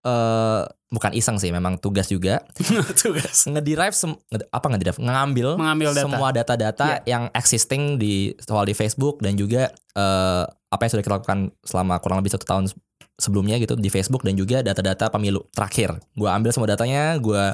eh 0.00 0.62
bukan 0.88 1.12
iseng 1.12 1.36
sih 1.36 1.48
memang 1.48 1.76
tugas 1.76 2.06
juga 2.06 2.42
Tugas. 3.02 3.46
ngederive 3.46 3.92
sem- 3.92 4.18
apa 4.48 4.66
ngederive 4.66 4.98
ngambil 4.98 5.54
Mengambil 5.54 5.92
data. 5.92 6.02
semua 6.02 6.28
data-data 6.30 6.88
yang 7.04 7.28
existing 7.30 7.94
di 7.94 8.34
soal 8.36 8.64
di 8.64 8.72
Facebook 8.72 9.20
dan 9.20 9.34
juga 9.34 9.68
eh, 9.94 10.44
apa 10.46 10.80
yang 10.80 10.90
sudah 10.90 11.04
kita 11.04 11.14
lakukan 11.16 11.38
selama 11.62 11.98
kurang 11.98 12.18
lebih 12.18 12.32
satu 12.32 12.42
tahun 12.44 12.64
se- 12.66 12.78
sebelumnya 13.16 13.60
gitu 13.60 13.76
di 13.76 13.86
Facebook 13.86 14.24
dan 14.24 14.32
juga 14.32 14.64
data-data 14.64 15.06
pemilu 15.08 15.44
terakhir. 15.52 15.92
Gua 16.16 16.32
ambil 16.32 16.50
semua 16.50 16.66
datanya, 16.66 17.20
gua 17.20 17.52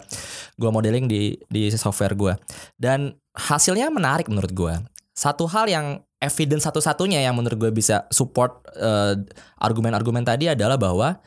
gua 0.55 0.71
modeling 0.71 1.05
di 1.05 1.35
di 1.47 1.67
software 1.69 2.15
gua 2.15 2.39
dan 2.77 3.11
hasilnya 3.35 3.91
menarik 3.91 4.31
menurut 4.31 4.55
gua. 4.55 4.75
Satu 5.13 5.45
hal 5.45 5.67
yang 5.67 5.87
evidence 6.17 6.65
satu-satunya 6.65 7.21
yang 7.21 7.37
menurut 7.37 7.57
gue 7.59 7.71
bisa 7.71 8.05
support 8.09 8.65
eh, 8.73 9.17
argumen-argumen 9.59 10.23
tadi 10.23 10.49
adalah 10.49 10.77
bahwa 10.77 11.19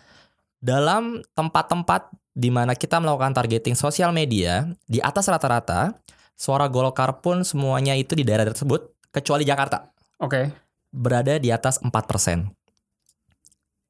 dalam 0.60 1.24
tempat-tempat 1.34 2.12
di 2.36 2.52
mana 2.52 2.76
kita 2.76 3.00
melakukan 3.00 3.36
targeting 3.36 3.76
sosial 3.76 4.12
media 4.16 4.68
di 4.88 5.00
atas 5.04 5.28
rata-rata 5.28 5.96
suara 6.40 6.72
Golkar 6.72 7.20
pun 7.20 7.44
semuanya 7.44 7.96
itu 7.96 8.16
di 8.16 8.24
daerah 8.24 8.48
tersebut 8.48 8.96
kecuali 9.12 9.44
Jakarta 9.44 9.92
Oke. 10.24 10.52
berada 10.92 11.36
di 11.36 11.52
atas 11.52 11.84
4%. 11.84 11.92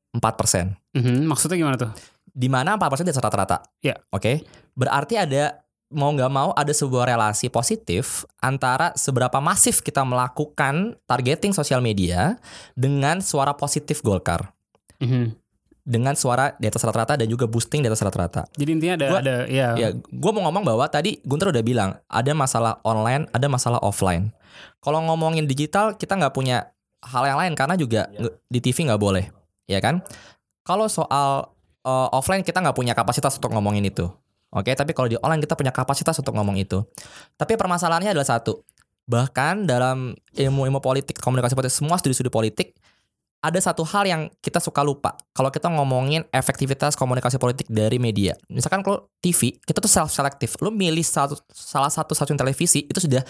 4%. 0.10 0.74
Mhm, 0.98 1.30
Maksudnya 1.30 1.58
gimana 1.62 1.78
tuh? 1.78 1.94
Di 2.26 2.50
mana 2.50 2.74
4% 2.78 3.06
di 3.06 3.14
atas 3.14 3.22
rata-rata. 3.22 3.58
Ya. 3.86 3.98
Oke. 4.10 4.42
Berarti 4.74 5.22
ada 5.22 5.62
mau 5.90 6.14
nggak 6.14 6.32
mau 6.34 6.50
ada 6.54 6.70
sebuah 6.70 7.10
relasi 7.10 7.50
positif 7.50 8.26
antara 8.42 8.94
seberapa 8.94 9.42
masif 9.42 9.82
kita 9.82 10.06
melakukan 10.06 10.98
targeting 11.10 11.54
sosial 11.54 11.82
media 11.82 12.38
dengan 12.78 13.22
suara 13.22 13.54
positif 13.58 14.02
Golkar. 14.06 14.54
Mhm. 15.02 15.49
Dengan 15.90 16.14
suara 16.14 16.54
di 16.62 16.70
atas 16.70 16.86
rata-rata 16.86 17.18
dan 17.18 17.26
juga 17.26 17.50
boosting 17.50 17.82
di 17.82 17.90
atas 17.90 18.06
rata-rata. 18.06 18.46
Jadi 18.54 18.70
intinya 18.78 18.94
ada 18.94 19.08
Gua- 19.10 19.22
ada 19.26 19.38
ya. 19.50 19.74
Ya, 19.74 19.90
gue 19.98 20.32
mau 20.38 20.46
ngomong 20.46 20.62
bahwa 20.62 20.86
tadi 20.86 21.18
Gunter 21.26 21.50
udah 21.50 21.66
bilang 21.66 21.98
ada 22.06 22.30
masalah 22.38 22.78
online, 22.86 23.26
ada 23.34 23.50
masalah 23.50 23.82
offline. 23.82 24.30
Kalau 24.86 25.02
ngomongin 25.02 25.50
digital, 25.50 25.98
kita 25.98 26.14
nggak 26.14 26.30
punya 26.30 26.70
hal 27.02 27.26
yang 27.26 27.42
lain 27.42 27.58
karena 27.58 27.74
juga 27.74 28.06
nge- 28.14 28.38
di 28.46 28.60
TV 28.62 28.86
nggak 28.86 29.02
boleh, 29.02 29.34
ya 29.66 29.82
kan? 29.82 30.06
Kalau 30.62 30.86
soal 30.86 31.50
uh, 31.82 32.08
offline 32.14 32.46
kita 32.46 32.62
nggak 32.62 32.78
punya 32.78 32.94
kapasitas 32.94 33.42
untuk 33.42 33.50
ngomongin 33.50 33.82
itu, 33.82 34.06
oke? 34.54 34.70
Tapi 34.70 34.92
kalau 34.94 35.10
di 35.10 35.18
online 35.20 35.42
kita 35.42 35.58
punya 35.58 35.74
kapasitas 35.74 36.14
untuk 36.22 36.38
ngomong 36.38 36.60
itu. 36.62 36.86
Tapi 37.34 37.58
permasalahannya 37.58 38.14
adalah 38.14 38.30
satu, 38.30 38.62
bahkan 39.10 39.66
dalam 39.66 40.14
ilmu-ilmu 40.38 40.78
politik, 40.80 41.18
komunikasi 41.18 41.58
politik, 41.58 41.74
semua 41.74 41.98
studi-studi 41.98 42.30
politik 42.30 42.78
ada 43.40 43.60
satu 43.64 43.88
hal 43.88 44.04
yang 44.04 44.22
kita 44.44 44.60
suka 44.60 44.84
lupa 44.84 45.16
kalau 45.32 45.48
kita 45.48 45.72
ngomongin 45.72 46.28
efektivitas 46.36 47.00
komunikasi 47.00 47.40
politik 47.40 47.68
dari 47.72 47.96
media. 47.96 48.36
Misalkan 48.52 48.84
kalau 48.84 49.08
TV, 49.24 49.56
kita 49.64 49.80
tuh 49.80 49.92
self 49.92 50.12
selective. 50.12 50.52
Lu 50.60 50.76
milih 50.76 51.04
satu, 51.04 51.40
salah 51.52 51.88
satu 51.88 52.12
stasiun 52.12 52.36
televisi 52.36 52.84
itu 52.84 53.00
sudah 53.00 53.24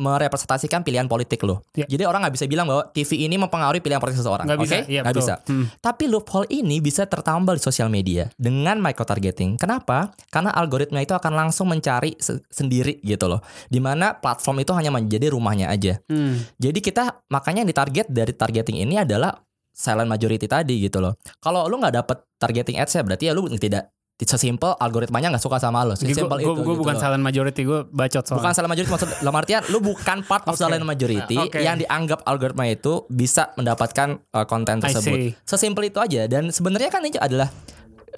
merepresentasikan 0.00 0.80
pilihan 0.80 1.04
politik 1.04 1.44
lo. 1.44 1.60
Ya. 1.76 1.84
Jadi 1.84 2.08
orang 2.08 2.24
nggak 2.24 2.34
bisa 2.40 2.46
bilang 2.48 2.64
bahwa 2.64 2.88
TV 2.96 3.28
ini 3.28 3.36
mempengaruhi 3.36 3.84
pilihan 3.84 4.00
politik 4.00 4.24
seseorang. 4.24 4.48
Nggak 4.48 4.60
bisa, 4.64 4.74
Oke? 4.80 4.88
iya, 4.88 5.00
Nggak 5.04 5.16
bisa. 5.20 5.34
Hmm. 5.44 5.66
Tapi 5.84 6.04
loophole 6.08 6.48
ini 6.48 6.80
bisa 6.80 7.04
tertambal 7.04 7.60
di 7.60 7.62
sosial 7.62 7.92
media 7.92 8.32
dengan 8.40 8.80
micro 8.80 9.04
targeting. 9.04 9.60
Kenapa? 9.60 10.16
Karena 10.32 10.48
algoritma 10.56 11.04
itu 11.04 11.12
akan 11.12 11.32
langsung 11.36 11.68
mencari 11.68 12.16
se- 12.16 12.40
sendiri 12.48 13.04
gitu 13.04 13.28
loh. 13.28 13.44
Di 13.68 13.84
mana 13.84 14.16
platform 14.16 14.64
itu 14.64 14.72
hanya 14.72 14.88
menjadi 14.88 15.28
rumahnya 15.28 15.68
aja. 15.68 16.00
Hmm. 16.08 16.40
Jadi 16.56 16.80
kita 16.80 17.24
makanya 17.28 17.60
yang 17.64 17.70
ditarget 17.70 18.06
dari 18.08 18.32
targeting 18.32 18.80
ini 18.80 18.96
adalah 18.96 19.36
silent 19.72 20.08
majority 20.08 20.48
tadi 20.48 20.80
gitu 20.88 21.00
loh. 21.00 21.16
Kalau 21.40 21.68
lu 21.68 21.80
nggak 21.80 21.96
dapet 22.00 22.16
targeting 22.40 22.76
ads 22.80 22.96
ya 22.96 23.04
berarti 23.04 23.28
ya 23.28 23.32
lu 23.32 23.44
tidak 23.56 23.92
sesimpel 24.22 24.78
algoritmanya 24.78 25.34
nggak 25.34 25.42
suka 25.42 25.58
sama 25.58 25.82
lo. 25.82 25.98
Sesimpel 25.98 26.44
itu. 26.44 26.52
gue 26.54 26.62
gitu 26.62 26.78
bukan 26.78 26.94
loh. 26.94 27.02
silent 27.02 27.24
majority, 27.24 27.60
gue 27.66 27.80
bacot 27.90 28.22
soalnya. 28.22 28.38
Bukan 28.38 28.52
silent 28.54 28.70
majority 28.70 28.90
maksud 28.92 29.08
dalam 29.18 29.34
artian 29.34 29.62
lu 29.72 29.78
bukan 29.82 30.18
part 30.22 30.44
of 30.46 30.54
Oke. 30.56 30.62
silent 30.62 30.84
majority 30.86 31.36
Oke. 31.38 31.58
yang 31.58 31.76
dianggap 31.80 32.22
algoritma 32.22 32.70
itu 32.70 33.02
bisa 33.10 33.50
mendapatkan 33.58 34.22
uh, 34.30 34.46
konten 34.46 34.78
tersebut. 34.78 35.34
Sesimpel 35.42 35.90
itu 35.90 35.98
aja 35.98 36.30
dan 36.30 36.54
sebenarnya 36.54 36.90
kan 36.92 37.02
itu 37.02 37.18
adalah 37.18 37.50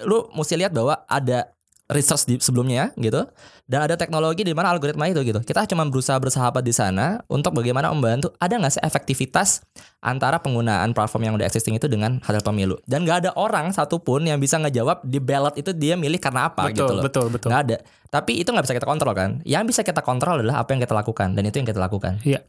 lu 0.03 0.27
mesti 0.35 0.59
lihat 0.59 0.75
bahwa 0.75 1.07
ada 1.07 1.54
research 1.85 2.25
di 2.25 2.35
sebelumnya 2.41 2.89
gitu 2.97 3.29
dan 3.65 3.85
ada 3.85 3.97
teknologi 3.97 4.45
di 4.45 4.53
mana 4.53 4.73
algoritma 4.73 5.09
itu 5.09 5.21
gitu. 5.25 5.41
Kita 5.41 5.65
cuma 5.69 5.85
berusaha 5.89 6.17
bersahabat 6.17 6.61
di 6.61 6.73
sana 6.73 7.21
untuk 7.25 7.53
bagaimana 7.57 7.89
membantu 7.89 8.33
ada 8.37 8.57
nggak 8.57 8.73
sih 8.77 8.81
efektivitas 8.81 9.65
antara 10.01 10.37
penggunaan 10.37 10.93
platform 10.93 11.29
yang 11.29 11.33
udah 11.37 11.49
existing 11.49 11.77
itu 11.77 11.89
dengan 11.89 12.21
hasil 12.21 12.45
pemilu. 12.45 12.77
Dan 12.85 13.05
nggak 13.05 13.17
ada 13.25 13.31
orang 13.37 13.73
satupun 13.73 14.25
yang 14.25 14.37
bisa 14.37 14.61
ngejawab 14.61 15.01
di 15.05 15.17
ballot 15.17 15.57
itu 15.57 15.73
dia 15.73 15.97
milih 15.97 16.21
karena 16.21 16.49
apa 16.49 16.69
betul, 16.69 16.77
gitu 16.77 16.93
loh. 16.93 17.03
betul, 17.05 17.25
betul. 17.33 17.49
Nggak 17.49 17.61
ada. 17.69 17.77
Tapi 18.09 18.31
itu 18.37 18.49
nggak 18.53 18.65
bisa 18.69 18.75
kita 18.77 18.87
kontrol 18.87 19.13
kan. 19.17 19.41
Yang 19.41 19.63
bisa 19.73 19.81
kita 19.81 20.01
kontrol 20.05 20.41
adalah 20.41 20.61
apa 20.61 20.69
yang 20.77 20.81
kita 20.81 20.93
lakukan 20.93 21.33
dan 21.33 21.43
itu 21.45 21.57
yang 21.57 21.67
kita 21.69 21.81
lakukan. 21.81 22.21
Iya. 22.21 22.45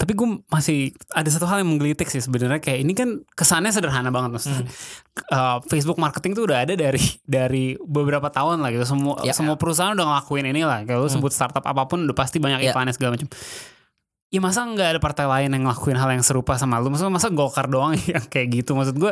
Tapi 0.00 0.16
gue 0.16 0.28
masih 0.48 0.96
ada 1.12 1.28
satu 1.28 1.44
hal 1.44 1.60
yang 1.60 1.76
menggelitik 1.76 2.08
sih 2.08 2.24
sebenarnya 2.24 2.56
kayak 2.56 2.80
ini 2.80 2.96
kan 2.96 3.20
kesannya 3.36 3.68
sederhana 3.68 4.08
banget 4.08 4.32
maksudnya. 4.32 4.64
Hmm. 4.64 4.72
Uh, 5.28 5.58
Facebook 5.68 6.00
marketing 6.00 6.32
tuh 6.32 6.48
udah 6.48 6.64
ada 6.64 6.72
dari 6.72 7.04
dari 7.28 7.76
beberapa 7.76 8.32
tahun 8.32 8.64
lah 8.64 8.72
gitu. 8.72 8.88
Semua 8.88 9.20
Ya. 9.20 9.36
semua 9.36 9.60
perusahaan 9.60 9.92
udah 9.92 10.06
ngelakuin 10.08 10.48
ini 10.48 10.64
lah. 10.64 10.88
Kayak 10.88 11.04
lu 11.04 11.06
Hmm. 11.06 11.16
sebut 11.20 11.32
startup 11.36 11.60
apa 11.62 11.84
pun 11.84 12.08
udah 12.08 12.16
pasti 12.16 12.40
banyak 12.40 12.64
Ya. 12.64 12.72
iklannya 12.72 12.96
segala 12.96 13.20
macam. 13.20 13.28
Ya 14.30 14.38
masa 14.38 14.62
nggak 14.62 14.88
ada 14.94 15.00
partai 15.02 15.26
lain 15.26 15.50
yang 15.50 15.66
ngelakuin 15.66 15.98
hal 15.98 16.06
yang 16.14 16.22
serupa 16.22 16.54
sama 16.54 16.78
lu? 16.78 16.86
Maksudnya 16.86 17.10
masa 17.10 17.28
Golkar 17.28 17.66
doang 17.66 17.98
yang 18.06 18.22
kayak 18.22 18.62
gitu? 18.62 18.78
Maksud 18.78 18.94
gue 18.94 19.10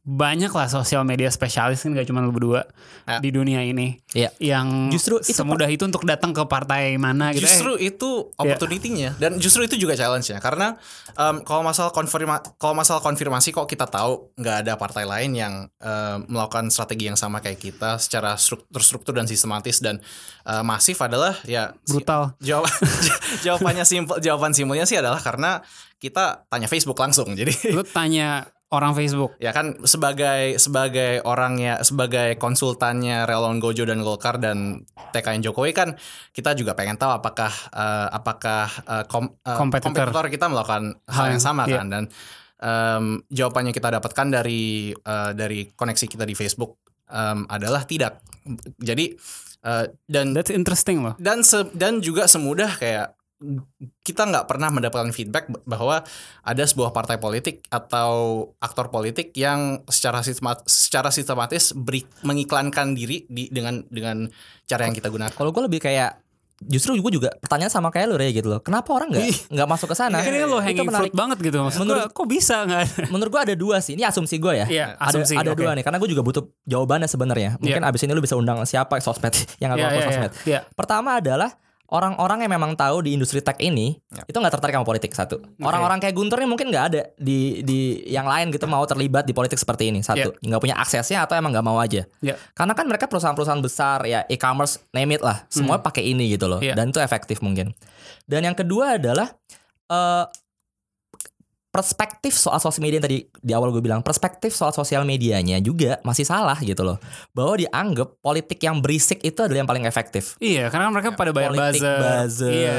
banyak 0.00 0.48
lah 0.48 0.68
sosial 0.68 1.00
media 1.00 1.28
spesialis 1.28 1.80
kan 1.80 1.92
gak 1.92 2.04
cuma 2.04 2.20
lu 2.20 2.28
berdua 2.28 2.68
Ya. 3.04 3.20
di 3.20 3.28
dunia 3.28 3.60
ini 3.60 4.00
Iya. 4.12 4.32
yang 4.38 4.88
Justru 4.88 5.16
itu 5.18 5.32
semudah 5.34 5.64
itu 5.66 5.80
untuk 5.82 6.04
datang 6.04 6.32
ke 6.32 6.40
partai 6.44 6.96
mana 6.96 7.28
gitu. 7.30 7.40
Eh, 7.40 7.48
Justru 7.50 7.72
itu 7.78 8.08
opportunity-nya 8.34 9.12
dan 9.14 9.36
justru 9.36 9.60
itu 9.62 9.76
juga 9.76 9.92
challenge-nya 9.92 10.40
karena 10.40 10.80
em, 11.10 11.40
kalau 11.42 11.60
masalah 11.60 11.88
konfirma 11.90 12.40
kalau 12.56 12.72
masalah 12.74 13.00
konfirmasi 13.00 13.48
kok 13.50 13.64
kita 13.64 13.84
tahu 13.84 14.32
nggak 14.34 14.56
ada 14.64 14.72
partai 14.74 15.04
lain 15.04 15.32
yang 15.34 15.54
em, 15.74 16.18
melakukan 16.26 16.68
strategi 16.68 17.04
yang 17.06 17.16
sama 17.16 17.40
kayak 17.40 17.60
kita 17.62 17.96
secara 17.98 18.36
struktur 18.36 18.80
struktur 18.80 19.12
dan 19.12 19.24
sistematis 19.24 19.76
dan 19.78 20.00
eh, 20.42 20.62
masif 20.62 20.96
adalah 20.98 21.36
ya 21.44 21.76
si- 21.82 21.92
brutal. 21.94 22.32
jawab 22.40 22.68
jawabannya 23.44 23.84
simpel 23.84 24.16
jawaban 24.18 24.53
simpelnya 24.54 24.84
sih 24.84 24.96
adalah 24.96 25.18
karena 25.18 25.60
kita 25.96 26.46
tanya 26.46 26.64
Facebook 26.64 26.96
langsung 26.96 27.32
jadi 27.32 27.50
Lu 27.76 27.82
tanya 27.82 28.46
orang 28.66 28.90
Facebook. 28.92 29.38
ya 29.38 29.50
kan 29.50 29.78
sebagai 29.82 30.58
sebagai 30.58 31.22
orangnya 31.22 31.78
sebagai 31.80 32.34
konsultannya 32.34 33.22
Relawan 33.22 33.58
Gojo 33.58 33.82
dan 33.82 34.00
Golkar 34.00 34.34
dan 34.36 34.82
TKN 35.10 35.42
Jokowi 35.42 35.70
kan 35.70 35.94
kita 36.30 36.54
juga 36.54 36.74
pengen 36.74 36.94
tahu 36.94 37.12
apakah 37.12 37.54
eh, 37.70 38.08
apakah 38.10 38.66
kom- 39.04 39.38
eh, 39.38 39.54
Kompetitor. 39.54 39.94
kompetitor 40.10 40.26
kita 40.28 40.46
melakukan 40.48 40.98
hal 41.06 41.26
yang 41.28 41.38
sama 41.38 41.66
Iya. 41.66 41.76
kan 41.76 41.86
dan 41.88 42.04
em, 42.56 43.04
jawabannya 43.28 43.70
kita 43.70 43.88
dapatkan 43.92 44.26
dari 44.32 44.90
eh, 44.90 45.30
dari 45.32 45.70
koneksi 45.70 46.06
kita 46.08 46.22
di 46.22 46.34
Facebook 46.34 46.74
em, 47.06 47.46
adalah 47.46 47.86
tidak 47.86 48.26
jadi 48.74 49.14
eh, 49.62 49.84
dan 50.04 50.34
That's 50.34 50.50
interesting 50.50 50.98
loh. 50.98 51.14
dan 51.16 51.46
se- 51.46 51.70
dan 51.72 51.98
juga 51.98 52.26
semudah 52.26 52.74
kayak 52.74 53.14
kita 54.00 54.24
nggak 54.24 54.46
pernah 54.46 54.68
mendapatkan 54.68 55.10
feedback 55.10 55.46
bahwa 55.64 56.00
ada 56.40 56.62
sebuah 56.62 56.90
partai 56.90 57.16
politik 57.16 57.60
atau 57.68 58.12
aktor 58.56 58.88
politik 58.88 59.34
yang 59.34 59.82
secara 59.84 60.20
sistemat, 60.20 60.64
secara 60.64 61.08
sistematis 61.08 61.72
beri, 61.72 62.04
mengiklankan 62.20 62.92
diri 62.92 63.26
di 63.26 63.48
dengan 63.48 63.84
dengan 63.84 64.28
cara 64.64 64.84
yang 64.84 64.94
kita 64.94 65.08
gunakan. 65.08 65.30
Kalau 65.30 65.50
gue 65.50 65.62
lebih 65.62 65.78
kayak 65.78 66.20
justru 66.64 66.94
gue 66.94 67.12
juga 67.12 67.34
pertanyaan 67.34 67.68
sama 67.68 67.90
kayak 67.90 68.06
lu 68.08 68.16
Ray 68.16 68.32
gitu 68.32 68.48
loh. 68.48 68.62
Kenapa 68.62 68.94
orang 68.94 69.10
nggak 69.10 69.50
nggak 69.50 69.68
masuk 69.68 69.92
ke 69.92 69.96
sana? 69.98 70.22
Ini 70.22 70.40
kan 70.40 70.48
lo 70.48 70.56
Itu 70.56 70.64
hanging 70.64 70.86
menarik. 70.86 71.02
fruit 71.10 71.16
banget 71.18 71.38
gitu 71.42 71.56
maksud 71.60 71.80
Menurut- 71.82 72.08
gua, 72.08 72.16
kok 72.16 72.28
bisa 72.30 72.56
nggak? 72.64 72.82
Menurut 73.12 73.30
gue 73.30 73.42
ada 73.44 73.54
dua 73.58 73.76
sih. 73.82 73.92
Ini 73.92 74.08
asumsi 74.08 74.38
gue 74.38 74.54
ya. 74.54 74.66
Iya, 74.70 74.86
ada 74.96 75.10
asumsi, 75.10 75.34
ada 75.34 75.52
oke. 75.52 75.60
dua 75.60 75.74
nih 75.74 75.84
karena 75.84 75.98
gue 75.98 76.08
juga 76.08 76.22
butuh 76.22 76.46
jawabannya 76.64 77.10
sebenarnya. 77.10 77.50
Mungkin 77.58 77.82
abis 77.82 78.00
ini 78.06 78.14
lu 78.14 78.22
bisa 78.22 78.38
undang 78.38 78.62
siapa 78.64 78.96
sosmed 79.02 79.34
yang 79.60 79.74
nggak 79.74 79.82
Iya, 79.82 79.84
tahu 79.84 79.98
iya, 79.98 80.06
sosmed. 80.08 80.32
iya. 80.48 80.60
Pertama 80.72 81.18
adalah 81.20 81.50
orang-orang 81.94 82.42
yang 82.42 82.52
memang 82.58 82.74
tahu 82.74 83.06
di 83.06 83.14
industri 83.14 83.38
tech 83.38 83.54
ini 83.62 83.94
Ya. 84.10 84.26
itu 84.26 84.34
nggak 84.34 84.58
tertarik 84.58 84.74
sama 84.74 84.86
politik 84.86 85.14
satu. 85.14 85.38
Orang-orang 85.62 86.02
kayak 86.02 86.14
Guntur 86.14 86.42
nih 86.42 86.50
mungkin 86.50 86.74
nggak 86.74 86.86
ada 86.90 87.00
di 87.14 87.62
di 87.62 88.02
yang 88.10 88.26
lain 88.26 88.50
gitu 88.50 88.66
mau 88.66 88.82
terlibat 88.82 89.22
di 89.22 89.30
politik 89.30 89.58
seperti 89.58 89.94
ini 89.94 90.02
satu. 90.02 90.34
Nggak 90.42 90.60
punya 90.60 90.76
aksesnya 90.78 91.22
atau 91.22 91.38
emang 91.38 91.54
nggak 91.54 91.66
mau 91.66 91.78
aja. 91.78 92.02
Iya. 92.18 92.34
Karena 92.54 92.74
kan 92.74 92.86
mereka 92.90 93.06
perusahaan-perusahaan 93.06 93.62
besar 93.62 94.02
ya 94.06 94.26
e-commerce 94.26 94.82
name 94.90 95.14
it 95.18 95.22
lah, 95.22 95.46
semua 95.46 95.78
pakai 95.78 96.02
ini 96.10 96.34
gitu 96.34 96.50
loh. 96.50 96.58
Iya. 96.58 96.74
Dan 96.74 96.90
itu 96.90 96.98
efektif 96.98 97.38
mungkin. 97.42 97.70
Dan 98.26 98.42
yang 98.46 98.58
kedua 98.58 98.98
adalah 98.98 99.30
eh 99.86 100.24
perspektif 101.74 102.30
soal 102.32 102.62
sosial 102.62 102.78
media 102.80 103.02
yang 103.02 103.06
tadi 103.10 103.18
di 103.26 103.50
awal 103.50 103.74
gue 103.74 103.82
bilang 103.82 103.98
perspektif 103.98 104.54
soal 104.54 104.70
sosial 104.70 105.02
medianya 105.02 105.58
juga 105.58 105.98
masih 106.00 106.22
salah 106.22 106.54
gitu 106.56 106.86
loh 106.86 107.02
bahwa 107.34 107.58
dianggap 107.58 108.22
politik 108.22 108.62
yang 108.62 108.78
berisik 108.78 109.18
itu 109.20 109.34
adalah 109.34 109.58
yang 109.58 109.66
paling 109.66 109.82
efektif 109.82 110.38
Iya, 110.38 110.70
karena 110.70 110.86
mereka 110.88 111.10
pada 111.12 111.34
bayar 111.34 111.50
politik 111.50 111.82
buzzer. 111.82 111.98
buzzer, 111.98 112.52
Iya. 112.54 112.74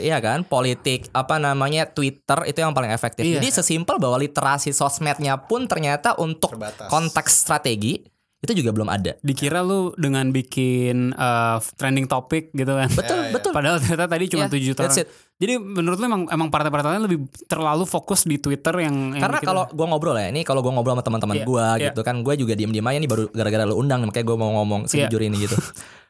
iya. 0.00 0.16
kan 0.18 0.40
politik 0.42 1.12
apa 1.12 1.36
namanya 1.36 1.84
Twitter 1.84 2.48
itu 2.48 2.58
yang 2.58 2.72
paling 2.72 2.88
efektif 2.88 3.20
Iya. 3.22 3.36
jadi 3.36 3.48
sesimpel 3.52 4.00
bahwa 4.00 4.16
literasi 4.16 4.72
sosmednya 4.72 5.36
pun 5.36 5.68
ternyata 5.68 6.16
untuk 6.16 6.56
Terbatas. 6.56 6.88
konteks 6.88 7.44
strategi 7.44 8.00
itu 8.38 8.52
juga 8.54 8.70
belum 8.70 8.86
ada 8.86 9.18
Dikira 9.18 9.60
lu 9.60 9.90
dengan 9.94 10.30
bikin 10.30 11.10
uh, 11.12 11.58
trending 11.74 12.06
topic 12.06 12.50
gitu 12.52 12.70
kan. 12.70 12.86
betul 12.88 13.18
Ya, 13.18 13.24
ya. 13.24 13.32
betul 13.34 13.50
Padahal 13.50 13.76
ternyata 13.78 14.06
tadi 14.06 14.24
cuma 14.28 14.46
Iya, 14.46 14.54
7 14.54 14.62
juta 14.64 14.80
that's 14.80 14.94
orang. 14.94 15.10
it. 15.10 15.36
Jadi 15.38 15.52
menurut 15.56 15.96
lu 15.96 16.06
emang 16.06 16.22
emang 16.28 16.48
partai-partai 16.48 16.88
lain 16.92 17.04
lebih 17.04 17.18
terlalu 17.44 17.82
fokus 17.82 18.22
di 18.22 18.36
Twitter 18.36 18.74
yang, 18.78 19.12
yang 19.12 19.22
Karena 19.22 19.38
kita- 19.38 19.48
kalau 19.48 19.62
gua 19.68 19.86
ngobrol 19.88 20.14
ya, 20.14 20.30
ini 20.30 20.42
kalau 20.42 20.60
gua 20.60 20.70
ngobrol 20.72 20.94
sama 20.94 21.02
teman-teman 21.02 21.36
Iya, 21.36 21.44
gua 21.44 21.66
iya. 21.74 21.84
gitu 21.88 22.00
kan, 22.00 22.14
gua 22.20 22.34
juga 22.34 22.54
diem-diem 22.54 22.82
aja 22.84 22.98
nih 22.98 23.06
baru 23.06 23.24
gara-gara 23.28 23.64
lu 23.64 23.74
undang 23.74 24.02
makanya 24.02 24.22
gua 24.24 24.36
mau 24.36 24.50
ngomong 24.56 24.80
Iya. 24.84 25.06
sejujur 25.06 25.20
ini 25.20 25.36
gitu. 25.40 25.54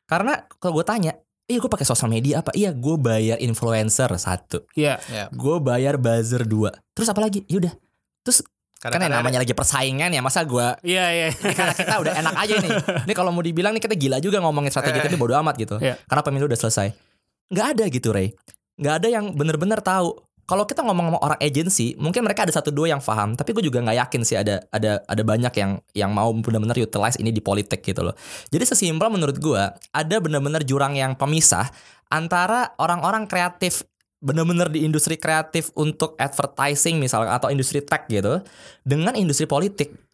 Karena 0.07 0.33
kalau 0.57 0.73
gua 0.75 0.85
tanya, 0.85 1.13
iya 1.45 1.59
gua 1.59 1.69
pakai 1.71 1.85
sosial 1.85 2.09
media 2.09 2.41
apa? 2.41 2.53
Iya, 2.53 2.73
gua 2.73 2.97
bayar 2.97 3.37
influencer 3.39 4.09
satu, 4.17 4.69
Iya. 4.73 5.01
Ya, 5.09 5.29
gua 5.31 5.61
bayar 5.61 5.97
buzzer 5.97 6.45
dua. 6.45 6.77
Terus 6.93 7.09
apa 7.09 7.21
lagi? 7.21 7.45
Yaudah. 7.47 7.73
Terus 8.21 8.45
kan 8.79 9.03
yang 9.03 9.11
namanya 9.11 9.43
lagi 9.43 9.55
persaingan 9.59 10.15
ya, 10.15 10.23
masa 10.23 10.47
gua 10.47 10.79
Iya, 10.87 11.07
iya. 11.11 11.29
karena 11.35 11.75
kita 11.75 11.97
udah 11.99 12.15
enak 12.15 12.35
aja 12.39 12.55
nih. 12.63 12.71
Ini 13.11 13.13
kalau 13.19 13.35
mau 13.35 13.43
dibilang 13.43 13.75
nih 13.75 13.83
kita 13.83 13.99
gila 13.99 14.23
juga 14.23 14.39
ngomongin 14.39 14.71
strategi 14.71 15.03
tapi 15.03 15.19
bodo 15.19 15.35
amat 15.35 15.55
gitu. 15.59 15.77
Iya. 15.83 15.99
Karena 16.07 16.23
pemilu 16.23 16.47
udah 16.47 16.59
selesai. 16.59 16.95
Nggak 17.51 17.67
ada 17.75 17.85
gitu, 17.91 18.09
Ray. 18.15 18.31
Nggak 18.79 18.95
ada 19.03 19.09
yang 19.11 19.25
bener-bener 19.35 19.83
tahu. 19.83 20.15
Kalau 20.49 20.65
kita 20.65 20.81
ngomong 20.81 21.13
sama 21.13 21.19
orang 21.21 21.41
agensi, 21.45 21.93
mungkin 22.01 22.25
mereka 22.25 22.49
ada 22.49 22.55
satu 22.57 22.73
dua 22.73 22.89
yang 22.89 23.05
paham, 23.05 23.37
tapi 23.37 23.53
gue 23.53 23.69
juga 23.69 23.85
nggak 23.85 23.99
yakin 24.09 24.23
sih 24.25 24.33
ada 24.33 24.65
ada 24.73 25.05
ada 25.05 25.23
banyak 25.27 25.53
yang 25.53 25.77
yang 25.93 26.09
mau 26.09 26.33
benar-benar 26.33 26.73
utilize 26.81 27.21
ini 27.21 27.37
di 27.37 27.45
politik 27.45 27.85
gitu 27.85 28.01
loh. 28.01 28.17
Jadi 28.49 28.65
sesimpel 28.65 29.13
menurut 29.13 29.37
gue 29.37 29.61
ada 29.93 30.17
benar-benar 30.17 30.65
jurang 30.65 30.97
yang 30.97 31.13
pemisah 31.21 31.69
antara 32.09 32.73
orang-orang 32.81 33.29
kreatif 33.29 33.85
benar-benar 34.19 34.69
di 34.71 34.83
industri 34.83 35.15
kreatif 35.15 35.71
untuk 35.79 36.19
advertising 36.19 36.99
misalnya 36.99 37.39
atau 37.39 37.55
industri 37.55 37.79
tech 37.83 38.11
gitu 38.11 38.43
dengan 38.83 39.15
industri 39.15 39.47
politik. 39.47 40.08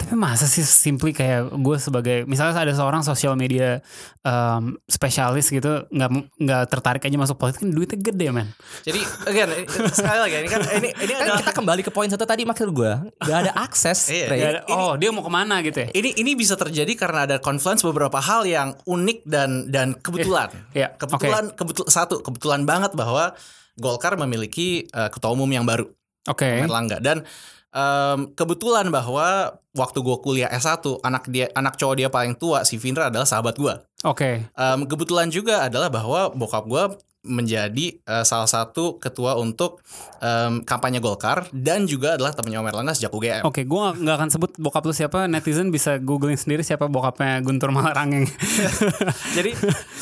Tapi 0.00 0.16
masa 0.16 0.44
sih 0.44 0.64
simply 0.64 1.12
kayak 1.12 1.52
gue 1.52 1.76
sebagai 1.76 2.24
misalnya 2.24 2.56
ada 2.56 2.72
seorang 2.72 3.00
sosial 3.00 3.36
media 3.36 3.84
um, 4.20 4.80
spesialis 4.84 5.46
gitu 5.46 5.84
nggak 5.86 6.10
nggak 6.34 6.62
tertarik 6.66 7.02
aja 7.02 7.14
masuk 7.14 7.36
politik 7.36 7.60
kan 7.60 7.70
duitnya 7.70 8.00
gede 8.00 8.26
man. 8.30 8.48
Jadi 8.80 8.96
again 9.22 9.48
ini- 9.52 9.68
sekali 9.92 10.18
lagi 10.18 10.34
ini 10.38 10.48
kan 10.48 10.60
ini 10.72 10.88
ini 10.96 11.12
Kan 11.12 11.20
adalah 11.22 11.38
kita 11.38 11.52
kembali 11.52 11.82
ke 11.82 11.90
poin 11.90 12.08
satu 12.08 12.24
tadi 12.24 12.42
maksud 12.42 12.72
gue 12.72 12.92
nggak 13.18 13.38
ada 13.38 13.52
akses 13.54 14.08
Iya. 14.08 14.26
Nggak 14.26 14.50
ada- 14.56 14.64
oh 14.72 14.96
dia 14.96 15.12
mau 15.12 15.20
ke 15.20 15.28
mana 15.28 15.60
gitu 15.60 15.78
ya? 15.78 15.88
ini 15.92 16.16
ini 16.16 16.32
bisa 16.32 16.56
terjadi 16.56 16.96
karena 16.96 17.28
ada 17.28 17.36
confluence 17.36 17.84
beberapa 17.84 18.16
hal 18.18 18.42
yang 18.42 18.72
unik 18.82 19.18
dan 19.22 19.68
dan 19.68 19.92
kebetulan. 19.94 20.48
Iya, 20.72 20.96
Kebetulan 20.96 21.52
kebetul 21.52 21.84
satu 21.86 22.18
kebetulan 22.20 22.64
banget 22.64 22.94
bahwa 22.94 23.36
Golkar 23.76 24.16
memiliki 24.16 24.84
eh, 24.86 25.08
ketua 25.08 25.30
umum 25.30 25.46
yang 25.46 25.62
baru 25.62 25.88
Oke. 26.24 26.44
Erlangga 26.60 27.00
dan 27.00 27.24
em, 27.70 28.18
kebetulan 28.34 28.90
bahwa 28.90 29.58
waktu 29.70 29.98
gue 30.02 30.16
kuliah 30.22 30.50
S1 30.50 30.82
anak 31.06 31.30
dia 31.30 31.46
anak 31.54 31.78
cowok 31.78 31.94
dia 31.94 32.08
paling 32.10 32.34
tua 32.34 32.66
si 32.66 32.74
Vindra 32.76 33.08
adalah 33.10 33.26
sahabat 33.26 33.54
gue. 33.54 33.74
Oke. 34.06 34.50
Em, 34.50 34.80
kebetulan 34.86 35.30
juga 35.30 35.66
adalah 35.66 35.90
bahwa 35.90 36.30
bokap 36.34 36.64
gue 36.66 36.84
menjadi 37.20 38.00
eh, 38.00 38.24
salah 38.24 38.48
satu 38.48 38.96
ketua 38.96 39.36
untuk 39.36 39.84
em, 40.18 40.64
kampanye 40.64 40.98
Golkar 40.98 41.52
dan 41.52 41.84
juga 41.84 42.16
adalah 42.16 42.32
temannya 42.32 42.60
Om 42.60 42.68
Erlangga 42.72 42.92
sejak 42.96 43.12
UGM. 43.12 43.42
Oke, 43.44 43.68
gue 43.68 43.76
gak, 43.78 43.96
nggak 44.00 44.16
akan 44.16 44.30
sebut 44.32 44.50
bokap 44.56 44.84
lu 44.84 44.92
siapa. 44.92 45.28
Netizen 45.28 45.68
bisa 45.68 46.00
googling 46.00 46.40
sendiri 46.40 46.64
siapa 46.64 46.88
bokapnya 46.88 47.44
Guntur 47.44 47.70
Malarangeng. 47.70 48.24
jadi 49.36 49.52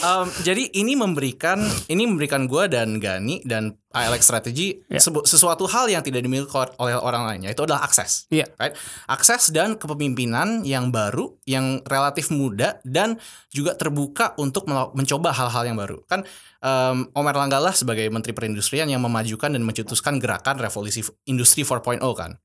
em, 0.02 0.26
jadi 0.42 0.62
ini 0.74 0.94
memberikan 0.94 1.58
ini 1.90 2.06
memberikan 2.06 2.46
gue 2.46 2.70
dan 2.70 3.02
Gani 3.02 3.42
dan 3.42 3.74
ILX 3.88 4.28
Strategy 4.28 4.84
Ya. 4.86 5.00
sebu- 5.00 5.24
sesuatu 5.24 5.64
hal 5.64 5.88
yang 5.88 6.04
tidak 6.04 6.20
dimiliki 6.20 6.52
oleh 6.52 6.94
orang 6.94 7.24
lainnya 7.24 7.50
itu 7.50 7.64
adalah 7.64 7.82
akses. 7.82 8.28
Iya. 8.28 8.46
right? 8.60 8.76
Akses 9.08 9.48
dan 9.50 9.74
kepemimpinan 9.74 10.62
yang 10.62 10.92
baru, 10.92 11.34
yang 11.48 11.80
relatif 11.82 12.28
muda 12.28 12.78
dan 12.84 13.16
juga 13.48 13.74
terbuka 13.74 14.36
untuk 14.36 14.68
mencoba 14.68 15.32
hal-hal 15.32 15.64
yang 15.66 15.76
baru. 15.80 16.04
Kan 16.04 16.28
em, 16.62 17.06
Om 17.10 17.26
Erlangga 17.26 17.58
lah 17.62 17.74
sebagai 17.74 18.06
Menteri 18.10 18.34
Perindustrian 18.34 18.90
yang 18.90 19.02
memajukan 19.02 19.50
dan 19.54 19.62
mencetuskan 19.62 20.18
gerakan 20.18 20.58
revolusi 20.58 21.02
industri 21.26 21.62
4.0 21.62 22.02
kan. 22.14 22.38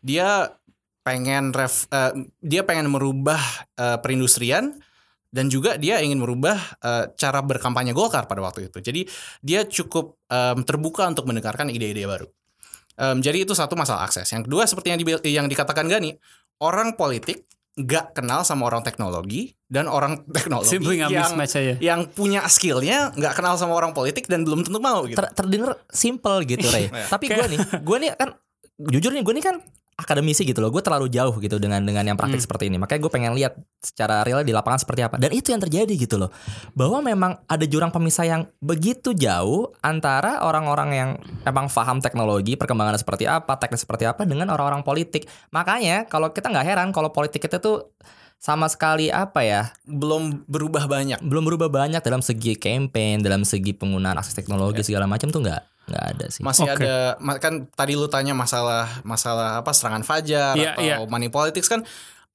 Dia 0.00 0.52
pengen 1.04 1.56
ref, 1.56 1.88
eh, 1.88 2.12
dia 2.44 2.62
pengen 2.64 2.92
merubah 2.92 3.40
eh, 3.80 3.96
perindustrian 4.00 4.76
dan 5.28 5.52
juga 5.52 5.76
dia 5.76 6.00
ingin 6.00 6.20
merubah 6.20 6.56
eh, 6.84 7.04
cara 7.16 7.40
berkampanye 7.44 7.92
Golkar 7.92 8.28
pada 8.28 8.44
waktu 8.44 8.72
itu. 8.72 8.80
Jadi 8.80 9.08
dia 9.44 9.64
cukup 9.64 10.16
em, 10.28 10.64
terbuka 10.64 11.08
untuk 11.08 11.28
mendengarkan 11.28 11.68
ide-ide 11.72 12.04
baru. 12.08 12.28
Em, 12.98 13.20
jadi 13.22 13.44
itu 13.44 13.52
satu 13.54 13.76
masalah 13.76 14.04
akses. 14.08 14.28
Yang 14.32 14.50
kedua 14.50 14.64
seperti 14.64 14.88
yang, 14.92 14.98
dibil- 15.00 15.24
yang 15.24 15.46
dikatakan 15.46 15.86
Gani, 15.86 16.16
orang 16.60 16.98
politik 16.98 17.46
nggak 17.78 18.18
kenal 18.18 18.42
sama 18.42 18.66
orang 18.66 18.82
teknologi 18.82 19.54
dan 19.70 19.86
orang 19.86 20.26
teknologi 20.36 20.74
Simply 20.74 20.98
yang 20.98 21.14
mismatch 21.14 21.54
aja. 21.54 21.74
yang 21.78 22.10
punya 22.10 22.42
skillnya 22.50 23.14
nggak 23.14 23.38
kenal 23.38 23.54
sama 23.54 23.78
orang 23.78 23.94
politik 23.94 24.26
dan 24.26 24.42
belum 24.42 24.66
tentu 24.66 24.82
mau 24.82 25.06
gitu. 25.06 25.14
Ter 25.14 25.30
terdengar 25.30 25.78
simple 25.86 26.42
gitu 26.42 26.66
Ray. 26.66 26.90
Tapi 27.14 27.30
gue 27.30 27.46
nih, 27.54 27.58
gue 27.78 27.96
nih 28.02 28.10
kan 28.18 28.28
jujur 28.78 29.14
nih 29.14 29.22
gue 29.22 29.34
nih 29.38 29.44
kan 29.46 29.56
akademisi 29.98 30.46
gitu 30.46 30.62
loh. 30.62 30.70
Gue 30.70 30.78
terlalu 30.78 31.10
jauh 31.10 31.34
gitu 31.42 31.58
dengan 31.58 31.82
dengan 31.82 32.06
yang 32.06 32.14
praktik 32.14 32.38
Hmm. 32.38 32.46
seperti 32.46 32.70
ini. 32.70 32.78
Makanya 32.78 33.00
gue 33.02 33.12
pengen 33.12 33.32
lihat 33.34 33.58
secara 33.82 34.22
real 34.22 34.46
di 34.46 34.54
lapangan 34.54 34.78
seperti 34.78 35.02
apa. 35.02 35.18
Dan 35.18 35.34
itu 35.34 35.50
yang 35.50 35.58
terjadi 35.58 35.90
gitu 35.90 36.16
loh. 36.16 36.30
Bahwa 36.72 37.02
memang 37.02 37.42
ada 37.44 37.66
jurang 37.66 37.90
pemisah 37.90 38.22
yang 38.22 38.46
begitu 38.62 39.10
jauh 39.10 39.74
antara 39.82 40.46
orang-orang 40.46 40.90
yang 40.94 41.10
emang 41.42 41.66
paham 41.66 41.98
teknologi, 41.98 42.54
perkembangan 42.54 42.94
seperti 42.94 43.26
apa, 43.26 43.58
teknis 43.58 43.82
seperti 43.82 44.06
apa 44.06 44.22
dengan 44.22 44.54
orang-orang 44.54 44.86
politik. 44.86 45.26
Makanya 45.50 46.06
kalau 46.06 46.30
kita 46.30 46.46
nggak 46.46 46.64
heran 46.64 46.88
kalau 46.94 47.10
politik 47.10 47.42
kita 47.42 47.58
tuh 47.58 47.90
sama 48.38 48.70
sekali 48.70 49.10
apa 49.10 49.42
ya 49.42 49.74
Belum 49.82 50.46
berubah 50.46 50.86
banyak. 50.86 51.18
belum 51.26 51.42
berubah 51.42 51.74
banyak 51.74 51.98
dalam 52.06 52.22
segi 52.22 52.54
campaign, 52.54 53.18
dalam 53.18 53.42
segi 53.42 53.74
penggunaan 53.74 54.14
akses 54.14 54.38
teknologi 54.38 54.86
segala 54.86 55.10
macam 55.10 55.26
tuh 55.26 55.42
nggak 55.42 55.77
nggak 55.88 56.04
ada 56.14 56.26
sih. 56.28 56.42
Masih 56.44 56.68
Oke. 56.68 56.84
ada 56.84 57.16
kan 57.40 57.66
tadi 57.72 57.96
lu 57.96 58.06
tanya 58.12 58.36
masalah 58.36 59.00
masalah 59.02 59.64
apa 59.64 59.72
serangan 59.72 60.04
fajar 60.04 60.54
Iya, 60.54 60.76
atau 60.76 60.84
iya. 60.84 60.96
money 61.08 61.32
politics 61.32 61.66
kan 61.66 61.82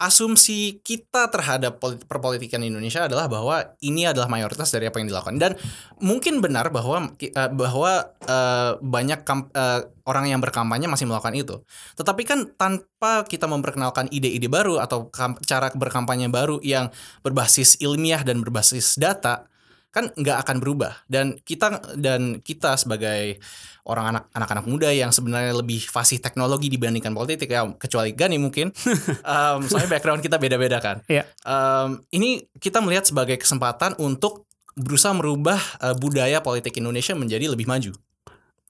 asumsi 0.01 0.83
kita 0.83 1.31
terhadap 1.31 1.79
polit- 1.79 2.03
perpolitikan 2.03 2.59
Indonesia 2.59 3.07
adalah 3.07 3.31
bahwa 3.31 3.61
ini 3.79 4.03
adalah 4.09 4.27
mayoritas 4.27 4.67
dari 4.73 4.89
apa 4.89 4.99
yang 4.99 5.07
dilakukan 5.07 5.39
dan 5.39 5.55
mungkin 6.03 6.43
benar 6.43 6.73
bahwa 6.73 7.13
eh, 7.21 7.49
bahwa 7.53 8.11
eh, 8.25 8.71
banyak 8.83 9.19
eh, 9.53 9.79
orang 10.03 10.25
yang 10.27 10.43
berkampanye 10.43 10.91
masih 10.91 11.07
melakukan 11.07 11.37
itu. 11.37 11.55
Tetapi 11.95 12.21
kan 12.27 12.39
tanpa 12.59 13.23
kita 13.23 13.47
memperkenalkan 13.47 14.11
ide-ide 14.11 14.51
baru 14.51 14.83
atau 14.83 15.07
cara 15.47 15.71
berkampanye 15.71 16.27
baru 16.27 16.59
yang 16.59 16.91
berbasis 17.23 17.79
ilmiah 17.79 18.25
dan 18.27 18.43
berbasis 18.43 18.99
data 18.99 19.47
kan 19.93 20.09
nggak 20.09 20.37
akan 20.41 20.57
berubah 20.57 21.05
dan 21.05 21.37
kita 21.45 21.93
dan 22.01 22.41
kita 22.41 22.73
sebagai 22.81 23.37
orang 23.85 24.17
anak 24.17 24.23
anak-anak 24.33 24.65
muda 24.65 24.89
yang 24.89 25.13
sebenarnya 25.13 25.53
lebih 25.53 25.85
fasih 25.85 26.17
teknologi 26.17 26.65
dibandingkan 26.73 27.13
politik 27.13 27.53
ya 27.53 27.61
kecuali 27.77 28.17
Gani 28.17 28.41
mungkin 28.41 28.73
Em, 29.21 29.59
soalnya 29.69 29.93
background 29.93 30.25
kita 30.25 30.41
beda-beda 30.41 30.81
kan 30.81 31.05
Iya. 31.05 31.29
Em, 31.45 32.01
ini 32.09 32.41
kita 32.57 32.81
melihat 32.81 33.05
sebagai 33.05 33.37
kesempatan 33.37 33.93
untuk 34.01 34.49
berusaha 34.73 35.13
merubah 35.13 35.61
eh, 35.77 35.93
budaya 35.93 36.41
politik 36.41 36.73
Indonesia 36.81 37.13
menjadi 37.13 37.53
lebih 37.53 37.69
maju 37.69 37.93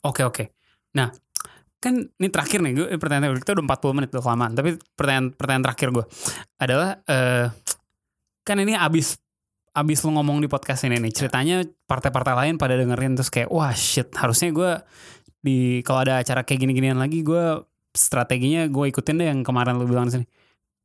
Oke 0.03 0.21
oke. 0.27 0.43
Nah, 0.99 1.07
kan 1.79 1.95
ini 1.95 2.27
terakhir 2.27 2.59
nih 2.59 2.71
gue 2.75 2.87
pertanyaan 2.99 3.39
kita 3.39 3.55
udah 3.55 3.65
40 3.71 3.95
menit 3.95 4.09
udah 4.11 4.23
kelamaan. 4.23 4.51
Tapi 4.51 4.75
pertanyaan 4.99 5.27
pertanyaan 5.31 5.65
terakhir 5.71 5.87
gue 5.95 6.05
adalah 6.59 6.89
eh 7.07 7.47
kan 8.43 8.59
ini 8.59 8.75
abis 8.75 9.22
abis 9.73 10.05
lu 10.05 10.13
ngomong 10.13 10.37
di 10.41 10.49
podcast 10.49 10.85
ini 10.85 11.01
nih 11.01 11.13
ceritanya 11.13 11.65
partai-partai 11.89 12.33
lain 12.45 12.55
pada 12.61 12.77
dengerin 12.77 13.17
terus 13.17 13.33
kayak 13.33 13.49
wah 13.49 13.73
shit 13.73 14.13
harusnya 14.13 14.53
gue 14.53 14.71
di 15.43 15.81
kalau 15.83 16.05
ada 16.05 16.21
acara 16.21 16.45
kayak 16.45 16.61
gini-ginian 16.63 17.01
lagi 17.01 17.25
gue 17.25 17.65
strateginya 17.93 18.65
gue 18.67 18.85
ikutin 18.89 19.15
deh 19.21 19.27
yang 19.29 19.41
kemarin 19.45 19.77
lu 19.77 19.85
bilang 19.85 20.09
sini. 20.09 20.25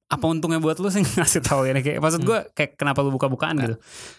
Apa 0.08 0.24
untungnya 0.24 0.60
buat 0.60 0.80
lu 0.80 0.88
sih? 0.88 1.04
Ngasih 1.16 1.44
tahu 1.44 1.68
ini 1.68 1.80
kayak 1.80 2.00
maksud 2.00 2.24
gue 2.24 2.38
kayak 2.52 2.76
kenapa 2.76 3.00
lu 3.04 3.12
buka-bukaan 3.12 3.56
gitu. 3.60 3.76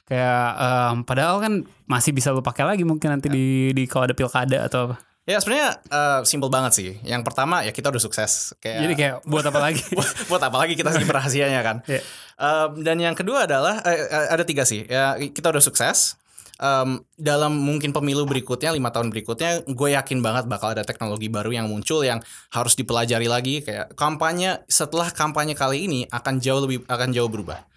Kayak 0.10 0.46
em, 0.58 0.98
padahal 1.06 1.38
kan 1.42 1.54
masih 1.86 2.14
bisa 2.14 2.34
lu 2.34 2.42
pakai 2.42 2.66
lagi 2.66 2.84
mungkin 2.86 3.14
nanti 3.14 3.30
di 3.30 3.74
di 3.74 3.84
kalau 3.86 4.10
ada 4.10 4.16
pilkada 4.18 4.66
atau 4.66 4.94
apa 4.94 5.09
ya 5.30 5.38
sebenarnya 5.38 5.70
eh, 5.86 6.20
simple 6.26 6.50
banget 6.50 6.72
sih. 6.74 6.90
Yang 7.06 7.22
pertama 7.22 7.62
ya 7.62 7.70
kita 7.70 7.94
udah 7.94 8.02
sukses. 8.02 8.58
Kayak 8.58 8.90
Jadi 8.90 8.94
kayak 8.98 9.16
buat 9.30 9.46
apa 9.46 9.60
lagi? 9.62 9.86
buat, 9.98 10.10
buat 10.26 10.42
apa 10.42 10.58
lagi 10.66 10.74
kita 10.74 10.90
simpen 10.90 11.14
rahasianya 11.14 11.62
kan? 11.62 11.78
Iya. 11.86 12.02
Um, 12.40 12.82
dan 12.82 12.98
yang 12.98 13.14
kedua 13.14 13.46
adalah 13.46 13.86
eh, 13.86 14.34
ada 14.34 14.42
tiga 14.42 14.66
sih. 14.66 14.90
Ya 14.90 15.14
kita 15.22 15.54
udah 15.54 15.62
sukses. 15.62 16.18
Um, 16.60 17.08
dalam 17.16 17.56
mungkin 17.56 17.96
pemilu 17.96 18.28
berikutnya 18.28 18.76
lima 18.76 18.92
tahun 18.92 19.16
berikutnya 19.16 19.64
gue 19.64 19.90
yakin 19.96 20.20
banget 20.20 20.44
bakal 20.44 20.76
ada 20.76 20.84
teknologi 20.84 21.32
baru 21.32 21.56
yang 21.56 21.72
muncul 21.72 22.04
yang 22.04 22.20
harus 22.52 22.74
dipelajari 22.74 23.30
lagi. 23.30 23.62
Kayak 23.62 23.94
kampanye 23.96 24.66
setelah 24.66 25.08
kampanye 25.14 25.56
kali 25.56 25.88
ini 25.88 26.04
akan 26.10 26.42
jauh 26.44 26.60
lebih 26.60 26.84
akan 26.90 27.16
jauh 27.16 27.32
berubah 27.32 27.69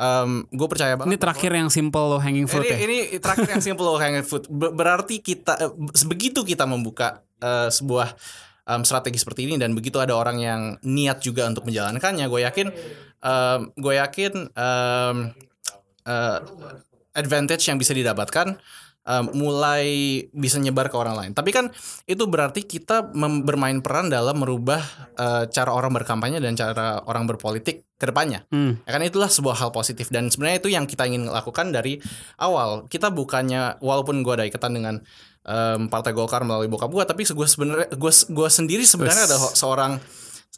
Um, 0.00 0.48
gue 0.48 0.64
percaya 0.64 0.96
banget 0.96 1.12
Ini 1.12 1.18
terakhir 1.20 1.52
yang 1.52 1.68
simple 1.68 2.00
low 2.00 2.16
hanging 2.16 2.48
fruit 2.48 2.64
ini, 2.64 2.72
ya. 2.72 2.78
ini 2.88 2.98
terakhir 3.20 3.52
yang 3.52 3.60
simple 3.60 3.84
low 3.84 4.00
hanging 4.00 4.24
fruit. 4.24 4.48
Ber- 4.48 4.72
Berarti 4.72 5.20
kita 5.20 5.60
eh, 5.60 5.68
begitu 6.08 6.40
kita 6.40 6.64
membuka 6.64 7.20
eh, 7.36 7.68
sebuah 7.68 8.16
em, 8.64 8.80
strategi 8.80 9.20
seperti 9.20 9.44
ini 9.44 9.60
dan 9.60 9.76
begitu 9.76 10.00
ada 10.00 10.16
orang 10.16 10.40
yang 10.40 10.60
niat 10.80 11.20
juga 11.20 11.44
untuk 11.44 11.68
menjalankannya, 11.68 12.32
gue 12.32 12.40
yakin 12.48 12.66
em, 13.20 13.60
gue 13.76 13.94
yakin 14.00 14.32
em, 14.56 15.16
eh, 16.08 16.38
advantage 17.12 17.68
yang 17.68 17.76
bisa 17.76 17.92
didapatkan 17.92 18.56
em, 19.06 19.24
mulai 19.32 19.84
bisa 20.32 20.60
nyebar 20.60 20.92
ke 20.92 20.96
orang 20.96 21.16
lain. 21.16 21.32
Tapi 21.32 21.50
kan 21.52 21.72
itu 22.04 22.24
berarti 22.28 22.64
kita 22.64 23.12
bermain 23.44 23.80
peran 23.80 24.12
dalam 24.12 24.40
merubah 24.40 24.80
eh, 25.16 25.44
cara 25.48 25.70
orang 25.72 25.92
berkampanye 25.94 26.38
dan 26.42 26.56
cara 26.56 27.00
orang 27.06 27.24
berpolitik 27.24 27.86
ke 27.96 28.04
depannya. 28.08 28.44
Hmm. 28.48 28.80
Ya 28.84 28.96
kan 28.96 29.02
itulah 29.04 29.28
sebuah 29.28 29.56
hal 29.60 29.70
positif 29.72 30.08
dan 30.08 30.32
sebenarnya 30.32 30.58
itu 30.64 30.70
yang 30.72 30.84
kita 30.88 31.04
ingin 31.04 31.28
lakukan 31.28 31.72
dari 31.72 32.00
awal. 32.40 32.88
Kita 32.88 33.12
bukannya 33.12 33.80
walaupun 33.80 34.24
gue 34.24 34.32
ada 34.36 34.44
ikatan 34.48 34.72
dengan 34.76 34.94
em, 35.44 35.88
Partai 35.88 36.12
Golkar 36.16 36.44
melalui 36.44 36.68
bokap 36.68 36.88
gue, 36.92 37.04
tapi 37.04 37.22
gue 37.28 37.48
sebenarnya 37.48 37.88
gue 37.92 38.12
gue 38.12 38.48
sendiri 38.48 38.84
sebenarnya 38.84 39.28
ada 39.28 39.36
seorang 39.52 40.00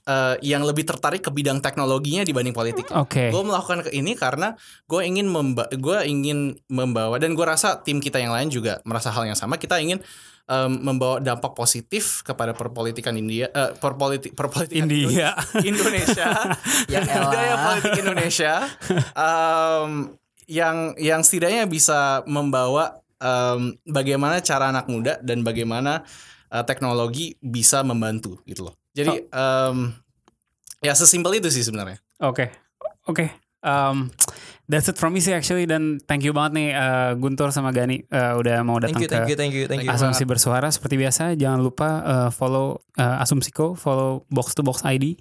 eh, 0.06 0.36
yang 0.42 0.62
lebih 0.66 0.82
tertarik 0.86 1.22
ke 1.22 1.30
bidang 1.30 1.62
teknologinya 1.62 2.26
dibanding 2.26 2.54
politik. 2.54 2.86
Oke. 2.92 3.30
Gue 3.30 3.42
melakukan 3.44 3.88
ini 3.94 4.18
karena 4.18 4.54
gue 4.86 5.00
ingin 5.04 5.26
memba 5.30 5.68
gue 5.70 5.98
ingin 6.06 6.58
membawa 6.66 7.18
dan 7.22 7.36
gue 7.36 7.46
rasa 7.46 7.78
tim 7.80 8.02
kita 8.02 8.18
yang 8.18 8.34
lain 8.34 8.50
juga 8.50 8.82
merasa 8.82 9.12
hal 9.14 9.26
yang 9.26 9.38
sama. 9.38 9.56
Kita 9.58 9.78
ingin 9.78 10.02
em, 10.48 10.72
membawa 10.82 11.22
dampak 11.22 11.54
positif 11.54 12.20
kepada 12.26 12.52
perpolitikan 12.56 13.14
India, 13.14 13.48
eh, 13.52 13.70
perpolitik 13.76 14.34
perpolitikan 14.34 14.88
India. 14.90 15.34
Indonesia, 15.70 16.28
Ya 16.92 17.00
budaya 17.06 17.54
elah. 17.54 17.60
politik 17.70 17.92
Indonesia, 18.02 18.52
em, 19.14 19.90
yang 20.50 20.98
yang 20.98 21.20
setidaknya 21.22 21.64
bisa 21.70 22.26
membawa 22.26 23.00
em, 23.22 23.78
bagaimana 23.86 24.42
cara 24.42 24.74
anak 24.74 24.90
muda 24.90 25.18
dan 25.22 25.46
bagaimana 25.46 26.02
eh, 26.50 26.64
teknologi 26.66 27.38
bisa 27.38 27.86
membantu 27.86 28.42
gitu 28.44 28.68
loh. 28.70 28.81
Jadi 28.92 29.28
em, 29.28 29.76
ya 30.84 30.92
sesimpel 30.92 31.40
itu 31.40 31.48
sih 31.48 31.64
sebenarnya. 31.64 31.98
Oke. 32.20 32.52
Oke. 33.08 33.32
Um, 33.62 34.10
that's 34.66 34.90
it 34.90 34.98
from 34.98 35.14
me 35.14 35.22
sih 35.22 35.30
actually 35.30 35.70
dan 35.70 36.02
thank 36.10 36.26
you 36.26 36.34
banget 36.34 36.52
nih 36.58 36.68
uh, 36.74 37.10
Guntur 37.14 37.54
sama 37.54 37.70
Gani 37.70 38.02
uh, 38.10 38.34
udah 38.34 38.58
mau 38.66 38.82
datang 38.82 38.98
Thank 38.98 39.06
you, 39.06 39.10
ke 39.10 39.14
thank 39.14 39.30
you, 39.30 39.36
thank 39.38 39.54
you, 39.54 39.64
thank 39.70 39.82
you. 39.86 39.90
Asumsi 39.90 40.26
Bersuara 40.26 40.66
seperti 40.74 40.98
biasa 40.98 41.38
jangan 41.38 41.62
lupa 41.62 42.02
uh, 42.02 42.30
follow 42.34 42.82
uh, 42.98 43.22
Asumsiko, 43.22 43.78
follow 43.78 44.26
Box 44.34 44.58
to 44.58 44.66
Box 44.66 44.82
ID, 44.82 45.14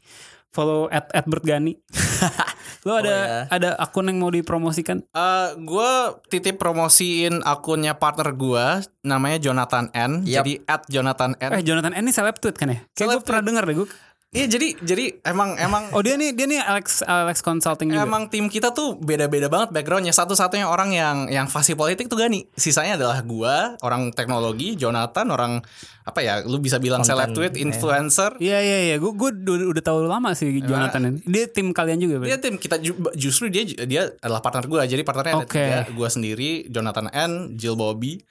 follow 0.50 0.90
at, 0.90 1.06
at 1.14 1.30
Gani. 1.46 1.78
Lo 2.82 2.98
ada 2.98 3.14
ya. 3.14 3.42
ada 3.54 3.70
akun 3.78 4.10
yang 4.10 4.18
mau 4.18 4.34
dipromosikan? 4.34 5.06
Eh, 5.06 5.48
gue 5.62 5.92
titip 6.34 6.58
promosiin 6.58 7.46
akunnya 7.46 7.94
partner 7.94 8.34
gue, 8.34 8.66
namanya 9.06 9.38
Jonathan 9.38 9.94
N. 9.94 10.26
Yap. 10.26 10.42
Jadi 10.42 10.54
at 10.66 10.82
Jonathan 10.90 11.38
N. 11.38 11.52
Eh 11.58 11.62
Jonathan 11.62 11.94
N 11.94 12.04
ini 12.10 12.14
seleb 12.14 12.42
tweet 12.42 12.58
kan 12.58 12.74
ya? 12.74 12.82
Kayak 12.98 13.22
gue 13.22 13.26
pernah 13.26 13.44
denger 13.46 13.64
deh 13.70 13.76
gue. 13.86 13.90
Iya 14.32 14.48
jadi 14.48 14.80
jadi 14.80 15.20
emang 15.28 15.60
emang 15.60 15.92
Oh 15.92 16.00
dia 16.00 16.16
nih 16.16 16.32
dia 16.32 16.48
nih 16.48 16.64
Alex 16.64 17.04
Alex 17.04 17.44
Consulting 17.44 17.92
juga. 17.92 18.08
Emang 18.08 18.32
tim 18.32 18.48
kita 18.48 18.72
tuh 18.72 18.96
beda-beda 18.96 19.52
banget 19.52 19.76
backgroundnya. 19.76 20.16
Satu-satunya 20.16 20.72
orang 20.72 20.96
yang 20.96 21.28
yang 21.28 21.52
fasih 21.52 21.76
politik 21.76 22.08
tuh 22.08 22.16
Gani. 22.16 22.48
Sisanya 22.56 22.96
adalah 22.96 23.20
gua, 23.28 23.76
orang 23.84 24.16
teknologi, 24.16 24.80
Jonathan, 24.80 25.28
orang 25.36 25.60
apa 26.08 26.24
ya? 26.24 26.48
Lu 26.48 26.64
bisa 26.64 26.80
bilang 26.80 27.04
Konten, 27.04 27.12
seleb 27.12 27.36
tweet, 27.36 27.60
influencer. 27.60 28.40
Iya 28.40 28.64
iya 28.64 28.80
iya, 28.88 28.96
gue 29.04 29.12
gue 29.12 29.30
udah, 29.68 29.84
tahu 29.84 30.08
lama 30.08 30.32
sih 30.32 30.64
Jonathan 30.64 31.12
ini. 31.12 31.20
Dia 31.28 31.52
tim 31.52 31.76
kalian 31.76 32.00
juga. 32.00 32.24
Dia 32.24 32.40
berarti? 32.40 32.44
tim 32.48 32.56
kita 32.56 32.80
ju- 32.80 33.12
justru 33.20 33.52
dia 33.52 33.68
dia 33.68 34.16
adalah 34.24 34.40
partner 34.40 34.64
gua. 34.64 34.88
Jadi 34.88 35.04
partnernya 35.04 35.44
ada 35.44 35.44
Oke. 35.44 35.60
tiga. 35.60 35.92
Gua 35.92 36.08
sendiri, 36.08 36.72
Jonathan 36.72 37.12
N, 37.12 37.60
Jill 37.60 37.76
Bobby, 37.76 38.24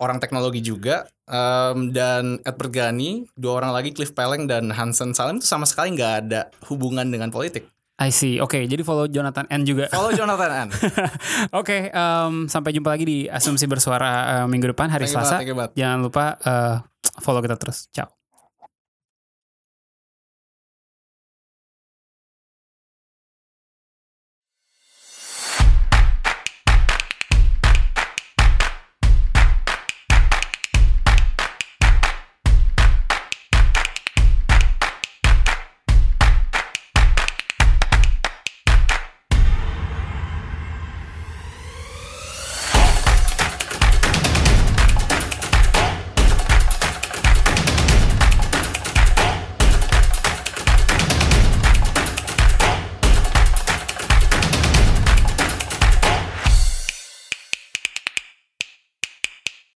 orang 0.00 0.18
teknologi 0.20 0.60
juga, 0.60 1.04
em, 1.26 1.92
dan 1.92 2.38
Edward 2.42 2.72
Gani, 2.72 3.26
dua 3.34 3.60
orang 3.60 3.72
lagi 3.74 3.92
Cliff 3.92 4.12
Peleng 4.12 4.46
dan 4.46 4.72
Hansen 4.72 5.12
Salim 5.12 5.38
itu 5.38 5.46
sama 5.46 5.68
sekali 5.68 5.92
nggak 5.92 6.12
ada 6.26 6.48
hubungan 6.70 7.04
dengan 7.08 7.28
politik. 7.28 7.68
I 8.00 8.10
see. 8.10 8.42
Oke, 8.42 8.66
jadi 8.66 8.82
follow 8.82 9.06
Jonathan 9.06 9.46
N 9.46 9.62
juga. 9.62 9.86
Follow 9.92 10.10
Jonathan 10.10 10.66
N. 10.66 10.68
Oke, 11.60 11.92
em, 11.92 12.32
sampai 12.50 12.74
jumpa 12.74 12.98
lagi 12.98 13.04
di 13.06 13.18
Asumsi 13.30 13.68
Bersuara 13.70 14.42
eh, 14.42 14.46
minggu 14.50 14.72
depan 14.74 14.90
hari 14.90 15.06
Thank 15.06 15.14
you 15.14 15.22
Selasa. 15.22 15.36
thank 15.38 15.50
you. 15.50 15.56
Jangan 15.78 15.98
lupa 16.02 16.24
eh, 16.42 16.76
follow 17.22 17.38
kita 17.44 17.54
terus. 17.54 17.86
Ciao. 17.94 18.21